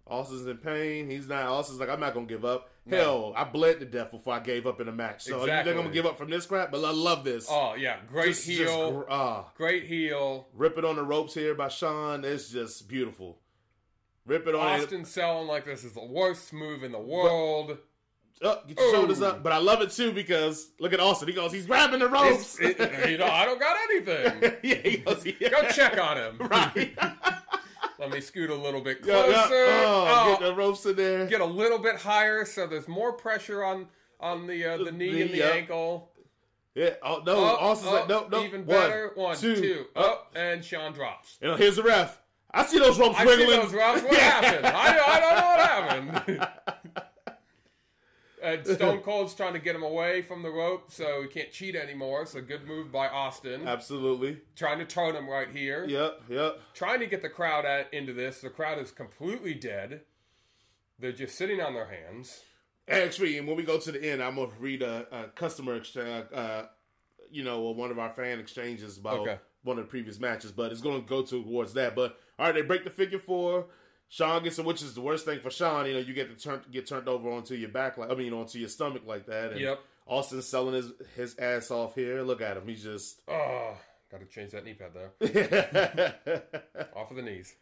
Austin's 0.06 0.45
in 0.45 0.58
pain. 0.58 1.10
He's 1.10 1.28
not. 1.28 1.45
Austin's 1.45 1.80
like, 1.80 1.89
I'm 1.89 1.99
not 1.99 2.13
gonna 2.13 2.26
give 2.26 2.43
up. 2.43 2.69
No. 2.86 2.97
Hell, 2.97 3.34
I 3.38 3.45
bled 3.45 3.80
to 3.80 3.86
death 3.86 4.12
before 4.12 4.34
I 4.34 4.39
gave 4.41 4.67
up 4.67 4.82
in 4.82 4.89
a 4.89 4.91
match. 4.91 5.23
So 5.23 5.39
you 5.41 5.45
think 5.47 5.67
I'm 5.67 5.76
gonna 5.78 5.89
give 5.91 6.06
up 6.06 6.17
from 6.17 6.30
this 6.30 6.45
crap? 6.45 6.71
But 6.71 6.84
I 6.84 6.91
love 6.91 7.23
this. 7.23 7.47
Oh 7.49 7.76
yeah, 7.76 7.97
great 8.10 8.28
Just- 8.28 8.45
just 8.45 8.60
heel. 8.60 8.91
gr- 8.91 9.10
ah. 9.10 9.49
great 9.56 9.86
heel. 9.86 10.47
Rip 10.54 10.78
it 10.78 10.84
on 10.84 10.97
the 10.97 11.04
ropes 11.04 11.34
here 11.34 11.56
by 11.56 11.69
Sean. 11.69 12.26
It's 12.26 12.49
just 12.49 12.88
beautiful. 12.89 13.39
Rip 14.26 14.45
it 14.47 14.56
on 14.56 14.80
it. 14.80 14.84
Austin 14.84 15.06
selling 15.06 15.47
like 15.47 15.65
this 15.65 15.84
is 15.86 15.93
the 15.93 16.04
worst 16.06 16.52
move 16.54 16.84
in 16.84 16.91
the 16.91 16.99
world. 16.99 17.78
Oh, 18.45 18.60
get 18.67 18.77
your 18.77 18.88
Ooh. 18.88 18.91
shoulders 18.91 19.21
up. 19.21 19.41
But 19.43 19.53
I 19.53 19.58
love 19.58 19.82
it 19.82 19.91
too 19.91 20.12
because 20.12 20.69
look 20.79 20.91
at 20.93 20.99
Austin. 20.99 21.27
He 21.29 21.34
goes, 21.34 21.51
he's 21.53 21.65
grabbing 21.65 21.99
the 21.99 22.10
ropes. 22.10 22.60
It, 22.60 22.77
you 23.10 23.17
know, 23.17 23.25
I 23.27 23.45
don't 23.45 23.60
got 23.60 23.77
anything. 23.89 24.53
yeah, 24.63 24.75
he 24.75 24.97
goes, 24.97 25.25
yeah. 25.25 25.49
Go 25.49 25.67
check 25.69 25.97
on 25.97 26.17
him. 26.17 26.38
Right. 26.49 26.93
Let 27.99 28.10
me 28.12 28.19
scoot 28.21 28.49
a 28.49 28.56
little 28.56 28.82
bit 28.82 29.01
closer. 29.01 29.32
yeah. 29.32 29.47
Oh, 29.86 30.06
Oh, 30.10 30.38
get 30.39 30.47
the 30.47 30.56
ropes 30.56 30.86
in 30.86 30.95
there. 30.95 31.25
get 31.27 31.39
a 31.41 31.45
little 31.45 31.77
bit 31.79 31.95
higher 31.95 32.43
so 32.43 32.67
there's 32.67 32.88
more 32.88 33.13
pressure 33.13 33.63
on 33.63 33.88
on 34.19 34.45
the 34.47 34.65
uh, 34.65 34.77
the 34.84 34.91
knee 34.91 35.21
and 35.21 35.32
the 35.32 35.38
Yep. 35.38 35.56
ankle. 35.56 36.10
Yeah. 36.75 36.95
Oh 37.03 37.21
no. 37.25 37.36
Oh, 37.36 37.58
Austin's 37.60 37.93
like, 37.93 38.10
no, 38.10 38.25
oh, 38.25 38.27
no. 38.29 38.43
even 38.43 38.63
better. 38.65 39.12
One, 39.15 39.38
two, 39.38 39.56
two, 39.56 39.86
up. 39.95 40.06
up, 40.06 40.32
and 40.36 40.65
Sean 40.65 40.91
drops. 40.91 41.38
You 41.41 41.49
know, 41.49 41.56
here's 41.56 41.75
the 41.77 41.84
ref. 41.84 42.19
I 42.51 42.65
see 42.65 42.79
those 42.79 42.99
ropes 42.99 43.15
I 43.17 43.25
wiggling. 43.25 43.47
see 43.49 43.56
those 43.58 43.73
Robs. 43.73 44.01
What 44.03 44.15
happened? 44.17 44.65
I, 44.65 44.99
I 45.08 45.19
don't 45.19 45.36
know 45.36 45.45
what 45.45 46.25
happened. 46.27 46.47
And 48.43 48.65
Stone 48.75 48.99
Cold's 48.99 49.34
trying 49.34 49.53
to 49.53 49.60
get 49.60 49.75
him 49.75 49.84
away 49.84 50.21
from 50.21 50.43
the 50.43 50.49
rope 50.49 50.91
so 50.91 51.21
he 51.21 51.27
can't 51.27 51.51
cheat 51.51 51.75
anymore. 51.75 52.25
So 52.25 52.41
good 52.41 52.67
move 52.67 52.91
by 52.91 53.08
Austin. 53.08 53.67
Absolutely. 53.67 54.39
trying 54.56 54.79
to 54.79 54.86
turn 54.86 55.15
him 55.15 55.29
right 55.29 55.49
here. 55.49 55.86
Yep. 55.88 56.23
Yep. 56.29 56.60
Trying 56.73 56.99
to 56.99 57.06
get 57.08 57.21
the 57.21 57.29
crowd 57.29 57.65
at, 57.65 57.93
into 57.93 58.13
this. 58.13 58.41
The 58.41 58.49
crowd 58.49 58.79
is 58.79 58.91
completely 58.91 59.53
dead. 59.53 60.01
They're 60.99 61.12
just 61.12 61.36
sitting 61.38 61.62
on 61.62 61.73
their 61.73 61.88
hands. 61.88 62.41
Actually, 62.88 63.38
and 63.38 63.47
when 63.47 63.56
we 63.56 63.63
go 63.63 63.79
to 63.79 63.91
the 63.91 64.03
end, 64.12 64.21
I'm 64.21 64.36
gonna 64.36 64.51
read 64.60 64.82
a, 64.82 65.08
a 65.12 65.27
customer 65.29 65.75
exchange. 65.75 66.25
Uh, 66.34 66.63
you 67.32 67.43
know, 67.43 67.62
one 67.62 67.91
of 67.91 67.97
our 67.97 68.10
fan 68.10 68.39
exchanges 68.39 68.97
about 68.97 69.19
Okay. 69.21 69.38
one 69.63 69.79
of 69.79 69.86
the 69.86 69.89
previous 69.89 70.19
matches, 70.19 70.51
but 70.51 70.71
it's 70.71 70.82
going 70.82 71.01
to 71.01 71.08
go 71.08 71.23
towards 71.23 71.73
that. 71.73 71.95
But 71.95 72.17
all 72.38 72.45
right, 72.45 72.53
they 72.56 72.62
break 72.62 72.84
the 72.84 72.89
figure 72.89 73.17
four. 73.19 73.65
Sean 74.13 74.43
gets 74.43 74.60
it, 74.60 74.65
which 74.65 74.84
is 74.84 74.93
the 74.93 75.02
worst 75.02 75.26
thing 75.26 75.39
for 75.39 75.49
Sean. 75.49 75.88
You 75.88 75.93
know, 75.93 75.99
you 75.99 76.13
get 76.13 76.30
to 76.30 76.36
turn 76.43 76.62
get 76.71 76.86
turned 76.86 77.08
over 77.08 77.32
onto 77.32 77.56
your 77.56 77.69
back, 77.69 77.97
like 77.97 78.12
I 78.12 78.13
mean, 78.13 78.32
onto 78.32 78.60
your 78.60 78.69
stomach 78.69 79.02
like 79.08 79.26
that. 79.26 79.54
And 79.54 79.60
Yep. 79.60 79.80
Austin's 80.06 80.45
selling 80.45 80.76
his 80.76 80.91
his 81.15 81.36
ass 81.39 81.71
off 81.71 81.95
here. 81.95 82.21
Look 82.21 82.39
at 82.39 82.56
him. 82.58 82.67
He's 82.67 82.84
just. 82.84 83.21
Ah, 83.28 83.34
oh, 83.34 83.78
got 84.12 84.19
to 84.19 84.28
change 84.28 84.52
that 84.52 84.65
knee 84.65 84.76
pad 84.76 84.91
though. 84.93 85.10
Off 86.95 87.10
of 87.10 87.15
the 87.17 87.23
knees. 87.23 87.56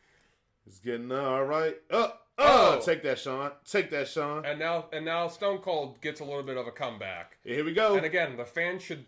He's 0.66 0.80
getting 0.80 1.10
uh, 1.12 1.22
all 1.22 1.46
right. 1.46 1.76
Oh, 1.90 2.12
Oh. 2.38 2.78
oh, 2.80 2.82
take 2.86 3.04
that, 3.04 3.20
Sean. 3.20 3.52
Take 3.70 3.92
that, 3.92 4.08
Sean. 4.08 4.46
And 4.46 4.58
now, 4.60 4.86
and 4.92 5.06
now 5.06 5.28
Stone 5.28 5.60
Cold 5.60 6.02
gets 6.02 6.20
a 6.22 6.24
little 6.26 6.44
bit 6.44 6.58
of 6.58 6.66
a 6.68 6.72
comeback. 6.72 7.38
Here 7.44 7.64
we 7.64 7.72
go. 7.74 7.96
And 7.96 8.06
again, 8.06 8.36
the 8.36 8.46
fans 8.46 8.82
should 8.82 9.06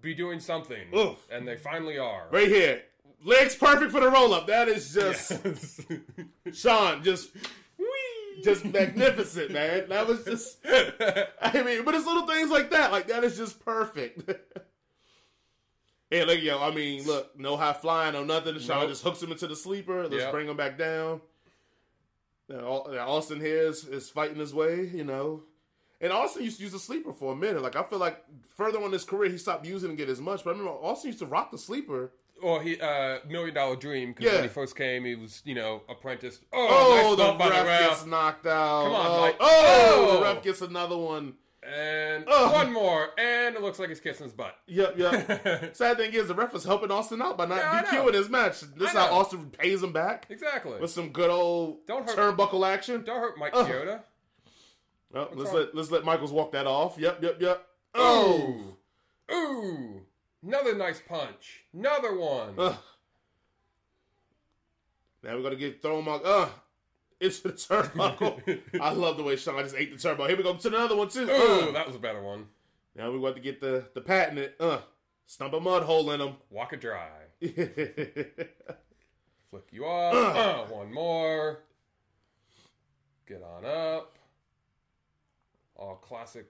be 0.00 0.14
doing 0.14 0.40
something, 0.40 0.92
Oof. 0.96 1.28
and 1.30 1.46
they 1.46 1.56
finally 1.56 1.98
are. 1.98 2.28
Right 2.32 2.48
here. 2.48 2.82
legs 3.24 3.54
perfect 3.54 3.92
for 3.92 4.00
the 4.00 4.10
roll 4.10 4.32
up. 4.34 4.46
That 4.46 4.68
is 4.68 4.92
just 4.94 5.32
Sean, 6.54 7.02
just 7.02 7.30
just 8.42 8.64
magnificent, 8.64 9.50
man. 9.52 9.88
That 9.88 10.06
was 10.06 10.24
just. 10.24 10.58
I 10.66 11.62
mean, 11.62 11.84
but 11.84 11.94
it's 11.94 12.06
little 12.06 12.26
things 12.26 12.50
like 12.50 12.70
that. 12.70 12.90
Like 12.92 13.08
that 13.08 13.24
is 13.24 13.36
just 13.36 13.64
perfect. 13.64 14.22
hey, 16.10 16.24
look, 16.24 16.40
yo. 16.42 16.60
I 16.60 16.74
mean, 16.74 17.06
look, 17.06 17.38
no 17.38 17.56
high 17.56 17.72
flying, 17.72 18.14
no 18.14 18.24
nothing. 18.24 18.58
Sean 18.58 18.80
Nope. 18.80 18.88
just 18.90 19.02
hooks 19.02 19.22
him 19.22 19.32
into 19.32 19.46
the 19.46 19.56
sleeper. 19.56 20.02
Let's 20.04 20.14
Yep. 20.14 20.32
bring 20.32 20.48
him 20.48 20.56
back 20.56 20.78
down. 20.78 21.20
Now, 22.48 22.66
Austin 23.06 23.40
here 23.40 23.62
is, 23.68 23.84
is 23.84 24.10
fighting 24.10 24.36
his 24.38 24.52
way, 24.52 24.90
you 24.92 25.04
know. 25.04 25.44
And 26.00 26.12
Austin 26.12 26.42
used 26.42 26.56
to 26.58 26.64
use 26.64 26.72
the 26.72 26.78
sleeper 26.80 27.12
for 27.12 27.32
a 27.32 27.36
minute. 27.36 27.62
Like 27.62 27.76
I 27.76 27.82
feel 27.84 28.00
like 28.00 28.22
further 28.56 28.82
on 28.82 28.90
his 28.92 29.04
career, 29.04 29.30
he 29.30 29.38
stopped 29.38 29.64
using 29.64 29.96
it 29.98 30.08
as 30.08 30.20
much. 30.20 30.42
But 30.42 30.50
I 30.50 30.58
remember 30.58 30.72
Austin 30.72 31.08
used 31.10 31.20
to 31.20 31.26
rock 31.26 31.52
the 31.52 31.58
sleeper. 31.58 32.12
Well, 32.42 32.58
he 32.58 32.78
uh, 32.80 33.18
Million 33.28 33.54
Dollar 33.54 33.76
Dream 33.76 34.12
because 34.12 34.26
Yeah. 34.26 34.34
when 34.38 34.42
he 34.44 34.48
first 34.48 34.76
came, 34.76 35.04
he 35.04 35.14
was 35.14 35.42
you 35.44 35.54
know 35.54 35.82
apprenticed. 35.88 36.42
Oh, 36.52 36.68
Oh, 36.70 37.16
nice 37.16 37.16
the 37.16 37.48
ref, 37.48 37.80
the 37.80 37.88
gets 37.88 38.06
knocked 38.06 38.46
out. 38.46 38.84
Come 38.84 38.94
on, 38.94 39.06
oh, 39.06 39.20
Mike. 39.20 39.36
oh, 39.40 40.06
Oh! 40.10 40.16
the 40.18 40.22
ref 40.24 40.42
gets 40.42 40.60
another 40.62 40.96
one. 40.96 41.34
And 41.64 42.24
Ugh. 42.26 42.52
one 42.52 42.72
more, 42.72 43.10
and 43.16 43.54
it 43.54 43.62
looks 43.62 43.78
like 43.78 43.88
he's 43.88 44.00
kissing 44.00 44.24
his 44.24 44.32
butt. 44.32 44.56
Yep, 44.66 44.98
yep. 44.98 45.76
Sad 45.76 45.96
thing 45.96 46.12
is, 46.12 46.26
the 46.26 46.34
ref 46.34 46.52
is 46.56 46.64
helping 46.64 46.90
Austin 46.90 47.22
out 47.22 47.38
by 47.38 47.46
not 47.46 47.58
Yeah, 47.58 47.82
DQing 47.84 48.14
his 48.14 48.28
match. 48.28 48.62
This 48.76 48.90
is 48.90 48.96
how. 48.96 49.12
Austin 49.14 49.48
pays 49.50 49.80
him 49.80 49.92
back 49.92 50.26
exactly. 50.28 50.80
with 50.80 50.90
some 50.90 51.10
good 51.10 51.30
old 51.30 51.86
Don't 51.86 52.04
hurt- 52.04 52.18
turnbuckle 52.36 52.66
action. 52.66 53.04
Don't 53.04 53.20
hurt 53.20 53.38
Mike. 53.38 53.52
Chioda. 53.54 54.00
Well, 55.12 55.28
let's 55.34 55.52
let 55.52 55.72
let's 55.72 55.90
let 55.92 56.04
Michaels 56.04 56.32
walk 56.32 56.50
that 56.50 56.66
off. 56.66 56.96
Yep, 56.98 57.22
yep, 57.22 57.36
yep. 57.40 57.64
Oh, 57.94 58.74
Ooh, 59.30 59.34
ooh, 59.36 60.02
another 60.46 60.74
nice 60.74 61.00
punch. 61.00 61.64
Another 61.74 62.16
one. 62.16 62.56
Now 62.56 62.78
we're 65.36 65.42
gonna 65.42 65.56
get 65.56 65.82
thrown 65.82 66.04
Mark. 66.04 66.22
Uh, 66.24 66.48
it's 67.20 67.40
the 67.40 67.52
turnbuckle. 67.52 68.60
I 68.80 68.92
love 68.92 69.16
the 69.16 69.22
way 69.22 69.36
Shawn 69.36 69.62
just 69.62 69.76
ate 69.76 69.96
the 69.96 70.08
turnbuckle. 70.08 70.28
Here 70.28 70.36
we 70.36 70.42
go 70.42 70.54
to 70.54 70.68
another 70.68 70.96
one 70.96 71.08
too. 71.08 71.28
Ooh, 71.30 71.68
Uh. 71.68 71.72
that 71.72 71.86
was 71.86 71.94
a 71.96 72.00
better 72.00 72.22
one. 72.22 72.46
Now 72.96 73.10
we 73.12 73.18
want 73.18 73.36
to 73.36 73.42
get 73.42 73.60
the 73.60 73.84
the 73.94 74.00
patent. 74.00 74.52
Uh, 74.58 74.80
stump 75.26 75.54
a 75.54 75.60
mud 75.60 75.84
hole 75.84 76.10
in 76.10 76.20
him. 76.20 76.34
Walk 76.50 76.72
it 76.72 76.80
dry. 76.80 77.08
Flick 77.40 78.48
you 79.70 79.86
up. 79.86 80.14
Uh, 80.14 80.64
one 80.74 80.92
more. 80.92 81.60
Get 83.28 83.42
on 83.42 83.64
up. 83.64 84.16
All 85.76 85.94
classic 85.96 86.46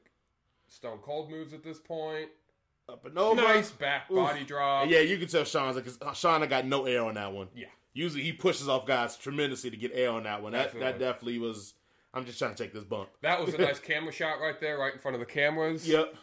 Stone 0.69 0.99
Cold 1.03 1.31
moves 1.31 1.53
at 1.53 1.63
this 1.63 1.79
point. 1.79 2.31
Up 2.89 3.05
and 3.07 3.17
over. 3.17 3.41
Nice 3.41 3.71
back 3.71 4.11
Oof. 4.11 4.17
body 4.17 4.45
drop. 4.45 4.89
Yeah, 4.89 5.01
you 5.01 5.17
can 5.19 5.29
tell 5.29 5.45
Shawn's 5.45 5.77
like 5.77 6.15
Shawn 6.15 6.47
got 6.49 6.67
no 6.67 6.85
air 6.87 7.05
on 7.05 7.15
that 7.15 7.33
one. 7.33 7.49
Yeah. 7.55 7.67
Usually 7.95 8.23
he 8.23 8.33
pushes 8.33 8.69
off 8.69 8.87
guys 8.87 9.17
tremendously 9.17 9.71
to 9.71 9.77
get 9.77 9.93
air 9.95 10.11
on 10.11 10.25
that 10.25 10.43
one. 10.43 10.53
That 10.53 10.79
that 10.81 10.99
definitely 10.99 11.39
was. 11.39 11.75
I'm 12.15 12.27
just 12.27 12.39
trying 12.39 12.55
to 12.55 12.63
take 12.63 12.75
this 12.75 12.85
bump. 12.85 13.09
That 13.23 13.45
was 13.45 13.55
a 13.55 13.59
nice 13.63 13.79
camera 13.79 14.13
shot 14.13 14.41
right 14.41 14.61
there, 14.61 14.79
right 14.79 14.93
in 14.93 14.99
front 14.99 15.15
of 15.15 15.21
the 15.21 15.27
cameras. 15.27 15.89
Yep. 15.89 16.15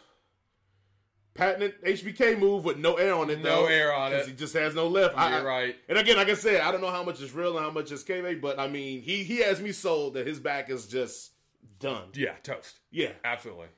Patented 1.34 1.80
HBK 1.82 2.38
move 2.38 2.64
with 2.64 2.76
no 2.76 2.96
air 2.96 3.14
on 3.14 3.30
it. 3.30 3.38
No 3.42 3.62
though, 3.62 3.66
air 3.66 3.94
on 3.94 4.12
it. 4.12 4.26
He 4.26 4.32
just 4.32 4.52
has 4.54 4.74
no 4.74 4.88
lift. 4.88 5.14
You're 5.14 5.22
I- 5.24 5.42
right. 5.42 5.76
And 5.88 5.96
again, 5.96 6.16
like 6.16 6.28
I 6.28 6.34
said, 6.34 6.60
I 6.60 6.70
don't 6.72 6.80
know 6.80 6.90
how 6.90 7.02
much 7.04 7.20
is 7.20 7.32
real 7.32 7.56
and 7.56 7.64
how 7.64 7.70
much 7.70 7.90
is 7.92 8.04
kayfabe, 8.04 8.40
but 8.40 8.58
I 8.58 8.68
mean, 8.68 9.00
he 9.00 9.22
he 9.24 9.38
has 9.38 9.60
me 9.60 9.72
sold 9.72 10.14
that 10.14 10.26
his 10.26 10.38
back 10.40 10.70
is 10.70 10.86
just 10.86 11.32
done. 11.78 12.08
Yeah, 12.14 12.34
toast. 12.42 12.80
Yeah. 12.90 13.12
Absolutely. 13.24 13.68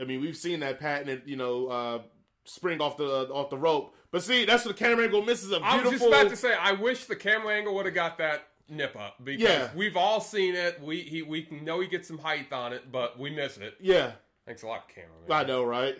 I 0.00 0.04
mean, 0.04 0.20
we've 0.20 0.36
seen 0.36 0.60
that 0.60 0.80
patented, 0.80 1.22
you 1.26 1.36
know, 1.36 1.66
uh, 1.68 1.98
spring 2.44 2.80
off 2.80 2.96
the 2.96 3.28
off 3.30 3.50
the 3.50 3.58
rope. 3.58 3.94
But 4.10 4.22
see, 4.22 4.44
that's 4.44 4.64
what 4.64 4.76
the 4.76 4.84
camera 4.84 5.04
angle 5.04 5.22
misses. 5.22 5.50
A 5.52 5.56
I 5.62 5.80
beautiful. 5.80 5.90
was 5.90 6.00
just 6.00 6.08
about 6.08 6.30
to 6.30 6.36
say, 6.36 6.54
I 6.54 6.72
wish 6.72 7.06
the 7.06 7.16
camera 7.16 7.54
angle 7.54 7.74
would 7.74 7.86
have 7.86 7.94
got 7.94 8.18
that 8.18 8.48
nip 8.68 8.96
up 8.96 9.16
because 9.22 9.42
Yeah. 9.42 9.70
we've 9.74 9.96
all 9.96 10.20
seen 10.20 10.54
it. 10.54 10.80
We 10.80 11.00
he 11.00 11.22
we 11.22 11.46
know 11.62 11.80
he 11.80 11.88
gets 11.88 12.08
some 12.08 12.18
height 12.18 12.52
on 12.52 12.72
it, 12.72 12.90
but 12.92 13.18
we 13.18 13.30
miss 13.30 13.56
it. 13.58 13.74
yeah, 13.80 14.12
Thanks 14.46 14.62
a 14.62 14.66
lot, 14.66 14.88
camera. 14.88 15.10
Man. 15.28 15.38
I 15.38 15.44
know, 15.44 15.64
right? 15.64 15.96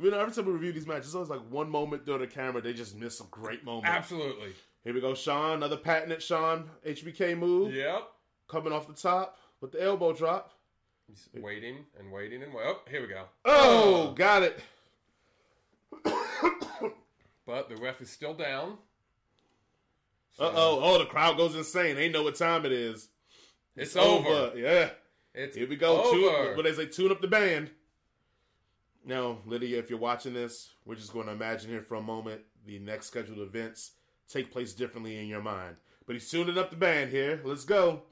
You 0.00 0.10
know, 0.10 0.18
every 0.18 0.34
time 0.34 0.46
we 0.46 0.52
review 0.52 0.72
these 0.72 0.86
matches, 0.86 1.06
it's 1.06 1.14
always 1.14 1.30
like 1.30 1.40
one 1.50 1.70
moment 1.70 2.04
during 2.04 2.20
the 2.20 2.26
camera, 2.26 2.60
they 2.60 2.72
just 2.72 2.96
miss 2.96 3.16
some 3.16 3.28
great 3.30 3.64
moments. 3.64 3.88
Absolutely. 3.88 4.52
Here 4.82 4.92
we 4.92 5.00
go, 5.00 5.14
Shawn. 5.14 5.52
Another 5.58 5.76
patented 5.76 6.20
Shawn 6.22 6.68
HBK 6.84 7.38
move 7.38 7.72
Yep. 7.74 8.02
coming 8.48 8.72
off 8.72 8.86
the 8.88 8.92
top 8.92 9.38
with 9.60 9.72
the 9.72 9.80
elbow 9.82 10.12
drop. 10.12 10.52
He's 11.08 11.28
waiting 11.34 11.86
and 11.98 12.10
waiting 12.10 12.42
and 12.42 12.52
wait. 12.52 12.64
Oh, 12.66 12.80
here 12.90 13.02
we 13.02 13.06
go. 13.08 13.24
Oh, 13.44 14.12
got 14.16 14.42
it. 14.42 14.58
But 17.46 17.68
the 17.68 17.76
ref 17.76 18.00
is 18.00 18.10
still 18.10 18.34
down. 18.34 18.78
Uh 20.38 20.50
oh. 20.54 20.80
Oh, 20.82 20.98
the 20.98 21.04
crowd 21.04 21.36
goes 21.36 21.54
insane. 21.54 21.94
They 21.96 22.08
know 22.08 22.22
what 22.22 22.36
time 22.36 22.64
it 22.64 22.72
is. 22.72 23.08
It's, 23.76 23.96
over. 23.96 24.56
Yeah. 24.56 24.90
It's 25.34 25.56
Here 25.56 25.68
we 25.68 25.76
go. 25.76 26.02
Over. 26.02 26.10
Tune, 26.10 26.56
what 26.56 26.64
they 26.64 26.72
say, 26.72 26.86
tune 26.86 27.10
up 27.10 27.20
the 27.20 27.28
band. 27.28 27.70
Now, 29.04 29.38
Lydia, 29.44 29.78
if 29.78 29.90
you're 29.90 29.98
watching 29.98 30.32
this, 30.32 30.70
we're 30.86 30.94
just 30.94 31.12
going 31.12 31.26
to 31.26 31.32
imagine 31.32 31.70
here 31.70 31.82
for 31.82 31.96
a 31.96 32.00
moment 32.02 32.40
the 32.66 32.78
next 32.78 33.06
scheduled 33.08 33.40
events 33.40 33.92
take 34.28 34.50
place 34.50 34.72
differently 34.72 35.18
in 35.18 35.26
your 35.26 35.42
mind. 35.42 35.76
But 36.06 36.14
he's 36.14 36.30
tuning 36.30 36.56
up 36.56 36.70
the 36.70 36.76
band 36.76 37.10
here. 37.10 37.40
Let's 37.44 37.64
go. 37.64 38.02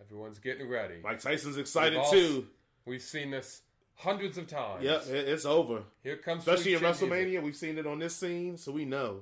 Everyone's 0.00 0.38
getting 0.38 0.68
ready. 0.68 0.94
Mike 1.02 1.20
Tyson's 1.20 1.58
excited 1.58 1.94
We've 1.94 2.04
all- 2.04 2.10
too. 2.12 2.46
We've 2.86 3.02
seen 3.02 3.30
this 3.32 3.62
hundreds 3.96 4.38
of 4.38 4.46
times. 4.46 4.82
Yeah, 4.84 5.00
it's 5.08 5.44
over. 5.44 5.82
Here 6.02 6.16
comes 6.16 6.46
Especially 6.46 6.74
in 6.74 6.80
WrestleMania, 6.80 7.24
music. 7.26 7.44
we've 7.44 7.56
seen 7.56 7.78
it 7.78 7.86
on 7.86 7.98
this 7.98 8.14
scene, 8.16 8.56
so 8.56 8.72
we 8.72 8.84
know. 8.84 9.20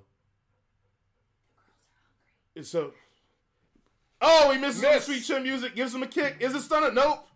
It's 2.54 2.68
so. 2.68 2.92
Oh, 4.20 4.50
he 4.52 4.58
misses 4.58 4.84
on 4.84 4.94
the 4.94 5.00
sweet 5.00 5.22
chin 5.24 5.42
music. 5.42 5.74
Gives 5.74 5.94
him 5.94 6.02
a 6.02 6.06
kick. 6.06 6.36
Is 6.40 6.54
it 6.54 6.60
stunner? 6.60 6.92
Nope. 6.92 7.26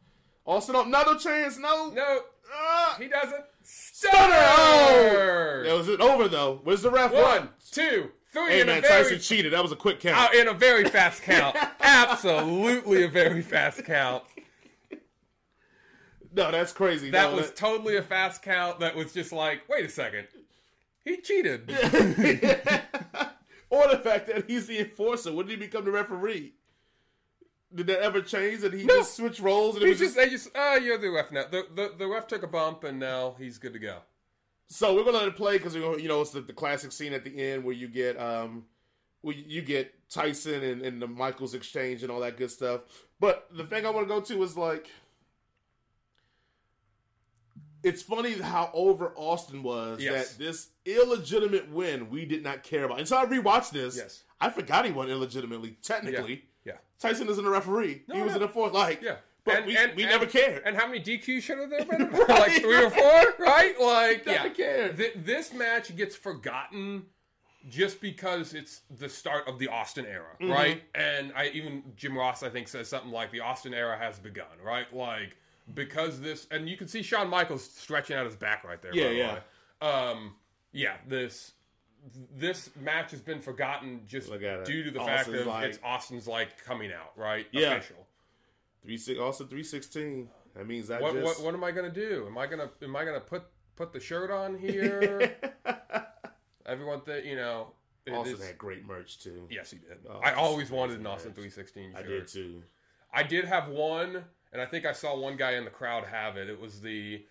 Austin 0.47 0.77
up. 0.77 0.87
Another 0.87 1.17
chance. 1.19 1.59
No. 1.59 1.91
No, 1.91 2.21
Ah. 2.55 2.97
he 2.99 3.09
doesn't. 3.09 3.45
Stunner! 3.63 4.17
Oh! 4.23 5.09
Stunner! 5.11 5.65
That 5.65 5.75
was 5.77 5.89
it 5.89 6.01
over 6.01 6.29
though. 6.29 6.61
Where's 6.65 6.81
the 6.81 6.91
ref? 6.91 7.13
One, 7.13 7.51
two, 7.71 8.11
three, 8.33 8.47
Hey 8.53 8.61
and 8.63 8.69
man, 8.69 8.79
a 8.79 8.81
very 8.81 9.03
Tyson 9.03 9.19
cheated. 9.21 9.53
That 9.53 9.63
was 9.63 9.73
a 9.73 9.77
quick 9.77 10.01
count. 10.01 10.17
out 10.17 10.35
in 10.35 10.49
a 10.49 10.55
very 10.55 10.85
fast 10.89 11.23
count. 11.23 11.55
Absolutely 11.81 13.03
a 13.03 13.09
very 13.09 13.43
fast 13.43 13.85
count. 13.85 14.25
No, 16.35 16.51
that's 16.51 16.73
crazy. 16.73 17.11
That 17.11 17.31
No, 17.31 17.37
was 17.37 17.53
totally 17.53 17.97
a 17.97 18.03
fast 18.03 18.43
count. 18.43 18.81
That 18.81 18.97
was 18.97 19.13
just 19.13 19.33
like, 19.33 19.69
wait 19.69 19.85
a 19.85 19.89
second, 19.89 20.27
he 21.05 21.19
cheated. 21.19 21.71
or 23.71 23.87
the 23.89 23.99
fact 24.03 24.27
that 24.29 24.45
he's 24.49 24.67
the 24.67 24.79
enforcer. 24.81 25.33
When 25.33 25.47
did 25.47 25.61
he 25.61 25.67
become 25.67 25.85
the 25.85 25.91
referee? 25.91 26.55
Did 27.75 27.87
that 27.89 28.01
ever 28.01 28.23
change? 28.23 28.63
Did 28.63 28.73
he 28.73 28.85
No. 28.85 28.97
just 28.99 29.17
switch 29.17 29.41
roles? 29.41 29.75
And 29.77 29.83
it 29.83 29.87
He 29.87 29.91
was 29.91 29.99
just, 29.99 30.15
just, 30.17 30.25
they 30.25 30.31
just, 30.31 30.49
oh, 30.55 30.77
you're 30.77 30.97
the 30.99 31.11
ref 31.11 31.31
now. 31.31 31.45
The, 31.51 31.67
the 31.75 31.93
the 31.99 32.07
ref 32.07 32.27
took 32.27 32.43
a 32.43 32.47
bump 32.47 32.85
and 32.85 32.99
now 32.99 33.37
he's 33.39 33.59
good 33.59 33.75
to 33.75 33.79
go. 33.79 33.99
so 34.69 34.95
we're 34.95 35.05
gonna 35.05 35.19
let 35.19 35.29
it 35.29 35.37
play 35.37 35.59
because 35.59 35.75
you 35.75 36.09
know 36.09 36.21
it's 36.23 36.31
the, 36.31 36.41
the 36.41 36.53
classic 36.55 36.93
scene 36.93 37.13
at 37.13 37.25
the 37.25 37.43
end 37.43 37.65
where 37.65 37.75
you 37.75 37.89
get 37.89 38.19
um 38.19 38.65
where 39.21 39.35
you 39.35 39.61
get 39.63 39.93
Tyson 40.09 40.63
and, 40.63 40.81
and 40.83 41.03
the 41.03 41.07
Michaels 41.07 41.53
exchange 41.55 42.03
and 42.03 42.11
all 42.11 42.21
that 42.21 42.37
good 42.39 42.51
stuff. 42.51 42.81
But 43.21 43.49
the 43.55 43.65
thing 43.65 43.85
I 43.85 43.91
want 43.91 44.09
to 44.09 44.15
go 44.15 44.21
to 44.21 44.43
is 44.43 44.57
like. 44.57 44.89
It's 47.89 48.03
funny 48.03 48.33
how 48.41 48.71
over 48.75 49.13
Austin 49.17 49.63
was 49.63 50.01
Yes. 50.01 50.31
that 50.35 50.39
this 50.45 50.69
illegitimate 50.85 51.71
win 51.71 52.11
we 52.11 52.25
did 52.25 52.43
not 52.43 52.63
care 52.63 52.85
about. 52.85 52.99
And 52.99 53.09
so 53.09 53.17
I 53.17 53.27
rewatched 53.27 53.71
this. 53.71 53.97
Yes. 53.97 54.23
I 54.41 54.51
forgot 54.51 54.85
he 54.85 54.93
won 54.93 55.09
illegitimately. 55.11 55.77
Technically, 55.83 56.45
Yeah, 56.65 56.75
Tyson 57.01 57.29
isn't 57.29 57.45
a 57.45 57.51
referee. 57.51 58.03
he 58.13 58.21
was 58.23 58.31
no. 58.31 58.37
in 58.37 58.41
the 58.43 58.49
fourth. 58.49 58.73
Like, 58.73 59.03
yeah. 59.03 59.17
but 59.45 59.57
And- 59.59 59.67
we, 59.67 59.77
and- 59.77 59.95
we 59.97 60.03
and- 60.05 60.13
never 60.13 60.27
cared. 60.27 60.63
And 60.65 60.77
how 60.77 60.87
many 60.87 61.01
DQs 61.01 61.43
should 61.43 61.59
have 61.59 61.71
there 61.71 61.85
been? 61.85 62.11
like 62.29 62.61
three 62.61 62.85
or 62.85 62.91
four, 62.91 63.35
right? 63.39 63.75
Like, 63.81 64.27
Never 64.27 64.49
yeah. 64.49 64.53
cared. 64.55 64.97
Th- 64.97 65.15
this 65.17 65.53
match 65.53 65.95
gets 65.97 66.15
forgotten 66.15 67.07
just 67.69 68.01
because 68.01 68.55
it's 68.55 68.83
the 68.99 69.09
start 69.09 69.47
of 69.49 69.59
the 69.59 69.69
Austin 69.69 70.07
era, 70.07 70.37
Mm-hmm. 70.41 70.53
right? 70.53 70.83
And 70.95 71.33
I 71.35 71.49
even 71.49 71.83
Jim 71.97 72.17
Ross, 72.17 72.43
I 72.43 72.49
think, 72.49 72.69
says 72.69 72.89
something 72.89 73.11
like 73.11 73.33
the 73.33 73.41
Austin 73.41 73.75
era 73.75 73.97
has 73.99 74.19
begun, 74.19 74.47
right? 74.65 74.87
Like 74.95 75.37
because 75.75 76.21
this, 76.21 76.47
and 76.51 76.69
you 76.69 76.77
can 76.77 76.89
see 76.89 77.03
Shawn 77.03 77.29
Michaels 77.29 77.65
stretching 77.65 78.17
out 78.17 78.27
his 78.27 78.37
back 78.37 78.65
right 78.65 78.81
there. 78.81 78.95
Yeah, 78.95 79.05
by 79.05 79.09
the 79.11 79.17
yeah. 79.17 79.35
way. 79.35 79.41
Um, 80.13 80.35
yeah. 80.73 80.97
This 81.07 81.53
this 82.37 82.71
match 82.81 83.11
has 83.11 83.21
been 83.21 83.41
forgotten 83.41 84.01
just 84.07 84.29
Look 84.29 84.43
at 84.43 84.61
it. 84.61 84.65
due 84.67 84.85
to 84.85 84.91
the 84.91 85.01
Austin's 85.01 85.17
fact 85.19 85.33
that 85.33 85.47
like- 85.47 85.65
it's 85.67 85.79
Austin's 85.83 86.27
like 86.29 86.63
coming 86.65 86.93
out, 86.93 87.13
right? 87.17 87.47
Yeah. 87.53 87.75
Official. 87.75 88.07
Three 88.83 88.97
six, 88.97 89.19
also 89.21 89.45
three 89.45 89.65
sixteen. 89.65 90.29
That 90.55 90.67
means 90.67 90.89
that 90.89 91.01
What, 91.03 91.15
just. 91.15 91.25
what 91.25 91.45
what 91.45 91.55
am 91.55 91.65
I 91.65 91.71
gonna 91.73 91.91
do? 91.91 92.25
Am 92.27 92.39
I 92.39 92.47
gonna 92.47 92.71
am 92.83 92.97
I 92.97 93.05
gonna 93.05 93.21
put 93.21 93.43
put 93.77 93.93
the 93.93 94.01
shirt 94.01 94.31
on 94.31 94.57
here? 94.59 95.37
Everyone 96.67 97.01
that 97.07 97.25
you 97.25 97.37
know. 97.37 97.73
Austin 98.11 98.35
is- 98.37 98.47
had 98.47 98.57
great 98.57 98.87
merch 98.87 99.19
too. 99.19 99.47
yes, 99.51 99.71
he 99.71 99.77
did. 99.79 99.99
Oh, 100.09 100.21
I 100.25 100.33
always 100.33 100.71
wanted 100.71 100.99
an 101.01 101.07
Austin 101.07 101.33
three 101.35 101.51
sixteen 101.51 101.93
shirt. 101.93 102.05
I 102.05 102.09
did 102.09 102.27
too. 102.29 102.63
I 103.13 103.23
did 103.23 103.45
have 103.45 103.69
one, 103.69 104.25
and 104.53 104.61
I 104.63 104.67
think 104.67 104.85
I 104.87 104.93
saw 104.93 105.17
one 105.17 105.37
guy 105.37 105.53
in 105.53 105.65
the 105.65 105.71
crowd 105.71 106.05
have 106.05 106.37
it. 106.37 106.49
It 106.49 106.61
was 106.61 106.81
the 106.81 107.25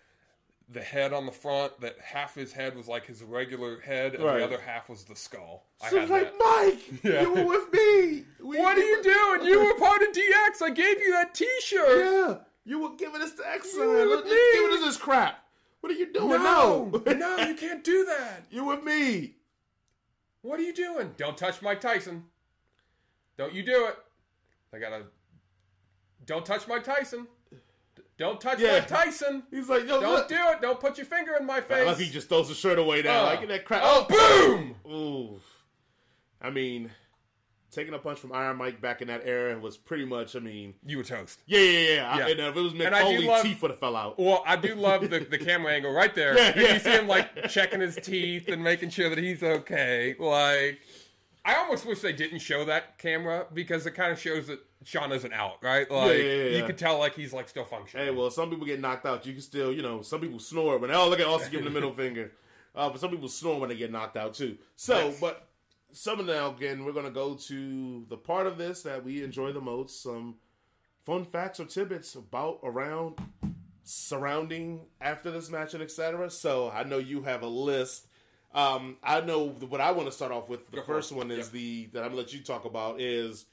the 0.70 0.82
head 0.82 1.14
on 1.14 1.24
the 1.24 1.32
front 1.32 1.80
that 1.80 1.96
half 1.98 2.34
his 2.34 2.52
head 2.52 2.76
was 2.76 2.86
like 2.86 3.06
his 3.06 3.22
regular 3.22 3.80
head 3.80 4.14
and 4.14 4.22
Right. 4.22 4.36
the 4.38 4.44
other 4.44 4.60
half 4.60 4.90
was 4.90 5.02
the 5.04 5.16
skull. 5.16 5.64
I 5.82 5.88
So 5.88 6.00
had 6.00 6.10
like, 6.10 6.38
that. 6.38 6.38
Mike, 6.38 7.02
Yeah. 7.04 7.22
you 7.22 7.32
were 7.32 7.44
with 7.46 7.72
me. 7.72 8.24
We- 8.38 8.58
What 8.58 8.76
are 8.76 8.84
you 8.84 9.02
doing? 9.02 9.46
You 9.48 9.60
were 9.64 9.78
part 9.78 10.02
of 10.02 10.08
DX. 10.08 10.60
I 10.62 10.68
gave 10.70 11.00
you 11.00 11.12
that 11.12 11.34
T-shirt. 11.34 11.98
Yeah, 12.04 12.34
you 12.66 12.80
were 12.80 12.94
giving 12.96 13.22
us 13.22 13.32
the 13.32 13.48
X. 13.50 13.72
You 13.72 13.88
were 13.88 14.08
with 14.16 14.26
me. 14.26 14.38
giving 14.52 14.76
us 14.76 14.84
this 14.84 14.96
crap. 14.98 15.42
What 15.80 15.90
are 15.90 15.94
you 15.94 16.12
doing? 16.12 16.28
No, 16.28 16.90
No, 17.06 17.12
no, 17.14 17.36
you 17.46 17.54
can't 17.54 17.82
do 17.82 18.04
that. 18.04 18.44
you 18.50 18.64
with 18.66 18.84
me. 18.84 19.36
What 20.42 20.60
are 20.60 20.64
you 20.64 20.74
doing? 20.74 21.14
Don't 21.16 21.38
touch 21.38 21.62
Mike 21.62 21.80
Tyson. 21.80 22.24
Don't 23.38 23.54
you 23.54 23.62
do 23.62 23.86
it. 23.86 23.96
I 24.74 24.78
gotta. 24.78 25.04
Don't 26.28 26.46
touch 26.46 26.68
Mike 26.68 26.84
Tyson. 26.84 27.26
Don't 28.18 28.40
touch 28.40 28.60
Yeah. 28.60 28.72
Mike 28.74 28.86
Tyson. 28.88 29.42
He's 29.50 29.68
like, 29.68 29.82
yo, 29.88 30.00
Don't 30.00 30.12
look. 30.12 30.28
do 30.28 30.36
it. 30.36 30.60
Don't 30.60 30.78
put 30.78 30.96
your 30.98 31.06
finger 31.06 31.32
in 31.40 31.46
my 31.46 31.60
face. 31.60 31.86
Look, 31.86 31.98
he 31.98 32.08
just 32.10 32.28
throws 32.28 32.48
the 32.48 32.54
shirt 32.54 32.78
away 32.78 33.02
now. 33.02 33.22
Uh, 33.22 33.24
like 33.24 33.48
that 33.48 33.64
crap. 33.64 33.82
oh, 33.84 34.06
boom! 34.08 34.74
Ooh. 34.92 35.40
I 36.40 36.50
mean, 36.50 36.90
taking 37.70 37.94
a 37.94 37.98
punch 37.98 38.18
from 38.18 38.32
Iron 38.32 38.56
Mike 38.58 38.80
back 38.80 39.00
in 39.02 39.08
that 39.08 39.22
era 39.24 39.58
was 39.58 39.76
pretty 39.76 40.04
much. 40.04 40.36
I 40.36 40.40
mean, 40.40 40.74
You 40.84 40.98
were 40.98 41.04
toast. 41.04 41.38
yeah, 41.46 41.60
yeah, 41.60 41.94
yeah. 41.94 42.10
I- 42.12 42.18
Yeah. 42.18 42.26
and, 42.28 42.40
uh, 42.40 42.44
if 42.44 42.56
it 42.56 42.60
was 42.60 42.72
And 42.74 42.82
I 42.94 42.98
do 43.02 43.04
Foley, 43.16 43.26
love- 43.26 43.42
teeth 43.42 43.62
would 43.62 43.70
have 43.70 43.80
fell 43.80 43.96
out. 43.96 44.18
Well, 44.18 44.42
I 44.46 44.56
do 44.56 44.74
love 44.74 45.08
the, 45.08 45.20
the 45.30 45.38
camera 45.38 45.72
angle 45.72 45.92
right 45.92 46.14
there. 46.14 46.36
Yeah, 46.36 46.52
yeah. 46.60 46.72
You 46.74 46.78
see 46.80 46.90
him 46.90 47.06
like 47.08 47.48
checking 47.48 47.80
his 47.80 47.96
teeth 47.96 48.48
and 48.48 48.62
making 48.62 48.90
sure 48.90 49.08
that 49.08 49.18
he's 49.18 49.42
okay. 49.42 50.14
Like, 50.18 50.80
I 51.44 51.54
almost 51.54 51.86
wish 51.86 52.00
they 52.00 52.12
didn't 52.12 52.40
show 52.40 52.64
that 52.66 52.98
camera 52.98 53.46
because 53.54 53.86
it 53.86 53.92
kind 53.92 54.12
of 54.12 54.20
shows 54.20 54.48
that 54.48 54.58
Shawn 54.84 55.12
isn't 55.12 55.32
out, 55.32 55.62
right? 55.62 55.90
Like, 55.90 56.18
yeah, 56.18 56.24
yeah, 56.24 56.44
you 56.44 56.56
yeah. 56.58 56.66
could 56.66 56.78
tell 56.78 56.98
like 56.98 57.14
he's 57.14 57.32
like 57.32 57.48
still 57.48 57.64
functioning. 57.64 58.06
Hey, 58.06 58.12
well, 58.12 58.30
some 58.30 58.48
people 58.50 58.64
get 58.66 58.80
knocked 58.80 59.06
out. 59.06 59.26
You 59.26 59.32
can 59.32 59.42
still, 59.42 59.72
you 59.72 59.82
know, 59.82 60.02
some 60.02 60.20
people 60.20 60.38
snore 60.38 60.78
when 60.78 60.90
oh 60.90 61.08
look 61.08 61.20
at 61.20 61.26
Austin 61.26 61.50
giving 61.50 61.64
the 61.64 61.70
middle 61.72 61.92
finger. 62.04 62.32
Uh, 62.74 62.88
but 62.88 63.00
some 63.00 63.10
people 63.10 63.28
snore 63.28 63.58
when 63.58 63.68
they 63.70 63.76
get 63.76 63.90
knocked 63.90 64.16
out 64.16 64.34
too. 64.34 64.56
So, 64.76 65.08
Yes. 65.08 65.20
but 65.20 65.48
some 65.92 66.20
of 66.20 66.26
now 66.26 66.50
again, 66.54 66.84
we're 66.84 66.92
gonna 66.92 67.10
go 67.10 67.34
to 67.34 68.04
the 68.08 68.16
part 68.16 68.46
of 68.46 68.56
this 68.58 68.82
that 68.82 69.04
we 69.04 69.24
enjoy 69.24 69.52
the 69.52 69.60
most. 69.60 70.02
Some 70.02 70.36
fun 71.04 71.24
facts 71.24 71.58
or 71.58 71.64
tidbits 71.64 72.14
about 72.14 72.60
around 72.62 73.18
surrounding 73.84 74.80
after 75.00 75.30
this 75.30 75.50
match 75.50 75.74
and 75.74 75.82
etc. 75.82 76.30
So 76.30 76.70
I 76.70 76.82
know 76.84 76.98
you 76.98 77.22
have 77.22 77.42
a 77.42 77.46
list. 77.48 78.06
Um, 78.54 78.96
I 79.02 79.20
know 79.20 79.48
what 79.48 79.80
I 79.80 79.90
want 79.92 80.08
to 80.08 80.12
start 80.12 80.32
off 80.32 80.48
with. 80.48 80.70
The 80.70 80.78
Go 80.78 80.82
first 80.82 81.10
it. 81.12 81.16
one 81.16 81.30
is 81.30 81.46
Yep. 81.46 81.50
the 81.52 81.86
that 81.92 82.00
I'm 82.02 82.10
gonna 82.10 82.16
let 82.20 82.32
you 82.32 82.40
talk 82.42 82.64
about 82.64 83.00
is 83.00 83.46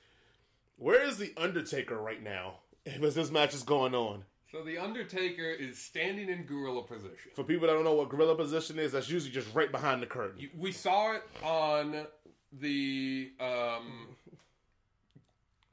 where 0.77 1.01
is 1.03 1.17
the 1.17 1.33
Undertaker 1.37 1.97
right 1.97 2.21
now? 2.21 2.59
As 2.85 3.15
this 3.15 3.31
match 3.31 3.53
is 3.53 3.63
going 3.63 3.95
on. 3.95 4.23
So 4.51 4.63
the 4.63 4.77
Undertaker 4.77 5.49
is 5.49 5.77
standing 5.79 6.29
in 6.29 6.45
gorilla 6.45 6.83
position. 6.83 7.31
For 7.33 7.43
people 7.43 7.67
that 7.67 7.73
don't 7.73 7.83
know 7.83 7.95
what 7.95 8.09
gorilla 8.09 8.35
position 8.35 8.77
is, 8.79 8.91
that's 8.91 9.09
usually 9.09 9.31
just 9.31 9.53
right 9.55 9.71
behind 9.71 10.01
the 10.01 10.05
curtain. 10.07 10.39
You- 10.39 10.51
We 10.55 10.71
saw 10.71 11.13
it 11.13 11.23
on 11.43 12.05
the 12.53 13.31
um 13.39 14.15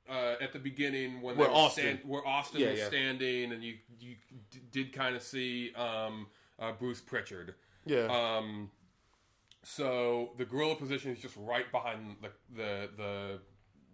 uh, 0.08 0.34
at 0.40 0.52
the 0.52 0.58
beginning 0.58 1.22
when 1.22 1.36
Where 1.36 1.48
were 1.48 1.54
Austin- 1.54 1.84
stand, 1.84 2.00
where 2.04 2.26
Austin 2.26 2.60
Yeah, 2.60 2.70
was 2.70 2.78
yeah. 2.80 2.86
standing, 2.88 3.52
and 3.52 3.62
you 3.62 3.76
you 4.00 4.16
d- 4.50 4.60
did 4.70 4.92
kind 4.92 5.14
of 5.14 5.22
see 5.22 5.72
um, 5.74 6.26
uh, 6.58 6.72
Bruce 6.72 7.00
Pritchard. 7.00 7.54
yeah. 7.86 8.06
Um, 8.06 8.70
so 9.62 10.32
the 10.38 10.44
gorilla 10.44 10.74
position 10.74 11.12
is 11.12 11.20
just 11.20 11.36
right 11.36 11.70
behind 11.70 12.16
the 12.20 12.30
the 12.54 12.90
the, 12.96 13.38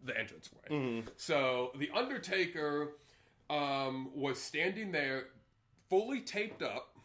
the 0.04 0.12
entranceway. 0.12 0.60
Mm-hmm. 0.70 1.08
So 1.16 1.72
the 1.78 1.90
Undertaker 1.94 2.92
um, 3.50 4.10
was 4.14 4.40
standing 4.40 4.92
there, 4.92 5.26
fully 5.88 6.20
taped 6.20 6.62
up, 6.62 6.96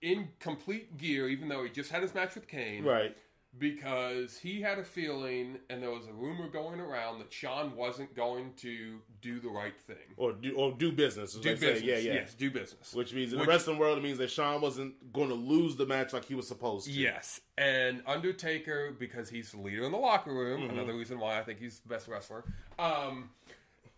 in 0.00 0.28
complete 0.38 0.96
gear, 0.96 1.28
even 1.28 1.48
though 1.48 1.64
he 1.64 1.70
just 1.70 1.90
had 1.90 2.02
his 2.02 2.14
match 2.14 2.34
with 2.34 2.46
Kane. 2.46 2.84
right. 2.84 3.16
Because 3.58 4.38
he 4.38 4.60
had 4.60 4.78
a 4.78 4.84
feeling, 4.84 5.58
and 5.68 5.82
there 5.82 5.90
was 5.90 6.06
a 6.06 6.12
rumor 6.12 6.48
going 6.48 6.80
around 6.80 7.18
that 7.18 7.32
Shawn 7.32 7.74
wasn't 7.74 8.14
going 8.14 8.52
to 8.58 9.00
do 9.20 9.40
the 9.40 9.48
right 9.48 9.76
thing. 9.86 9.96
Or 10.16 10.32
do 10.32 10.54
or 10.54 10.72
do 10.72 10.92
business. 10.92 11.34
Do 11.34 11.40
business. 11.40 11.82
Yeah, 11.82 11.96
yeah. 11.96 12.14
Yes, 12.14 12.34
do 12.34 12.50
business. 12.50 12.94
Which 12.94 13.12
means 13.12 13.32
in 13.32 13.38
Which- 13.38 13.46
the 13.46 13.52
wrestling 13.52 13.78
world, 13.78 13.98
it 13.98 14.04
means 14.04 14.18
that 14.18 14.30
Shawn 14.30 14.60
wasn't 14.60 15.12
going 15.12 15.28
to 15.28 15.34
lose 15.34 15.76
the 15.76 15.86
match 15.86 16.12
like 16.12 16.24
he 16.24 16.34
was 16.34 16.46
supposed 16.46 16.86
to. 16.86 16.92
Yes, 16.92 17.40
and 17.56 18.02
Undertaker 18.06 18.94
because 18.98 19.28
he's 19.28 19.50
the 19.52 19.60
leader 19.60 19.84
in 19.84 19.92
the 19.92 19.98
locker 19.98 20.32
room. 20.32 20.62
Mm-hmm. 20.62 20.78
Another 20.78 20.94
reason 20.94 21.18
why 21.18 21.38
I 21.38 21.42
think 21.42 21.58
he's 21.58 21.80
the 21.80 21.88
best 21.88 22.06
wrestler. 22.08 22.44
Um, 22.78 23.30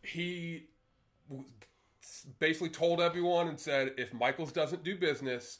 he 0.02 0.68
basically 2.38 2.70
told 2.70 3.00
everyone 3.00 3.48
and 3.48 3.58
said, 3.58 3.92
if 3.98 4.12
Michaels 4.12 4.52
doesn't 4.52 4.82
do 4.84 4.96
business, 4.96 5.58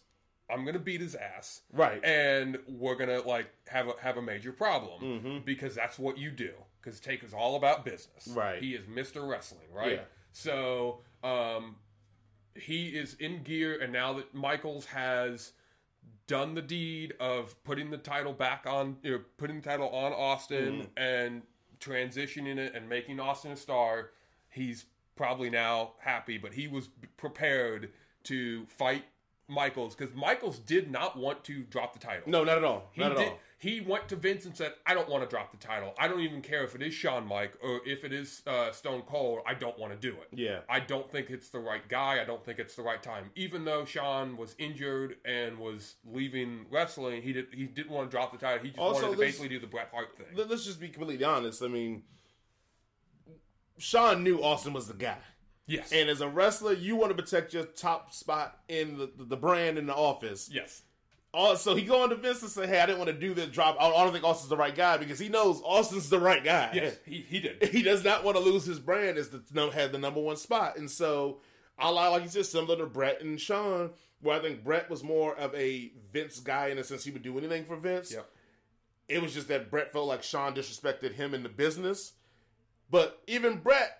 I'm 0.53 0.64
gonna 0.64 0.78
beat 0.78 1.01
his 1.01 1.14
ass, 1.14 1.62
Right. 1.72 2.03
and 2.05 2.59
we're 2.68 2.96
gonna 2.96 3.20
like 3.22 3.46
have 3.68 3.88
a 3.88 3.92
have 4.03 4.16
a 4.16 4.22
major 4.22 4.53
problem 4.53 5.42
because 5.44 5.74
that's 5.74 5.98
what 5.98 6.18
you 6.18 6.30
do. 6.30 6.53
Because 6.82 6.98
Take 6.98 7.22
is 7.22 7.34
all 7.34 7.57
about 7.57 7.84
business. 7.84 8.28
Right. 8.28 8.62
He 8.62 8.74
is 8.74 8.88
Mister 8.88 9.22
Wrestling. 9.24 9.68
Right. 9.72 9.92
Yeah. 9.92 10.05
So 10.32 11.01
um, 11.22 11.76
he 12.55 12.88
is 12.88 13.14
in 13.14 13.42
gear, 13.42 13.78
and 13.80 13.92
now 13.92 14.14
that 14.14 14.34
Michaels 14.34 14.86
has 14.86 15.53
done 16.26 16.55
the 16.55 16.62
deed 16.62 17.12
of 17.20 17.61
putting 17.64 17.90
the 17.90 17.98
title 17.98 18.32
back 18.32 18.64
on, 18.66 18.96
you 19.03 19.11
know, 19.11 19.20
putting 19.36 19.57
the 19.61 19.68
title 19.68 19.88
on 19.90 20.12
Austin 20.12 20.86
and 20.96 21.42
transitioning 21.80 22.57
it 22.57 22.74
and 22.74 22.88
making 22.88 23.18
Austin 23.18 23.51
a 23.53 23.57
star, 23.57 24.11
he's 24.48 24.84
probably 25.16 25.51
now 25.51 25.92
happy. 25.98 26.38
But 26.38 26.55
he 26.55 26.68
was 26.68 26.88
prepared 27.16 27.90
to 28.24 28.64
fight 28.66 29.05
Michaels 29.51 29.94
because 29.94 30.14
Michaels 30.14 30.59
did 30.59 30.90
not 30.90 31.18
want 31.18 31.44
to 31.44 31.62
drop 31.64 31.92
the 31.92 31.98
title. 31.98 32.22
No, 32.26 32.44
not 32.44 32.59
at 32.59 32.64
all. 32.64 32.88
He 32.92 33.01
not 33.01 33.12
at 33.12 33.18
did. 33.18 33.28
all. 33.28 33.38
He 33.59 33.82
went 33.82 34.09
to 34.09 34.16
Vince 34.16 34.46
and 34.46 34.57
said, 34.57 34.72
"I 34.86 34.94
don't 34.94 35.09
want 35.09 35.22
to 35.22 35.28
drop 35.28 35.51
the 35.51 35.59
title. 35.59 35.92
I 35.98 36.09
don't 36.09 36.20
even 36.20 36.40
care 36.40 36.64
if 36.64 36.74
it 36.74 36.80
is 36.80 36.94
Shawn 36.94 37.26
Mike 37.26 37.53
or 37.62 37.80
if 37.84 38.05
it 38.05 38.12
is 38.12 38.42
uh, 38.46 38.72
Stone 38.72 39.03
Cold. 39.03 39.40
I 39.46 39.53
don't 39.53 39.78
want 39.78 39.92
to 39.92 39.98
do 39.98 40.14
it. 40.16 40.28
Yeah. 40.32 40.61
I 40.68 40.80
don't 40.80 41.11
think 41.12 41.28
it's 41.28 41.51
the 41.51 41.59
right 41.59 41.86
guy. 41.86 42.22
I 42.22 42.24
don't 42.24 42.42
think 42.42 42.59
it's 42.59 42.74
the 42.74 42.82
right 42.82 43.03
time. 43.03 43.30
Even 43.34 43.66
though 43.66 43.84
Shawn 43.84 44.38
was 44.38 44.55
injured 44.59 45.16
and 45.26 45.59
was 45.59 45.96
leaving 46.11 46.64
wrestling, 46.70 47.20
he 47.20 47.34
did. 47.34 47.48
He 47.53 47.64
didn't 47.66 47.90
want 47.90 48.11
to 48.11 48.16
drop 48.16 48.32
the 48.32 48.38
title. 48.38 48.62
He 48.62 48.68
just 48.70 48.78
Also, 48.78 49.03
wanted 49.03 49.16
to 49.16 49.20
basically 49.20 49.48
do 49.48 49.59
the 49.59 49.66
Bret 49.66 49.88
Hart 49.92 50.16
thing. 50.16 50.26
Let- 50.34 50.48
Let's 50.48 50.64
just 50.64 50.80
be 50.80 50.88
completely 50.88 51.24
honest. 51.26 51.62
I 51.62 51.68
mean, 51.68 52.05
Shawn 53.78 54.22
knew 54.22 54.42
Austin 54.42 54.72
was 54.72 54.88
the 54.88 54.94
guy. 54.94 55.18
Yes. 55.70 55.92
And 55.92 56.08
as 56.10 56.20
a 56.20 56.28
wrestler, 56.28 56.72
you 56.72 56.96
want 56.96 57.16
to 57.16 57.22
protect 57.22 57.54
your 57.54 57.64
top 57.64 58.12
spot 58.12 58.58
in 58.68 58.98
the, 58.98 59.10
the 59.16 59.36
brand 59.36 59.78
in 59.78 59.86
the 59.86 59.94
office. 59.94 60.50
yes. 60.52 60.82
Also, 61.32 61.76
he 61.76 61.82
going 61.84 62.10
to 62.10 62.16
Vince 62.16 62.42
and 62.42 62.50
say, 62.50 62.66
"Hey, 62.66 62.80
I 62.80 62.86
didn't 62.86 62.98
want 62.98 63.08
to 63.10 63.16
do 63.16 63.34
this 63.34 63.50
drop. 63.50 63.76
I 63.78 63.88
don't 63.88 64.12
think 64.12 64.24
Austin's 64.24 64.48
the 64.50 64.56
right 64.56 64.74
guy 64.74 64.96
because 64.96 65.20
he 65.20 65.28
knows 65.28 65.62
Austin's 65.64 66.10
the 66.10 66.18
right 66.18 66.42
guy. 66.42 66.70
Yes. 66.74 66.96
He 67.06 67.20
he 67.20 67.38
did. 67.38 67.62
he 67.68 67.82
does 67.82 68.02
not 68.02 68.24
want 68.24 68.36
to 68.36 68.42
lose 68.42 68.64
his 68.64 68.80
brand 68.80 69.16
as 69.16 69.28
the 69.28 69.40
no 69.52 69.70
had 69.70 69.92
the 69.92 69.98
number 69.98 70.20
one 70.20 70.34
spot. 70.36 70.76
And 70.76 70.90
so, 70.90 71.38
I 71.78 71.88
like 71.90 72.10
like 72.10 72.22
you 72.24 72.28
said, 72.30 72.46
similar 72.46 72.76
to 72.78 72.86
Bret 72.86 73.22
and 73.22 73.40
Shawn, 73.40 73.90
where 74.20 74.36
I 74.36 74.42
think 74.42 74.64
Bret 74.64 74.90
was 74.90 75.04
more 75.04 75.36
of 75.36 75.54
a 75.54 75.92
Vince 76.12 76.40
guy 76.40 76.66
in 76.66 76.78
the 76.78 76.82
sense 76.82 77.04
he 77.04 77.12
would 77.12 77.22
do 77.22 77.38
anything 77.38 77.64
for 77.64 77.76
Vince. 77.76 78.12
Yep. 78.12 78.28
It 79.08 79.22
was 79.22 79.32
just 79.32 79.46
that 79.46 79.70
Bret 79.70 79.92
felt 79.92 80.08
like 80.08 80.24
Shawn 80.24 80.52
disrespected 80.52 81.14
him 81.14 81.32
in 81.32 81.44
the 81.44 81.48
business. 81.48 82.14
But 82.90 83.22
even 83.28 83.58
Bret 83.58 83.99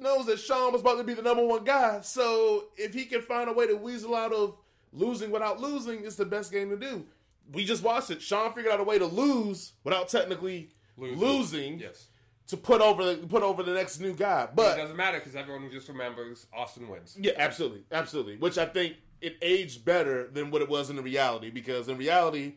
knows 0.00 0.26
that 0.26 0.38
Shawn 0.38 0.72
was 0.72 0.80
about 0.82 0.96
to 0.98 1.04
be 1.04 1.14
the 1.14 1.22
number 1.22 1.44
one 1.44 1.64
guy. 1.64 2.00
So 2.02 2.66
if 2.76 2.94
he 2.94 3.04
can 3.04 3.22
find 3.22 3.48
a 3.48 3.52
way 3.52 3.66
to 3.66 3.74
weasel 3.74 4.14
out 4.14 4.32
of 4.32 4.58
losing 4.92 5.30
without 5.30 5.60
losing, 5.60 6.04
it's 6.04 6.16
the 6.16 6.24
best 6.24 6.50
game 6.52 6.70
to 6.70 6.76
do. 6.76 7.04
We 7.52 7.64
just 7.64 7.82
watched 7.82 8.10
it. 8.10 8.20
Shawn 8.22 8.52
figured 8.52 8.72
out 8.72 8.80
a 8.80 8.84
way 8.84 8.98
to 8.98 9.06
lose 9.06 9.72
without 9.84 10.08
technically 10.08 10.70
Losing. 10.96 11.18
losing, 11.18 11.78
Yes. 11.78 12.08
to 12.48 12.56
put 12.56 12.80
over 12.80 13.04
the 13.14 13.26
put 13.26 13.42
over 13.42 13.62
the 13.62 13.72
next 13.72 14.00
new 14.00 14.12
guy. 14.14 14.48
But 14.54 14.76
it 14.78 14.80
doesn't 14.82 14.96
matter 14.96 15.18
because 15.18 15.36
everyone 15.36 15.70
just 15.70 15.88
remembers 15.88 16.46
Austin 16.52 16.88
wins. 16.88 17.16
yeah, 17.20 17.32
absolutely, 17.36 17.84
absolutely. 17.92 18.36
Which 18.36 18.58
I 18.58 18.66
think 18.66 18.96
it 19.20 19.36
aged 19.42 19.84
better 19.84 20.28
than 20.28 20.50
what 20.50 20.62
it 20.62 20.68
was 20.68 20.90
in 20.90 20.96
the 20.96 21.02
reality 21.02 21.50
because 21.50 21.88
in 21.88 21.96
reality, 21.98 22.54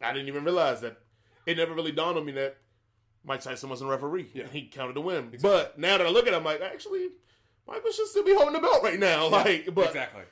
I 0.00 0.12
didn't 0.12 0.28
even 0.28 0.44
realize 0.44 0.80
that 0.80 0.98
it 1.46 1.56
never 1.56 1.74
really 1.74 1.92
dawned 1.92 2.18
on 2.18 2.24
me 2.24 2.32
that 2.32 2.56
Mike 3.24 3.40
Tyson 3.40 3.68
wasn't 3.68 3.88
a 3.88 3.92
referee. 3.92 4.28
Yeah. 4.34 4.46
he 4.52 4.66
counted 4.66 4.94
the 4.94 5.00
win. 5.00 5.32
But 5.40 5.78
now 5.78 5.98
that 5.98 6.06
I 6.06 6.10
look 6.10 6.26
at 6.26 6.32
it, 6.32 6.36
I'm 6.36 6.44
like, 6.44 6.60
actually, 6.60 7.08
Michael 7.66 7.92
should 7.92 8.06
still 8.08 8.24
be 8.24 8.34
holding 8.34 8.54
the 8.54 8.60
belt 8.60 8.82
right 8.82 8.98
now. 8.98 9.28
Like, 9.28 9.72
but 9.74 9.86
exactly. 9.86 10.22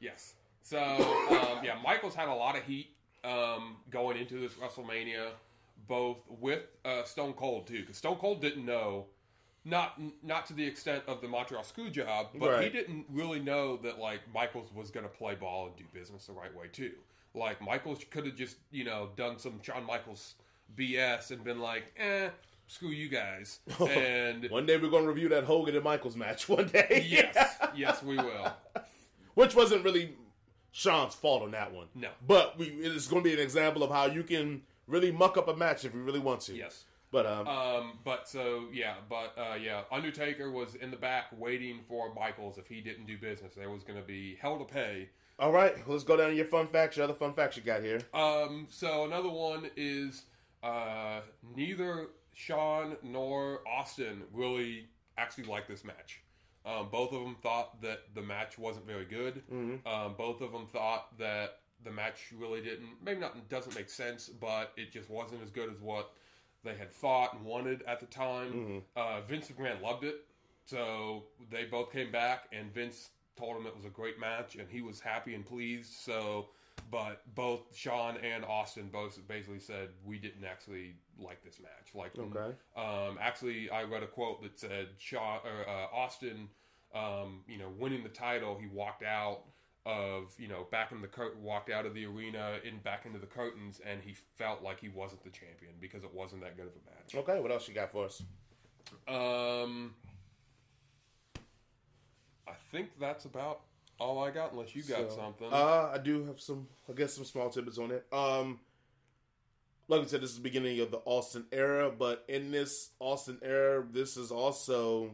Yes. 0.00 0.34
So 0.62 0.78
um, 0.78 1.64
yeah, 1.64 1.76
Michaels 1.84 2.14
had 2.14 2.28
a 2.28 2.34
lot 2.34 2.56
of 2.56 2.64
heat 2.64 2.94
um, 3.24 3.76
going 3.90 4.16
into 4.16 4.40
this 4.40 4.52
WrestleMania, 4.54 5.30
both 5.88 6.18
with 6.28 6.62
uh, 6.84 7.02
Stone 7.04 7.34
Cold 7.34 7.66
too, 7.66 7.80
because 7.80 7.96
Stone 7.96 8.16
Cold 8.16 8.40
didn't 8.40 8.64
know, 8.64 9.06
not 9.64 10.00
not 10.22 10.46
to 10.46 10.54
the 10.54 10.64
extent 10.64 11.02
of 11.06 11.20
the 11.20 11.28
Montreal 11.28 11.64
Screw 11.64 11.90
job, 11.90 12.28
but 12.34 12.62
he 12.62 12.70
didn't 12.70 13.06
really 13.10 13.40
know 13.40 13.76
that 13.78 13.98
like 13.98 14.20
Michaels 14.32 14.72
was 14.74 14.90
going 14.90 15.04
to 15.04 15.12
play 15.12 15.34
ball 15.34 15.66
and 15.66 15.76
do 15.76 15.84
business 15.92 16.26
the 16.26 16.32
right 16.32 16.54
way 16.54 16.66
too. 16.72 16.92
Like 17.34 17.60
Michaels 17.60 18.04
could 18.10 18.26
have 18.26 18.36
just 18.36 18.56
you 18.70 18.84
know 18.84 19.10
done 19.16 19.38
some 19.38 19.60
Shawn 19.62 19.84
Michaels 19.84 20.34
BS 20.76 21.30
and 21.30 21.42
been 21.44 21.60
like, 21.60 21.84
eh, 21.98 22.28
screw 22.66 22.90
you 22.90 23.08
guys, 23.08 23.58
and 23.80 24.48
one 24.50 24.66
day 24.66 24.76
we're 24.76 24.90
gonna 24.90 25.06
review 25.08 25.28
that 25.30 25.44
Hogan 25.44 25.74
and 25.74 25.84
Michaels 25.84 26.16
match. 26.16 26.48
One 26.48 26.68
day, 26.68 27.06
yes, 27.08 27.56
yes, 27.74 28.02
we 28.02 28.16
will. 28.16 28.52
which 29.34 29.54
wasn't 29.54 29.84
really 29.84 30.14
Shawn's 30.72 31.14
fault 31.14 31.42
on 31.42 31.50
that 31.52 31.72
one. 31.72 31.88
No. 31.94 32.08
but 32.26 32.58
we 32.58 32.66
it's 32.66 33.08
going 33.08 33.22
to 33.22 33.28
be 33.28 33.34
an 33.34 33.40
example 33.40 33.82
of 33.82 33.90
how 33.90 34.06
you 34.06 34.22
can 34.22 34.62
really 34.86 35.10
muck 35.10 35.36
up 35.36 35.48
a 35.48 35.56
match 35.56 35.84
if 35.84 35.94
you 35.94 36.02
really 36.02 36.20
want 36.20 36.40
to. 36.42 36.54
Yes. 36.54 36.84
But 37.12 37.26
um, 37.26 37.48
Um, 37.48 37.98
but 38.04 38.28
so 38.28 38.66
yeah, 38.72 38.94
but 39.08 39.34
uh, 39.36 39.54
yeah, 39.60 39.82
Undertaker 39.90 40.52
was 40.52 40.76
in 40.76 40.92
the 40.92 40.96
back 40.96 41.24
waiting 41.36 41.80
for 41.88 42.14
Michaels 42.14 42.56
if 42.56 42.68
he 42.68 42.80
didn't 42.80 43.06
do 43.06 43.18
business. 43.18 43.54
There 43.56 43.68
was 43.68 43.82
going 43.82 43.98
to 44.00 44.06
be 44.06 44.36
hell 44.40 44.58
to 44.58 44.64
pay. 44.64 45.08
all 45.40 45.50
right, 45.50 45.74
let's 45.88 46.04
go 46.04 46.16
down 46.16 46.30
to 46.30 46.36
your 46.36 46.44
fun 46.44 46.68
facts. 46.68 46.96
Your 46.96 47.04
other 47.04 47.14
fun 47.14 47.32
facts 47.32 47.56
you 47.56 47.64
got 47.64 47.82
here. 47.82 48.00
Um, 48.14 48.68
so 48.70 49.04
another 49.06 49.28
one 49.28 49.70
is 49.76 50.22
uh, 50.62 51.20
neither 51.56 52.08
Shawn 52.34 52.96
nor 53.02 53.60
Austin 53.68 54.22
really 54.32 54.88
actually 55.18 55.44
liked 55.44 55.68
this 55.68 55.84
match. 55.84 56.22
Um, 56.64 56.88
both 56.90 57.12
of 57.12 57.22
them 57.22 57.36
thought 57.42 57.80
that 57.82 58.00
the 58.14 58.22
match 58.22 58.58
wasn't 58.58 58.86
very 58.86 59.04
good. 59.06 59.42
Um, 59.86 60.14
both 60.16 60.40
of 60.40 60.52
them 60.52 60.66
thought 60.72 61.16
that 61.18 61.58
the 61.84 61.90
match 61.90 62.26
really 62.36 62.60
didn't, 62.60 62.88
maybe 63.02 63.20
not 63.20 63.48
doesn't 63.48 63.74
make 63.74 63.88
sense, 63.88 64.28
but 64.28 64.72
it 64.76 64.92
just 64.92 65.08
wasn't 65.08 65.42
as 65.42 65.50
good 65.50 65.70
as 65.70 65.80
what 65.80 66.12
they 66.62 66.74
had 66.74 66.92
thought 66.92 67.32
and 67.34 67.44
wanted 67.44 67.82
at 67.86 68.00
the 68.00 68.06
time. 68.06 68.82
Uh, 68.94 69.20
Vince 69.22 69.48
McMahon 69.48 69.80
loved 69.80 70.04
it, 70.04 70.26
so 70.66 71.24
they 71.50 71.64
both 71.64 71.90
came 71.90 72.12
back, 72.12 72.44
and 72.52 72.72
Vince 72.74 73.08
told 73.38 73.56
him 73.56 73.66
it 73.66 73.74
was 73.74 73.86
a 73.86 73.90
great 73.90 74.20
match, 74.20 74.56
and 74.56 74.68
he 74.68 74.82
was 74.82 75.00
happy 75.00 75.34
and 75.34 75.46
pleased. 75.46 75.90
So, 75.94 76.48
but 76.90 77.22
both 77.34 77.74
Shawn 77.76 78.16
and 78.18 78.44
Austin 78.44 78.88
both 78.92 79.18
basically 79.28 79.60
said 79.60 79.88
we 80.04 80.18
didn't 80.18 80.44
actually 80.44 80.94
like 81.18 81.42
this 81.44 81.58
match. 81.60 81.94
Like, 81.94 82.16
Okay. 82.18 82.54
um, 82.76 83.18
actually, 83.20 83.70
I 83.70 83.82
read 83.84 84.02
a 84.02 84.06
quote 84.06 84.42
that 84.42 84.58
said 84.58 84.88
Shawn 84.98 85.40
or 85.44 85.68
uh, 85.68 85.86
Austin, 85.94 86.48
um, 86.94 87.42
you 87.46 87.58
know, 87.58 87.68
winning 87.78 88.02
the 88.02 88.08
title, 88.08 88.58
he 88.58 88.66
walked 88.66 89.02
out 89.02 89.42
of 89.86 90.34
you 90.38 90.46
know 90.46 90.66
back 90.70 90.92
in 90.92 91.00
the 91.00 91.08
cur- 91.08 91.34
walked 91.40 91.70
out 91.70 91.86
of 91.86 91.94
the 91.94 92.04
arena 92.04 92.58
in 92.64 92.78
back 92.80 93.06
into 93.06 93.18
the 93.18 93.26
curtains, 93.26 93.80
and 93.84 94.02
he 94.02 94.14
felt 94.36 94.62
like 94.62 94.78
he 94.78 94.88
wasn't 94.90 95.22
the 95.24 95.30
champion 95.30 95.72
because 95.80 96.04
it 96.04 96.12
wasn't 96.12 96.42
that 96.42 96.56
good 96.56 96.66
of 96.66 96.72
a 96.72 96.90
match. 96.90 97.14
Okay, 97.14 97.40
what 97.40 97.50
else 97.50 97.66
you 97.66 97.74
got 97.74 97.90
for 97.90 98.04
us? 98.04 98.22
Um, 99.08 99.94
I 102.46 102.52
think 102.72 102.90
that's 102.98 103.24
about 103.24 103.60
all 104.00 104.24
I 104.24 104.30
got, 104.30 104.52
unless 104.52 104.74
you 104.74 104.82
got 104.82 105.10
So, 105.10 105.16
something. 105.16 105.48
Uh, 105.52 105.90
I 105.94 105.98
do 105.98 106.24
have 106.24 106.40
some, 106.40 106.66
I 106.88 106.92
guess, 106.92 107.14
some 107.14 107.24
small 107.24 107.50
tidbits 107.50 107.78
on 107.78 107.90
it. 107.90 108.06
Um, 108.12 108.60
like 109.88 110.00
I 110.00 110.06
said, 110.06 110.22
this 110.22 110.30
is 110.30 110.36
the 110.36 110.42
beginning 110.42 110.80
of 110.80 110.90
the 110.90 111.00
Austin 111.04 111.44
era, 111.52 111.90
but 111.96 112.24
in 112.28 112.50
this 112.50 112.90
Austin 112.98 113.38
era, 113.42 113.84
this 113.90 114.16
is 114.16 114.30
also, 114.30 115.10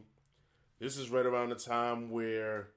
this 0.78 0.96
is 0.96 1.10
right 1.10 1.26
around 1.26 1.48
the 1.50 1.56
time 1.56 2.10
where 2.10 2.68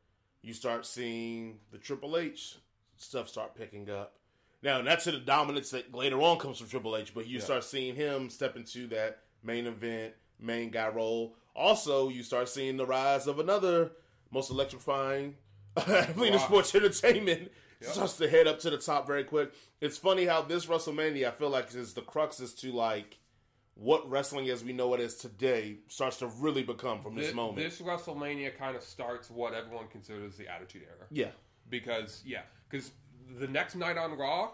you 0.41 0.53
start 0.53 0.85
seeing 0.85 1.59
the 1.71 1.77
Triple 1.77 2.17
H 2.17 2.57
stuff 2.97 3.27
start 3.29 3.55
picking 3.55 3.89
up. 3.89 4.15
Now, 4.61 4.81
not 4.81 4.99
to 5.01 5.11
the 5.11 5.19
dominance 5.19 5.71
that 5.71 5.93
later 5.93 6.21
on 6.21 6.37
comes 6.37 6.57
from 6.57 6.67
Triple 6.67 6.97
H, 6.97 7.13
but 7.13 7.27
you 7.27 7.39
start 7.39 7.63
seeing 7.63 7.95
him 7.95 8.29
step 8.29 8.55
into 8.57 8.87
that 8.87 9.19
main 9.43 9.67
event, 9.67 10.13
main 10.39 10.69
guy 10.69 10.89
role. 10.89 11.35
Also, 11.55 12.09
you 12.09 12.23
start 12.23 12.49
seeing 12.49 12.77
the 12.77 12.85
rise 12.85 13.27
of 13.27 13.39
another 13.39 13.91
most 14.31 14.49
electrifying 14.51 15.35
in 16.23 16.33
Rock. 16.33 16.41
sports 16.41 16.73
entertainment. 16.75 17.51
Yep. 17.81 17.91
Starts 17.91 18.17
to 18.17 18.29
head 18.29 18.45
up 18.47 18.59
to 18.59 18.69
the 18.69 18.77
top 18.77 19.07
very 19.07 19.23
quick. 19.23 19.53
It's 19.79 19.97
funny 19.97 20.25
how 20.25 20.41
this 20.41 20.65
WrestleMania, 20.65 21.29
I 21.29 21.31
feel 21.31 21.49
like, 21.49 21.73
is 21.73 21.93
the 21.93 22.01
crux 22.01 22.41
as 22.41 22.53
to 22.55 22.71
like 22.73 23.17
what 23.75 24.09
wrestling 24.09 24.49
as 24.49 24.61
we 24.65 24.73
know 24.73 24.93
it 24.93 24.99
is 24.99 25.15
today 25.15 25.77
starts 25.87 26.17
to 26.17 26.27
really 26.27 26.63
become 26.63 26.99
from 27.01 27.15
this 27.15 27.29
Thi- 27.29 27.33
moment. 27.35 27.57
This 27.57 27.79
WrestleMania 27.79 28.57
kind 28.57 28.75
of 28.75 28.83
starts 28.83 29.29
what 29.29 29.53
everyone 29.53 29.87
considers 29.87 30.35
the 30.35 30.49
Attitude 30.49 30.81
Era. 30.83 31.07
yeah. 31.09 31.29
because 31.69 32.21
yeah, 32.25 32.41
because 32.69 32.91
the 33.39 33.47
next 33.47 33.75
night 33.75 33.97
on 33.97 34.17
Raw 34.17 34.51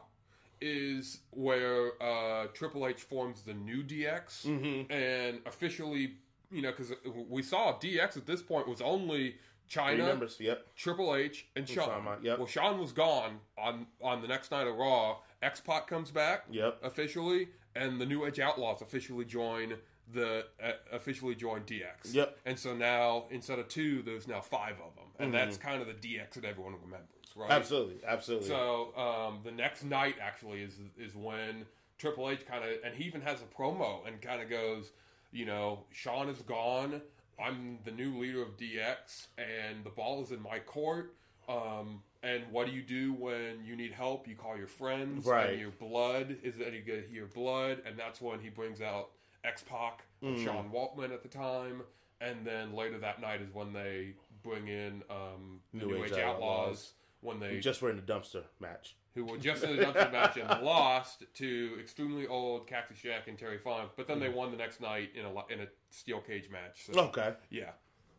is 0.61 1.19
where 1.31 1.91
uh, 2.01 2.45
Triple 2.53 2.85
H 2.87 3.01
forms 3.01 3.41
the 3.41 3.53
new 3.55 3.83
DX 3.83 4.45
Mm-hmm. 4.45 4.91
and 4.91 5.39
officially, 5.47 6.13
you 6.51 6.61
know, 6.61 6.71
because 6.71 6.93
we 7.27 7.41
saw 7.41 7.73
DX 7.79 8.17
at 8.17 8.25
this 8.27 8.41
point 8.43 8.67
was 8.67 8.81
only 8.81 9.35
Chyna, 9.69 9.95
Three 9.95 10.03
members. 10.03 10.37
Yep. 10.39 10.65
Triple 10.75 11.15
H, 11.15 11.47
and 11.55 11.67
Shawn. 11.67 11.85
Shawn 11.87 12.17
yep. 12.21 12.37
Well, 12.37 12.47
Shawn 12.47 12.79
was 12.79 12.91
gone 12.91 13.39
on 13.57 13.87
on 14.01 14.21
the 14.21 14.27
next 14.27 14.51
night 14.51 14.67
of 14.67 14.75
Raw. 14.75 15.17
X 15.41 15.59
Pac 15.61 15.87
comes 15.87 16.11
back 16.11 16.45
Yep. 16.49 16.79
officially, 16.83 17.49
and 17.75 17.99
the 17.99 18.05
New 18.05 18.25
Age 18.25 18.39
Outlaws 18.39 18.81
officially 18.81 19.25
join 19.25 19.75
the 20.13 20.45
uh, 20.63 20.71
officially 20.91 21.35
join 21.35 21.61
DX. 21.61 22.13
Yep. 22.13 22.37
And 22.45 22.57
so 22.59 22.75
now 22.75 23.25
instead 23.31 23.59
of 23.59 23.67
two, 23.67 24.01
there's 24.03 24.27
now 24.27 24.41
five 24.41 24.73
of 24.75 24.95
them, 24.95 25.05
and 25.19 25.33
that's 25.33 25.57
kind 25.57 25.81
of 25.81 25.87
the 25.87 25.93
DX 25.93 26.31
that 26.35 26.45
everyone 26.45 26.73
remembers, 26.83 27.09
right? 27.35 27.49
Mm-hmm. 27.49 27.51
Absolutely. 27.59 27.95
Absolutely. 28.05 28.47
So 28.47 28.95
um, 28.97 29.39
the 29.43 29.51
next 29.51 29.83
night 29.83 30.15
actually 30.21 30.61
is 30.61 30.79
is 30.97 31.15
when 31.15 31.65
Triple 31.97 32.29
H 32.29 32.45
kind 32.45 32.63
of 32.63 32.69
and 32.83 32.93
he 32.95 33.05
even 33.05 33.21
has 33.21 33.39
a 33.41 33.45
promo 33.45 34.05
and 34.07 34.21
kind 34.21 34.41
of 34.41 34.49
goes, 34.49 34.91
you 35.31 35.45
know, 35.45 35.79
Shawn 35.91 36.29
is 36.29 36.39
gone. 36.43 37.01
I'm 37.39 37.79
the 37.83 37.91
new 37.91 38.17
leader 38.17 38.41
of 38.41 38.57
DX, 38.57 39.27
and 39.37 39.83
the 39.83 39.89
ball 39.89 40.21
is 40.23 40.31
in 40.31 40.41
my 40.41 40.59
court. 40.59 41.13
Um, 41.49 42.01
and 42.23 42.43
what 42.51 42.65
do 42.65 42.73
you 42.73 42.81
do 42.81 43.13
when 43.13 43.63
you 43.63 43.75
need 43.75 43.91
help? 43.91 44.27
You 44.27 44.35
call 44.35 44.57
your 44.57 44.67
friends, 44.67 45.25
Right. 45.25 45.51
And 45.51 45.59
your 45.59 45.71
blood 45.71 46.37
is 46.43 46.55
any 46.65 46.79
good? 46.79 47.05
Your 47.11 47.27
blood, 47.27 47.81
and 47.85 47.97
that's 47.99 48.19
when 48.21 48.39
he 48.39 48.49
brings 48.49 48.81
out 48.81 49.09
X 49.43 49.63
Pac 49.63 50.03
and 50.21 50.37
Mm. 50.37 50.43
Sean 50.43 50.71
Waltman 50.71 51.13
at 51.13 51.21
the 51.21 51.29
time. 51.29 51.83
And 52.21 52.45
then 52.47 52.73
later 52.73 52.97
that 52.99 53.21
night 53.21 53.41
is 53.41 53.53
when 53.53 53.73
they 53.73 54.13
bring 54.41 54.67
in 54.69 55.03
um, 55.09 55.59
the 55.73 55.85
New, 55.85 56.03
Age, 56.03 56.13
Outlaws. 56.13 56.93
When 57.21 57.39
they 57.39 57.59
just 57.59 57.81
were 57.81 57.89
in 57.89 57.95
the 57.95 58.01
dumpster 58.01 58.43
match. 58.59 58.95
who 59.15 59.25
were 59.25 59.37
just 59.37 59.63
in 59.63 59.75
the 59.75 59.83
dumpster 59.83 60.11
match 60.11 60.37
and 60.37 60.47
lost 60.65 61.23
to 61.35 61.77
extremely 61.79 62.25
old 62.27 62.67
Cactus 62.67 62.99
Jack 62.99 63.27
and 63.27 63.37
Terry 63.37 63.57
Funk, 63.57 63.91
but 63.95 64.07
then 64.07 64.19
they 64.19 64.29
won 64.29 64.51
the 64.51 64.57
next 64.57 64.79
night 64.81 65.09
in 65.15 65.25
a 65.25 65.29
in 65.53 65.61
a 65.61 65.67
steel 65.95 66.19
cage 66.21 66.49
match. 66.49 66.87
So, 66.91 66.99
Okay. 66.99 67.33
yeah, 67.49 67.71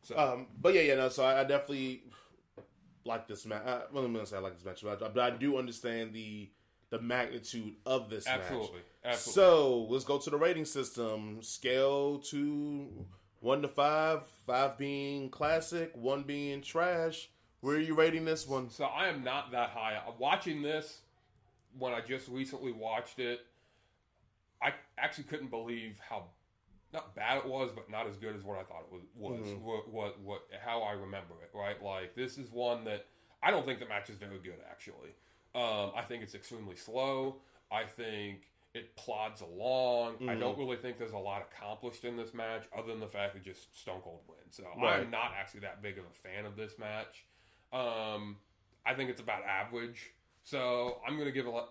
so 0.03 0.16
Um, 0.18 0.47
but 0.61 0.74
yeah, 0.74 0.83
yeah, 0.83 0.95
no. 0.95 1.09
So 1.09 1.24
I, 1.24 1.41
I 1.41 1.45
definitely 1.45 2.03
like 3.05 3.29
this 3.29 3.47
match. 3.47 3.62
Uh, 3.64 3.83
well, 3.93 4.05
I'm 4.05 4.12
gonna 4.12 4.27
say 4.27 4.37
I 4.37 4.41
like 4.41 4.55
this 4.55 4.64
match, 4.64 4.83
but 4.83 5.03
I, 5.03 5.09
but 5.09 5.33
I 5.33 5.37
do 5.37 5.59
understand 5.59 6.12
the 6.12 6.51
the 6.91 7.01
magnitude 7.01 7.74
of 7.85 8.09
this 8.09 8.27
absolutely, 8.27 8.79
match. 8.79 9.12
absolutely. 9.16 9.43
So 9.43 9.83
let's 9.91 10.05
go 10.05 10.18
to 10.18 10.31
the 10.31 10.37
rating 10.37 10.64
system. 10.64 11.43
Scale 11.43 12.18
to 12.31 13.07
one 13.41 13.62
to 13.62 13.68
five. 13.68 14.22
Five 14.47 14.79
being 14.79 15.29
classic, 15.29 15.91
one 15.95 16.22
being 16.22 16.62
trash. 16.62 17.29
Where 17.61 17.77
are 17.77 17.81
you 17.81 17.95
rating 17.95 18.24
this 18.24 18.47
one? 18.47 18.70
So 18.70 18.85
I 18.85 19.09
am 19.09 19.24
not 19.24 19.51
that 19.51 19.70
high. 19.70 20.01
Watching 20.18 20.62
this, 20.62 21.01
when 21.77 21.93
I 21.93 22.01
just 22.01 22.29
recently 22.29 22.70
watched 22.70 23.18
it, 23.18 23.41
I 24.62 24.72
actually 24.99 25.24
couldn't 25.24 25.51
believe 25.51 25.97
how 26.09 26.27
not 26.93 27.14
bad 27.14 27.39
it 27.39 27.47
was, 27.47 27.70
but 27.74 27.91
not 27.91 28.07
as 28.07 28.16
good 28.16 28.34
as 28.34 28.43
what 28.43 28.59
I 28.59 28.62
thought 28.62 28.84
it 28.91 28.93
was. 28.93 29.41
Was 29.41 29.55
what, 29.62 29.89
what 29.91 30.20
what 30.20 30.43
how 30.64 30.82
I 30.82 30.93
remember 30.93 31.34
it. 31.43 31.51
Right, 31.57 31.82
like 31.82 32.14
this 32.14 32.39
is 32.39 32.51
one 32.51 32.84
that 32.84 33.07
I 33.43 33.51
don't 33.51 33.66
think 33.66 33.80
the 33.80 33.87
match 33.87 34.09
is 34.11 34.16
very 34.16 34.39
good. 34.39 34.57
Actually, 34.70 35.11
um, 35.55 35.93
I 35.97 36.03
think 36.07 36.22
it's 36.22 36.34
extremely 36.34 36.76
slow. 36.76 37.37
I 37.70 37.84
think 37.84 38.49
it 38.74 38.95
plods 38.97 39.41
along. 39.41 40.16
I 40.28 40.34
don't 40.34 40.59
really 40.59 40.76
think 40.76 40.99
there's 40.99 41.12
a 41.12 41.18
lot 41.18 41.41
accomplished 41.51 42.05
in 42.05 42.16
this 42.16 42.34
match, 42.34 42.64
other 42.76 42.89
than 42.89 43.01
the 43.01 43.07
fact 43.09 43.32
that 43.34 43.43
just 43.43 43.74
Stone 43.78 44.01
Cold 44.05 44.20
wins. 44.28 44.57
So 44.57 44.64
Right. 44.80 45.01
I'm 45.01 45.11
not 45.11 45.32
actually 45.37 45.61
that 45.61 45.80
big 45.82 45.97
of 45.99 46.05
a 46.05 46.12
fan 46.28 46.45
of 46.45 46.57
this 46.57 46.78
match. 46.78 47.24
Um, 47.72 48.37
I 48.84 48.95
think 48.95 49.09
it's 49.11 49.20
about 49.20 49.45
average. 49.45 50.11
So 50.45 51.01
I'm 51.07 51.16
gonna 51.18 51.32
give 51.32 51.47
it 51.47 51.55
a- 51.55 51.68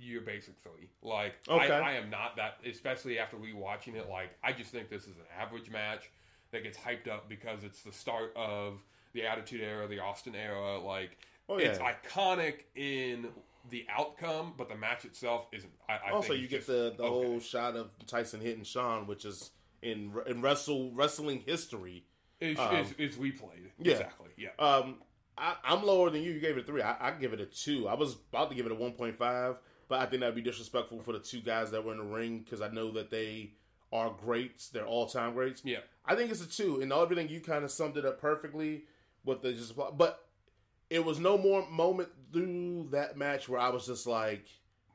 you 0.00 0.18
a 0.18 0.22
basic 0.22 0.54
three. 0.62 0.88
Like 1.02 1.34
Okay. 1.48 1.72
I, 1.72 1.92
I 1.92 1.94
am 1.94 2.10
not 2.10 2.36
that, 2.36 2.58
especially 2.66 3.18
after 3.18 3.36
rewatching 3.36 3.94
it. 3.94 4.08
Like 4.08 4.30
I 4.42 4.52
just 4.52 4.70
think 4.70 4.88
this 4.90 5.02
is 5.02 5.16
an 5.16 5.26
average 5.38 5.70
match 5.70 6.10
that 6.52 6.62
gets 6.62 6.78
hyped 6.78 7.08
up 7.08 7.28
because 7.28 7.64
it's 7.64 7.82
the 7.82 7.92
start 7.92 8.32
of 8.36 8.78
the 9.12 9.26
Attitude 9.26 9.60
Era, 9.60 9.86
the 9.88 10.00
Austin 10.00 10.34
Era. 10.34 10.78
Like 10.78 11.18
Oh, 11.48 11.56
it's 11.56 11.78
iconic 11.78 12.64
in 12.76 13.28
the 13.70 13.86
outcome, 13.90 14.52
but 14.56 14.68
the 14.68 14.76
match 14.76 15.04
itself 15.04 15.46
isn't. 15.52 15.72
I, 15.88 16.08
I 16.08 16.10
Also, 16.12 16.34
you 16.34 16.46
get 16.46 16.56
just 16.58 16.66
the 16.68 16.94
the 16.96 17.02
okay. 17.04 17.08
whole 17.26 17.40
shot 17.40 17.74
of 17.76 17.90
Tyson 18.06 18.40
hitting 18.40 18.64
Shawn, 18.64 19.06
which 19.06 19.24
is 19.24 19.50
in 19.82 20.12
in 20.26 20.42
wrestle 20.42 20.92
wrestling 20.92 21.42
history. 21.46 22.04
is, 22.40 22.58
um, 22.58 22.76
is, 22.76 22.92
is 22.98 23.16
replayed. 23.16 23.70
yeah. 23.78 23.92
Exactly. 23.92 24.28
Yeah. 24.36 24.50
Um, 24.58 24.96
I, 25.36 25.54
I'm 25.64 25.84
lower 25.84 26.10
than 26.10 26.22
you. 26.22 26.32
You 26.32 26.40
gave 26.40 26.56
it 26.56 26.60
a 26.60 26.66
three. 26.66 26.82
I, 26.82 27.08
I 27.08 27.10
give 27.12 27.32
it 27.32 27.40
a 27.40 27.46
two. 27.46 27.88
I 27.88 27.94
was 27.94 28.16
about 28.30 28.50
to 28.50 28.56
give 28.56 28.66
it 28.66 28.72
a 28.72 28.74
one 28.74 28.92
point 28.92 29.16
five, 29.16 29.56
but 29.88 30.00
I 30.00 30.06
think 30.06 30.20
that'd 30.20 30.34
be 30.34 30.42
disrespectful 30.42 31.00
for 31.00 31.12
the 31.12 31.18
two 31.18 31.40
guys 31.40 31.70
that 31.72 31.84
were 31.84 31.92
in 31.92 31.98
the 31.98 32.04
ring 32.04 32.40
because 32.40 32.60
I 32.60 32.68
know 32.68 32.92
that 32.92 33.10
they 33.10 33.52
are 33.92 34.10
greats. 34.10 34.68
They're 34.68 34.86
all 34.86 35.06
time 35.06 35.34
greats. 35.34 35.62
yeah. 35.64 35.78
I 36.04 36.14
think 36.14 36.30
it's 36.30 36.42
a 36.42 36.48
two, 36.48 36.80
and 36.80 36.92
everything 36.92 37.28
you 37.28 37.40
kind 37.40 37.64
of 37.64 37.70
summed 37.70 37.96
it 37.96 38.04
up 38.06 38.20
perfectly 38.20 38.84
with 39.24 39.42
the 39.42 39.52
just. 39.52 39.74
But 39.76 40.24
it 40.90 41.04
was 41.04 41.18
no 41.18 41.36
more 41.36 41.68
moment 41.70 42.08
through 42.32 42.88
that 42.92 43.16
match 43.16 43.48
where 43.48 43.60
I 43.60 43.68
was 43.70 43.86
just 43.86 44.06
like, 44.06 44.46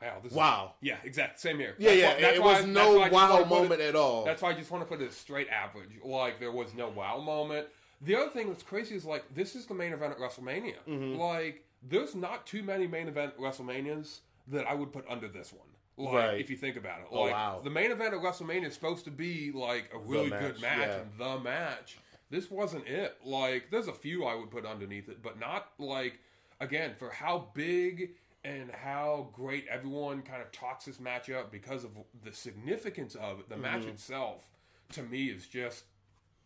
Wow. 0.02 0.22
Wow. 0.32 0.74
Is, 0.82 0.88
yeah. 0.90 0.98
Exact. 1.06 1.40
Same 1.40 1.58
here. 1.60 1.76
Yeah, 1.78 1.90
That's 1.92 2.00
yeah. 2.02 2.08
why- 2.16 2.22
that's 2.22 2.36
it 2.38 2.42
why- 2.42 2.48
was 2.48 2.58
that's 2.58 2.68
no 2.74 2.98
why 2.98 3.10
wow 3.10 3.30
wanna 3.32 3.42
it- 3.44 3.48
moment 3.48 3.82
at 3.82 3.96
all. 3.96 4.26
That's 4.26 4.42
why 4.42 4.50
I 4.50 4.54
just 4.54 4.70
want 4.70 4.84
to 4.84 4.88
put 4.98 5.02
it 5.02 5.14
straight 5.14 5.48
average. 5.50 5.92
Like 6.04 6.40
there 6.42 6.52
was 6.52 6.74
no 6.74 6.90
wow 6.90 7.20
moment. 7.22 7.68
The 8.02 8.16
other 8.18 8.30
thing 8.30 8.48
that's 8.50 8.64
crazy 8.64 8.96
is 8.96 9.06
like 9.06 9.24
this 9.34 9.56
is 9.56 9.66
the 9.66 9.74
main 9.76 9.94
event 9.94 10.12
at 10.14 10.20
WrestleMania. 10.20 10.76
Mm-hmm. 10.90 11.18
Like 11.20 11.64
there's 11.88 12.16
not 12.16 12.46
too 12.46 12.64
many 12.64 12.86
main 12.86 13.08
event 13.08 13.38
WrestleManias 13.38 14.20
that 14.48 14.68
I 14.68 14.74
would 14.74 14.92
put 14.92 15.06
under 15.10 15.28
this 15.28 15.54
one. 15.54 15.68
Like, 15.96 16.14
Right. 16.14 16.40
if 16.42 16.50
you 16.50 16.58
think 16.58 16.76
about 16.76 17.02
it, 17.02 17.08
Oh, 17.12 17.22
like 17.22 17.32
wow. 17.34 17.62
the 17.64 17.70
main 17.70 17.92
event 17.92 18.14
of 18.16 18.22
WrestleMania 18.22 18.66
is 18.68 18.74
supposed 18.74 19.06
to 19.06 19.12
be 19.12 19.52
like 19.52 19.90
a 19.94 20.00
really 20.00 20.30
match, 20.30 20.42
good 20.42 20.62
match 20.62 20.80
yeah. 20.80 21.00
and 21.02 21.12
the 21.18 21.40
match. 21.40 21.98
This 22.30 22.50
wasn't 22.50 22.88
it. 22.88 23.18
Like, 23.24 23.70
there's 23.70 23.88
a 23.88 23.94
few 23.94 24.26
I 24.26 24.34
would 24.34 24.50
put 24.50 24.66
underneath 24.66 25.08
it, 25.08 25.22
but 25.22 25.40
not 25.40 25.70
like 25.78 26.20
again 26.60 26.94
for 26.98 27.10
how 27.12 27.50
big 27.54 28.12
and 28.44 28.72
how 28.72 29.30
great 29.34 29.68
everyone 29.70 30.22
kind 30.24 30.42
of 30.42 30.52
talks 30.52 30.86
this 30.86 31.00
match 31.00 31.30
up 31.30 31.52
because 31.52 31.84
of 31.84 31.92
the 32.26 32.34
significance 32.34 33.16
of 33.16 33.40
it. 33.40 33.50
The 33.50 33.56
match 33.58 33.82
Mm-hmm. 33.82 33.90
itself, 33.92 34.48
to 34.94 35.04
me, 35.04 35.28
is 35.28 35.48
just 35.48 35.84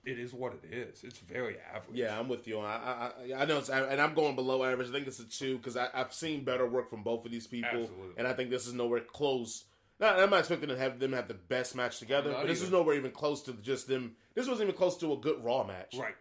it 0.07 0.19
is 0.19 0.33
what 0.33 0.53
it 0.53 0.73
is. 0.73 1.03
It's 1.03 1.19
very 1.19 1.57
average. 1.73 1.97
Yeah, 1.97 2.17
I'm 2.17 2.29
with 2.29 2.47
you. 2.47 2.59
I 2.59 3.11
I, 3.35 3.41
I 3.41 3.45
know, 3.45 3.57
it's, 3.57 3.69
and 3.69 3.99
I'm 4.01 4.13
going 4.13 4.35
below 4.35 4.63
average. 4.63 4.87
I 4.87 4.91
think 4.93 5.07
it's 5.07 5.19
a 5.19 5.25
two 5.25 5.57
because 5.57 5.75
I've 5.75 6.13
seen 6.13 6.45
better 6.45 6.65
work 6.65 6.89
from 6.89 7.03
both 7.03 7.25
of 7.25 7.31
these 7.31 7.45
people, 7.45 7.81
Absolutely. 7.81 8.13
and 8.17 8.25
I 8.27 8.33
think 8.33 8.49
this 8.49 8.65
is 8.67 8.73
nowhere 8.73 9.01
close. 9.01 9.65
Not, 9.99 10.19
I'm 10.19 10.29
not 10.29 10.39
expecting 10.39 10.69
to 10.69 10.77
have 10.77 10.99
them 10.99 11.11
have 11.13 11.27
the 11.27 11.33
best 11.33 11.75
match 11.75 11.99
together, 11.99 12.31
Not 12.31 12.41
but 12.41 12.47
this 12.47 12.61
is 12.61 12.71
nowhere 12.71 12.95
even 12.95 13.11
close 13.11 13.41
to 13.43 13.53
just 13.53 13.87
them. 13.87 14.15
This 14.33 14.47
wasn't 14.47 14.69
even 14.69 14.77
close 14.77 14.95
to 14.97 15.11
a 15.11 15.17
good 15.17 15.43
Raw 15.43 15.65
match. 15.65 15.95
Right. 15.97 16.15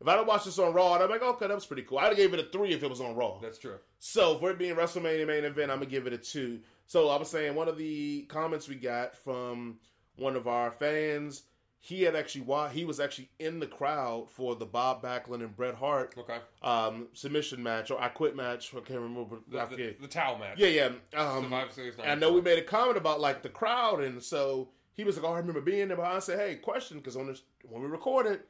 If 0.00 0.06
I'd 0.06 0.26
watched 0.26 0.44
this 0.44 0.58
on 0.58 0.72
Raw, 0.72 0.92
I'd 0.94 1.06
be 1.06 1.12
like, 1.12 1.22
okay, 1.22 1.48
that 1.48 1.54
was 1.54 1.66
pretty 1.66 1.82
cool. 1.82 1.98
I'd 1.98 2.08
have 2.08 2.16
gave 2.16 2.32
it 2.32 2.40
a 2.40 2.44
three 2.44 2.72
if 2.72 2.82
it 2.82 2.90
was 2.90 3.00
on 3.00 3.14
Raw. 3.16 3.38
That's 3.40 3.58
true. 3.58 3.78
So 3.98 4.38
for 4.38 4.50
it 4.50 4.58
being 4.58 4.74
WrestleMania 4.76 5.26
main 5.26 5.44
event, 5.44 5.70
I'm 5.70 5.78
gonna 5.78 5.90
give 5.90 6.06
it 6.06 6.12
a 6.12 6.18
two. 6.18 6.60
So 6.86 7.08
I 7.08 7.16
was 7.16 7.28
saying 7.30 7.54
one 7.54 7.68
of 7.68 7.76
the 7.76 8.22
comments 8.22 8.68
we 8.68 8.76
got 8.76 9.16
from 9.16 9.78
one 10.16 10.36
of 10.36 10.46
our 10.48 10.70
fans, 10.70 11.42
he 11.88 12.02
had 12.02 12.14
actually 12.14 12.42
wa 12.42 12.68
he 12.68 12.84
was 12.84 13.00
actually 13.00 13.30
in 13.38 13.60
the 13.60 13.66
crowd 13.66 14.26
for 14.30 14.54
the 14.54 14.66
Bob 14.66 15.02
Backlund 15.02 15.40
and 15.40 15.56
Bret 15.56 15.74
Hart 15.74 16.14
Okay. 16.18 16.38
um, 16.62 17.08
submission 17.14 17.62
match 17.62 17.90
or 17.90 17.98
I 17.98 18.08
quit 18.08 18.36
match. 18.36 18.74
I 18.74 18.80
can't 18.80 19.00
remember. 19.00 19.36
The, 19.48 19.64
the, 19.74 19.96
the 20.02 20.06
towel 20.08 20.36
match. 20.38 20.58
Yeah, 20.58 20.68
yeah. 20.68 21.18
Um, 21.18 21.44
Survivor 21.44 21.72
Series. 21.72 21.94
and 22.02 22.10
I 22.10 22.14
know 22.14 22.32
we 22.32 22.42
made 22.42 22.58
a 22.58 22.62
comment 22.62 22.98
about 22.98 23.20
like 23.20 23.42
the 23.42 23.48
crowd, 23.48 24.02
and 24.02 24.22
so 24.22 24.68
he 24.92 25.04
was 25.04 25.16
like, 25.16 25.24
"Oh, 25.24 25.32
I 25.32 25.38
remember 25.38 25.62
being 25.62 25.88
there." 25.88 25.96
But 25.96 26.06
I 26.06 26.18
said, 26.18 26.38
"Hey, 26.38 26.56
question," 26.56 26.98
because 26.98 27.16
on 27.16 27.26
this 27.26 27.40
when 27.62 27.80
we 27.82 27.88
recorded, 27.88 28.40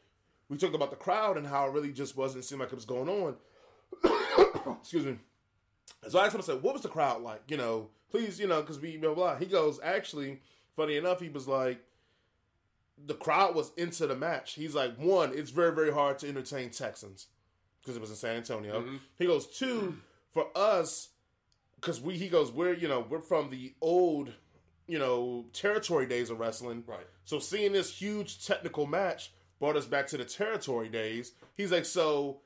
we 0.49 0.57
talked 0.57 0.75
about 0.75 0.91
the 0.91 0.97
crowd 0.97 1.37
and 1.37 1.47
how 1.47 1.69
it 1.69 1.73
really 1.73 1.93
just 1.93 2.17
wasn't 2.17 2.45
seem 2.45 2.59
like 2.59 2.69
it 2.73 2.75
was 2.75 2.85
going 2.87 3.09
on. 3.09 3.37
Excuse 4.81 5.05
me. 5.07 5.17
So 6.09 6.19
I 6.19 6.25
asked 6.27 6.35
him, 6.35 6.41
I 6.41 6.45
said, 6.45 6.63
"What 6.63 6.73
was 6.75 6.83
the 6.83 6.89
crowd 6.89 7.23
like?" 7.23 7.43
You 7.49 7.57
know, 7.57 7.89
please, 8.11 8.41
you 8.41 8.47
know, 8.49 8.61
because 8.63 8.81
we 8.81 8.97
blah 8.97 9.15
blah. 9.15 9.37
He 9.37 9.47
goes, 9.47 9.79
"Actually, 9.83 10.41
funny 10.75 10.97
enough, 10.97 11.21
he 11.21 11.29
was 11.29 11.47
like." 11.49 11.81
The 13.07 13.15
crowd 13.15 13.55
was 13.55 13.73
into 13.77 14.07
the 14.07 14.17
match. 14.17 14.55
He's 14.55 14.75
like, 14.75 14.97
one, 14.97 15.33
it's 15.35 15.51
very, 15.51 15.75
very 15.75 15.93
hard 15.93 16.19
to 16.21 16.29
entertain 16.29 16.71
Texans 16.71 17.27
because 17.81 17.97
it 17.97 18.01
was 18.01 18.11
in 18.11 18.17
San 18.17 18.37
Antonio. 18.37 18.81
Mm-hmm. 18.83 18.97
He 19.19 19.27
goes, 19.27 19.47
two, 19.47 19.97
for 20.31 20.47
us, 20.55 21.09
because 21.77 22.01
we 22.01 22.19
he 22.19 22.29
goes 22.29 22.51
we're 22.51 22.75
you 22.75 22.89
know 22.89 23.07
we're 23.09 23.21
from 23.21 23.51
the 23.51 23.73
old 23.81 24.33
you 24.89 24.99
know 24.99 25.45
territory 25.53 26.07
days 26.07 26.29
of 26.29 26.41
wrestling 26.41 26.83
Right. 26.89 27.07
so 27.25 27.39
seeing 27.39 27.71
this 27.73 27.97
huge 27.97 28.45
technical 28.45 28.85
match 28.85 29.31
brought 29.61 29.77
us 29.77 29.85
back 29.87 30.09
to 30.09 30.17
the 30.17 30.25
territory 30.25 30.89
days 30.89 31.31
he's 31.57 31.71
like 31.71 31.85
so 31.85 32.41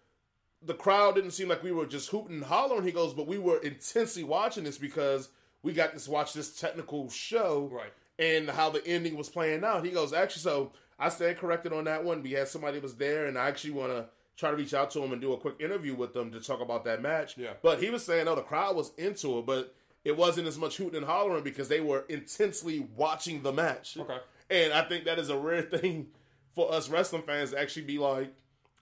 the 0.61 0.75
crowd 0.75 1.15
didn't 1.15 1.31
seem 1.31 1.49
like 1.49 1.63
we 1.63 1.73
were 1.73 1.87
just 1.87 2.11
hooting 2.11 2.35
and 2.37 2.45
hollering 2.45 2.85
he 2.85 2.93
goes 2.93 3.15
but 3.15 3.27
we 3.27 3.39
were 3.39 3.57
intensely 3.63 4.23
watching 4.23 4.65
this 4.65 4.77
because 4.77 5.31
we 5.63 5.73
got 5.73 5.97
to 5.97 6.11
watch 6.11 6.35
this 6.35 6.55
technical 6.61 7.09
show 7.09 7.71
Right. 7.73 7.93
And 8.23 8.49
how 8.49 8.71
the 8.71 8.87
ending 8.87 9.17
was 9.17 9.29
playing 9.29 9.65
out. 9.65 9.85
He 9.85 9.91
goes, 9.91 10.13
actually, 10.13 10.43
so 10.43 10.73
I 10.99 11.09
stand 11.09 11.39
corrected 11.39 11.73
on 11.73 11.85
that 11.85 12.05
one. 12.05 12.23
We 12.23 12.33
had 12.33 12.49
somebody 12.49 12.79
was 12.79 12.95
there, 12.95 13.27
and 13.27 13.37
I 13.37 13.49
actually 13.49 13.73
want 13.73 13.93
to 13.93 14.07
try 14.37 14.51
to 14.51 14.57
reach 14.57 14.75
out 14.75 14.91
to 14.93 15.03
him 15.03 15.13
and 15.13 15.21
do 15.21 15.33
a 15.33 15.37
quick 15.37 15.57
interview 15.61 15.95
with 15.95 16.15
them 16.15 16.31
to 16.33 16.41
talk 16.41 16.61
about 16.61 16.85
that 16.85 17.03
match. 17.03 17.37
Yeah. 17.37 17.55
But 17.63 17.83
he 17.83 17.91
was 17.91 18.05
saying, 18.05 18.29
oh, 18.29 18.35
the 18.35 18.43
crowd 18.43 18.77
was 18.77 18.93
into 18.97 19.39
it, 19.39 19.47
but 19.47 19.75
it 20.05 20.17
wasn't 20.17 20.49
as 20.49 20.59
much 20.59 20.77
hooting 20.77 20.97
and 20.97 21.07
hollering 21.07 21.45
because 21.45 21.69
they 21.69 21.81
were 21.81 22.05
intensely 22.09 22.87
watching 22.97 23.43
the 23.43 23.53
match. 23.53 23.97
Okay. 23.99 24.19
And 24.51 24.73
I 24.73 24.83
think 24.83 25.05
that 25.05 25.19
is 25.19 25.29
a 25.29 25.37
rare 25.37 25.63
thing 25.79 26.09
for 26.55 26.73
us 26.73 26.89
wrestling 26.89 27.23
fans 27.23 27.51
to 27.51 27.61
actually 27.61 27.87
be 27.87 27.99
like, 27.99 28.33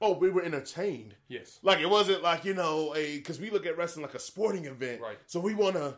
oh, 0.01 0.12
we 0.12 0.30
were 0.30 0.43
entertained. 0.43 1.14
Yes. 1.28 1.59
Like 1.62 1.80
it 1.80 1.88
wasn't 1.88 2.22
like 2.22 2.45
you 2.45 2.55
know 2.55 2.95
a 2.95 3.16
because 3.16 3.38
we 3.38 3.51
look 3.51 3.66
at 3.66 3.76
wrestling 3.76 4.05
like 4.05 4.14
a 4.14 4.20
sporting 4.20 4.64
event, 4.66 5.01
Right. 5.01 5.18
So 5.26 5.41
we 5.41 5.55
want 5.55 5.76
to, 5.76 5.95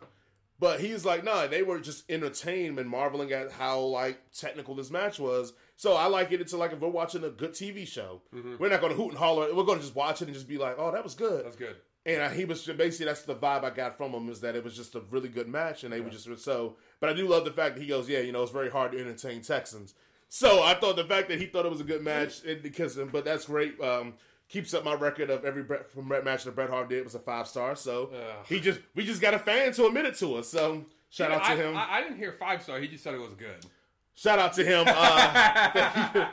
but 0.63 0.79
he's 0.79 1.03
like, 1.03 1.25
nah, 1.25 1.45
they 1.45 1.61
were 1.61 1.77
just 1.77 2.09
entertained 2.09 2.79
and 2.79 2.89
marveling 2.89 3.33
at 3.33 3.51
how 3.51 3.81
like 3.81 4.17
technical 4.31 4.73
this 4.75 4.89
match 4.89 5.19
was. 5.19 5.51
So 5.75 5.97
I 5.97 6.05
like 6.05 6.31
it. 6.31 6.39
It's 6.39 6.53
like 6.53 6.71
if 6.71 6.79
we're 6.79 6.87
watching 6.87 7.25
a 7.25 7.29
good 7.29 7.51
TV 7.51 7.85
show, 7.85 8.21
we're 8.31 8.69
not 8.69 8.79
going 8.79 8.93
to 8.93 8.97
hoot 8.97 9.09
and 9.09 9.17
holler. 9.17 9.53
We're 9.53 9.65
going 9.65 9.79
to 9.79 9.83
just 9.83 9.93
watch 9.93 10.21
it 10.21 10.29
and 10.29 10.33
just 10.33 10.47
be 10.47 10.57
like, 10.57 10.75
oh, 10.77 10.89
that 10.93 11.03
was 11.03 11.15
good. 11.15 11.43
That's 11.45 11.57
good. 11.57 11.75
And 12.05 12.21
I, 12.21 12.33
he 12.33 12.45
was 12.45 12.65
basically 12.65 13.07
that's 13.07 13.23
the 13.23 13.35
vibe 13.35 13.65
I 13.65 13.71
got 13.71 13.97
from 13.97 14.13
him 14.13 14.29
is 14.29 14.39
that 14.39 14.55
it 14.55 14.63
was 14.63 14.73
just 14.73 14.95
a 14.95 15.01
really 15.11 15.27
good 15.27 15.49
match, 15.49 15.83
and 15.83 15.91
they 15.91 15.99
were 15.99 16.09
just 16.09 16.29
so. 16.41 16.77
But 17.01 17.09
I 17.09 17.13
do 17.13 17.27
love 17.27 17.43
the 17.43 17.51
fact 17.51 17.75
that 17.75 17.81
he 17.81 17.89
goes, 17.89 18.07
yeah, 18.07 18.19
you 18.19 18.31
know, 18.31 18.41
it's 18.41 18.51
very 18.53 18.69
hard 18.69 18.93
to 18.93 18.99
entertain 19.01 19.41
Texans. 19.41 19.95
So 20.29 20.63
I 20.63 20.75
thought 20.75 20.95
the 20.95 21.03
fact 21.03 21.27
that 21.27 21.39
he 21.39 21.45
thought 21.45 21.65
it 21.65 21.71
was 21.71 21.81
a 21.81 21.83
good 21.83 22.03
match, 22.03 22.41
it, 22.45 22.63
because 22.63 22.97
but 23.11 23.25
that's 23.25 23.47
great. 23.47 23.79
Um, 23.81 24.13
keeps 24.53 24.71
up 24.75 24.85
my 24.85 24.93
record 24.93 25.31
of 25.31 25.43
every 25.43 25.63
Bret, 25.63 25.89
from 25.89 26.07
Bret 26.07 26.23
match 26.23 26.43
that 26.43 26.53
Bret 26.53 26.69
Hart 26.69 26.87
did 26.87 27.03
was 27.03 27.15
a 27.15 27.19
five 27.19 27.47
star. 27.47 27.75
So 27.75 28.11
Ugh. 28.13 28.45
he 28.47 28.59
just 28.59 28.79
we 28.95 29.03
just 29.03 29.19
got 29.19 29.33
a 29.33 29.39
fan 29.39 29.73
to 29.73 29.87
admit 29.87 30.05
it 30.05 30.15
to 30.17 30.35
us. 30.35 30.47
So 30.47 30.85
shout 31.09 31.31
out 31.31 31.43
to 31.45 31.51
I, 31.51 31.55
him. 31.55 31.75
I, 31.75 31.87
I 31.89 32.01
didn't 32.03 32.17
hear 32.17 32.33
five 32.33 32.61
star. 32.61 32.79
He 32.79 32.87
just 32.87 33.03
said 33.03 33.15
it 33.15 33.19
was 33.19 33.33
good. 33.33 33.65
Shout 34.13 34.37
out 34.37 34.53
to 34.53 34.63
him. 34.63 34.85
Uh, 34.87 36.27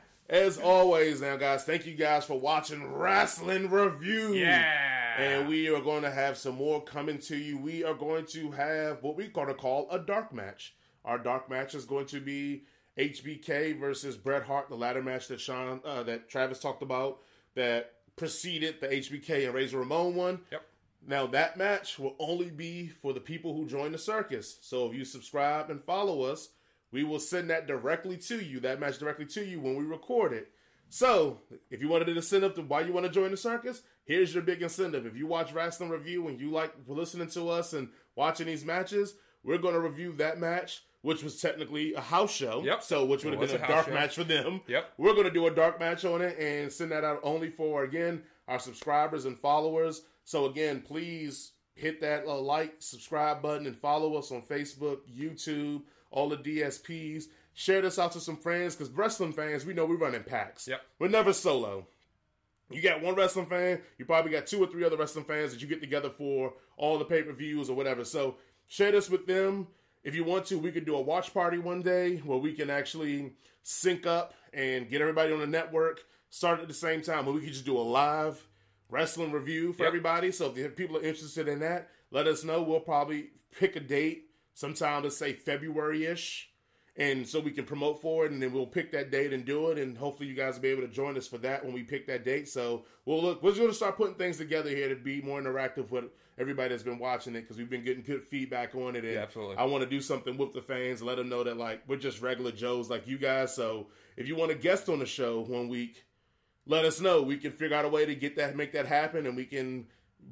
as 0.30 0.56
always, 0.56 1.20
now 1.20 1.36
guys, 1.36 1.64
thank 1.64 1.84
you 1.84 1.94
guys 1.94 2.24
for 2.24 2.40
watching 2.40 2.90
Wrestling 2.90 3.70
Review. 3.70 4.32
Yeah. 4.32 5.18
And 5.18 5.46
we 5.46 5.68
are 5.68 5.82
going 5.82 6.02
to 6.02 6.10
have 6.10 6.38
some 6.38 6.56
more 6.56 6.82
coming 6.82 7.18
to 7.20 7.36
you. 7.36 7.58
We 7.58 7.84
are 7.84 7.94
going 7.94 8.24
to 8.26 8.50
have 8.52 9.02
what 9.02 9.16
we're 9.16 9.28
going 9.28 9.48
to 9.48 9.54
call 9.54 9.86
a 9.90 9.98
dark 9.98 10.32
match. 10.32 10.74
Our 11.04 11.18
dark 11.18 11.50
match 11.50 11.74
is 11.74 11.84
going 11.84 12.06
to 12.06 12.20
be 12.20 12.64
HBK 12.98 13.78
versus 13.78 14.16
Bret 14.16 14.44
Hart, 14.44 14.68
the 14.68 14.76
ladder 14.76 15.02
match 15.02 15.28
that 15.28 15.40
Sean, 15.40 15.80
uh, 15.84 16.02
that 16.04 16.28
Travis 16.28 16.58
talked 16.58 16.82
about, 16.82 17.18
that 17.56 17.92
preceded 18.14 18.80
the 18.80 18.88
HBK 18.88 19.46
and 19.46 19.54
Razor 19.54 19.78
Ramon 19.78 20.14
one. 20.14 20.40
Yep. 20.52 20.62
Now 21.06 21.26
that 21.28 21.56
match 21.56 21.98
will 21.98 22.16
only 22.18 22.50
be 22.50 22.88
for 22.88 23.12
the 23.12 23.20
people 23.20 23.54
who 23.54 23.66
join 23.66 23.92
the 23.92 23.98
circus. 23.98 24.58
So 24.62 24.88
if 24.88 24.94
you 24.94 25.04
subscribe 25.04 25.70
and 25.70 25.82
follow 25.84 26.22
us, 26.22 26.48
we 26.90 27.04
will 27.04 27.18
send 27.18 27.50
that 27.50 27.66
directly 27.66 28.16
to 28.18 28.40
you. 28.40 28.60
That 28.60 28.80
match 28.80 28.98
directly 28.98 29.26
to 29.26 29.44
you 29.44 29.60
when 29.60 29.76
we 29.76 29.84
record 29.84 30.32
it. 30.32 30.50
So 30.88 31.40
if 31.70 31.80
you 31.80 31.88
wanted 31.88 32.06
to 32.06 32.22
send 32.22 32.44
up 32.44 32.54
to 32.54 32.62
why 32.62 32.82
you 32.82 32.92
want 32.92 33.06
to 33.06 33.12
join 33.12 33.30
the 33.32 33.36
circus, 33.36 33.82
here's 34.04 34.32
your 34.32 34.42
big 34.42 34.62
incentive. 34.62 35.04
If 35.04 35.16
you 35.16 35.26
watch 35.26 35.52
Wrestling 35.52 35.90
Review 35.90 36.28
and 36.28 36.40
you 36.40 36.50
like 36.50 36.72
listening 36.86 37.28
to 37.30 37.50
us 37.50 37.72
and 37.72 37.88
watching 38.14 38.46
these 38.46 38.64
matches, 38.64 39.14
we're 39.42 39.58
going 39.58 39.74
to 39.74 39.80
review 39.80 40.12
that 40.14 40.38
match, 40.38 40.84
which 41.02 41.22
was 41.22 41.40
technically 41.40 41.94
a 41.94 42.00
house 42.00 42.34
show. 42.34 42.62
Yep. 42.64 42.82
So 42.82 43.04
which 43.04 43.24
would 43.24 43.34
have 43.34 43.40
been 43.40 43.60
a, 43.60 43.64
a 43.64 43.68
dark 43.68 43.86
show. 43.86 43.94
match 43.94 44.14
for 44.14 44.24
them. 44.24 44.60
Yep. 44.66 44.92
We're 44.98 45.12
going 45.12 45.24
to 45.24 45.30
do 45.30 45.46
a 45.46 45.50
dark 45.50 45.78
match 45.78 46.04
on 46.04 46.22
it 46.22 46.38
and 46.38 46.72
send 46.72 46.92
that 46.92 47.04
out 47.04 47.20
only 47.22 47.50
for, 47.50 47.84
again, 47.84 48.22
our 48.48 48.58
subscribers 48.58 49.24
and 49.24 49.38
followers. 49.38 50.02
So, 50.24 50.46
again, 50.46 50.80
please 50.80 51.52
hit 51.74 52.00
that 52.00 52.26
uh, 52.26 52.40
like, 52.40 52.74
subscribe 52.78 53.42
button, 53.42 53.66
and 53.66 53.76
follow 53.76 54.16
us 54.16 54.32
on 54.32 54.42
Facebook, 54.42 54.98
YouTube, 55.14 55.82
all 56.10 56.28
the 56.28 56.36
DSPs. 56.38 57.24
Share 57.54 57.82
this 57.82 57.98
out 57.98 58.12
to 58.12 58.20
some 58.20 58.36
friends 58.36 58.74
because 58.74 58.92
wrestling 58.92 59.32
fans, 59.32 59.64
we 59.64 59.74
know 59.74 59.86
we 59.86 59.96
run 59.96 60.14
in 60.14 60.24
packs. 60.24 60.66
Yep. 60.68 60.80
We're 60.98 61.08
never 61.08 61.32
solo. 61.32 61.86
You 62.70 62.82
got 62.82 63.00
one 63.00 63.14
wrestling 63.14 63.46
fan, 63.46 63.80
you 63.96 64.04
probably 64.04 64.32
got 64.32 64.46
two 64.46 64.62
or 64.62 64.66
three 64.66 64.84
other 64.84 64.96
wrestling 64.96 65.24
fans 65.24 65.52
that 65.52 65.62
you 65.62 65.68
get 65.68 65.80
together 65.80 66.10
for 66.10 66.54
all 66.76 66.98
the 66.98 67.04
pay 67.04 67.22
per 67.22 67.32
views 67.32 67.70
or 67.70 67.76
whatever. 67.76 68.04
So 68.04 68.36
share 68.66 68.90
this 68.90 69.08
with 69.08 69.26
them. 69.26 69.68
If 70.06 70.14
you 70.14 70.22
want 70.22 70.46
to, 70.46 70.58
we 70.58 70.70
could 70.70 70.86
do 70.86 70.94
a 70.94 71.00
watch 71.00 71.34
party 71.34 71.58
one 71.58 71.82
day 71.82 72.18
where 72.18 72.38
we 72.38 72.52
can 72.52 72.70
actually 72.70 73.32
sync 73.64 74.06
up 74.06 74.34
and 74.52 74.88
get 74.88 75.00
everybody 75.00 75.32
on 75.32 75.40
the 75.40 75.48
network, 75.48 76.04
start 76.30 76.60
at 76.60 76.68
the 76.68 76.74
same 76.74 77.02
time, 77.02 77.26
where 77.26 77.34
we 77.34 77.40
could 77.40 77.52
just 77.52 77.66
do 77.66 77.76
a 77.76 77.82
live 77.82 78.46
wrestling 78.88 79.32
review 79.32 79.72
for 79.72 79.82
Yep. 79.82 79.88
everybody. 79.88 80.30
So 80.30 80.54
if 80.54 80.76
people 80.76 80.96
are 80.96 81.02
interested 81.02 81.48
in 81.48 81.58
that, 81.58 81.90
let 82.12 82.28
us 82.28 82.44
know. 82.44 82.62
We'll 82.62 82.78
probably 82.78 83.30
pick 83.58 83.74
a 83.74 83.80
date 83.80 84.30
sometime, 84.54 85.02
let's 85.02 85.16
say 85.16 85.32
February 85.32 86.06
ish 86.06 86.50
and 86.96 87.26
so 87.28 87.40
we 87.40 87.50
can 87.50 87.64
promote 87.64 88.00
for 88.00 88.24
it 88.24 88.32
and 88.32 88.42
then 88.42 88.52
we'll 88.52 88.66
pick 88.66 88.90
that 88.92 89.10
date 89.10 89.32
and 89.32 89.44
do 89.44 89.70
it 89.70 89.78
and 89.78 89.98
hopefully 89.98 90.28
you 90.28 90.34
guys 90.34 90.54
will 90.54 90.62
be 90.62 90.68
able 90.68 90.82
to 90.82 90.88
join 90.88 91.16
us 91.18 91.26
for 91.26 91.36
that 91.38 91.62
when 91.62 91.74
we 91.74 91.82
pick 91.82 92.06
that 92.06 92.24
date 92.24 92.48
so 92.48 92.84
we'll 93.04 93.20
look 93.22 93.42
we're 93.42 93.50
just 93.50 93.60
going 93.60 93.70
to 93.70 93.76
start 93.76 93.96
putting 93.98 94.14
things 94.14 94.38
together 94.38 94.70
here 94.70 94.88
to 94.88 94.96
be 94.96 95.20
more 95.20 95.40
interactive 95.40 95.90
with 95.90 96.04
everybody 96.38 96.68
that's 96.70 96.82
been 96.82 96.98
watching 96.98 97.34
it 97.34 97.40
because 97.42 97.56
we've 97.56 97.70
been 97.70 97.84
getting 97.84 98.02
good 98.02 98.22
feedback 98.22 98.74
on 98.74 98.94
it 98.96 99.04
and 99.04 99.14
Yeah, 99.14 99.20
absolutely. 99.22 99.56
i 99.56 99.64
want 99.64 99.82
to 99.84 99.88
do 99.90 100.00
something 100.00 100.36
with 100.36 100.52
the 100.52 100.60
fans 100.60 101.02
let 101.02 101.16
them 101.16 101.28
know 101.28 101.42
that 101.44 101.56
like 101.56 101.82
we're 101.88 101.96
just 101.96 102.20
regular 102.20 102.52
joes 102.52 102.90
like 102.90 103.06
you 103.08 103.16
guys 103.18 103.54
so 103.54 103.86
if 104.16 104.28
you 104.28 104.36
want 104.36 104.50
to 104.50 104.56
guest 104.58 104.88
on 104.88 104.98
the 104.98 105.06
show 105.06 105.40
one 105.40 105.68
week 105.68 106.04
let 106.68 106.84
us 106.84 107.00
know. 107.00 107.22
We 107.22 107.36
can 107.36 107.52
figure 107.52 107.76
out 107.76 107.84
a 107.84 107.88
way 107.88 108.06
to 108.06 108.14
get 108.16 108.34
that 108.38 108.56
make 108.56 108.72
that 108.72 108.86
happen 108.86 109.24
and 109.26 109.36
we 109.36 109.44
can 109.44 109.86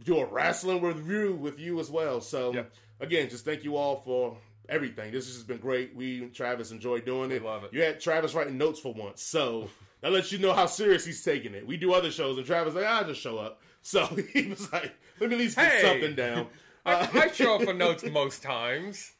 do 0.04 0.18
a 0.18 0.24
wrestling 0.26 0.82
review 0.82 1.32
with 1.36 1.60
you 1.60 1.78
as 1.78 1.90
well. 1.92 2.20
So 2.20 2.52
Yep. 2.52 2.72
again 2.98 3.28
just 3.30 3.44
thank 3.44 3.62
you 3.62 3.76
all 3.76 3.96
for 4.00 4.36
everything. 4.68 5.12
This 5.12 5.26
has 5.26 5.36
just 5.36 5.46
been 5.46 5.58
great. 5.58 5.94
We 5.94 6.26
travis 6.30 6.72
enjoy 6.72 7.02
doing 7.02 7.30
it. 7.30 7.40
We 7.40 7.46
love 7.48 7.62
it. 7.62 7.72
you 7.72 7.82
had 7.82 8.00
travis 8.00 8.34
writing 8.34 8.58
notes 8.58 8.80
for 8.80 8.92
once 8.92 9.22
so 9.22 9.70
that 10.00 10.10
lets 10.12 10.32
you 10.32 10.38
know 10.38 10.52
how 10.52 10.66
serious 10.66 11.04
he's 11.06 11.22
taking 11.22 11.54
it. 11.54 11.64
We 11.66 11.76
do 11.76 11.92
other 11.94 12.10
shows 12.10 12.36
and 12.36 12.44
travis 12.44 12.74
like 12.74 12.84
i 12.84 13.04
just 13.04 13.20
show 13.20 13.38
up 13.38 13.62
So 13.86 14.06
he 14.32 14.46
was 14.48 14.72
like, 14.72 14.92
let 15.20 15.28
me 15.30 15.36
at 15.36 15.40
least 15.40 15.56
get 15.56 15.70
Hey. 15.72 15.82
something 15.82 16.14
down. 16.16 16.46
Uh, 16.86 17.06
I 17.12 17.30
show 17.30 17.56
up 17.56 17.62
for 17.62 17.74
notes 17.84 18.02
most 18.10 18.42
times. 18.42 19.12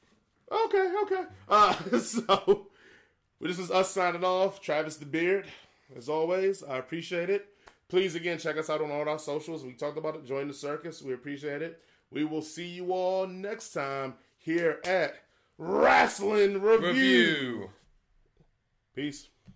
Okay, 0.51 0.93
okay. 1.03 1.23
Uh, 1.49 1.75
so 2.01 2.69
this 3.41 3.59
is 3.59 3.71
us 3.71 3.91
signing 3.91 4.25
off. 4.25 4.61
Travis 4.63 4.97
the 4.97 5.07
Beard, 5.07 5.47
as 5.97 6.09
always. 6.09 6.63
I 6.63 6.79
appreciate 6.79 7.29
it. 7.31 7.47
Please 7.89 8.15
again 8.15 8.39
check 8.39 8.57
us 8.57 8.71
out 8.71 8.81
on 8.81 8.91
all 8.91 9.07
our 9.09 9.19
socials. 9.19 9.63
We 9.65 9.75
talked 9.75 9.99
about 9.99 10.17
it. 10.17 10.25
Join 10.27 10.49
the 10.49 10.55
circus. 10.55 11.03
We 11.03 11.13
appreciate 11.13 11.61
it. 11.63 11.81
We 12.11 12.25
will 12.25 12.43
see 12.43 12.67
you 12.67 12.93
all 12.93 13.27
next 13.27 13.71
time 13.75 14.15
here 14.39 14.81
at 14.85 15.17
Wrestling 15.59 16.61
Review. 16.63 16.87
Review. 16.89 17.71
Peace. 18.97 19.29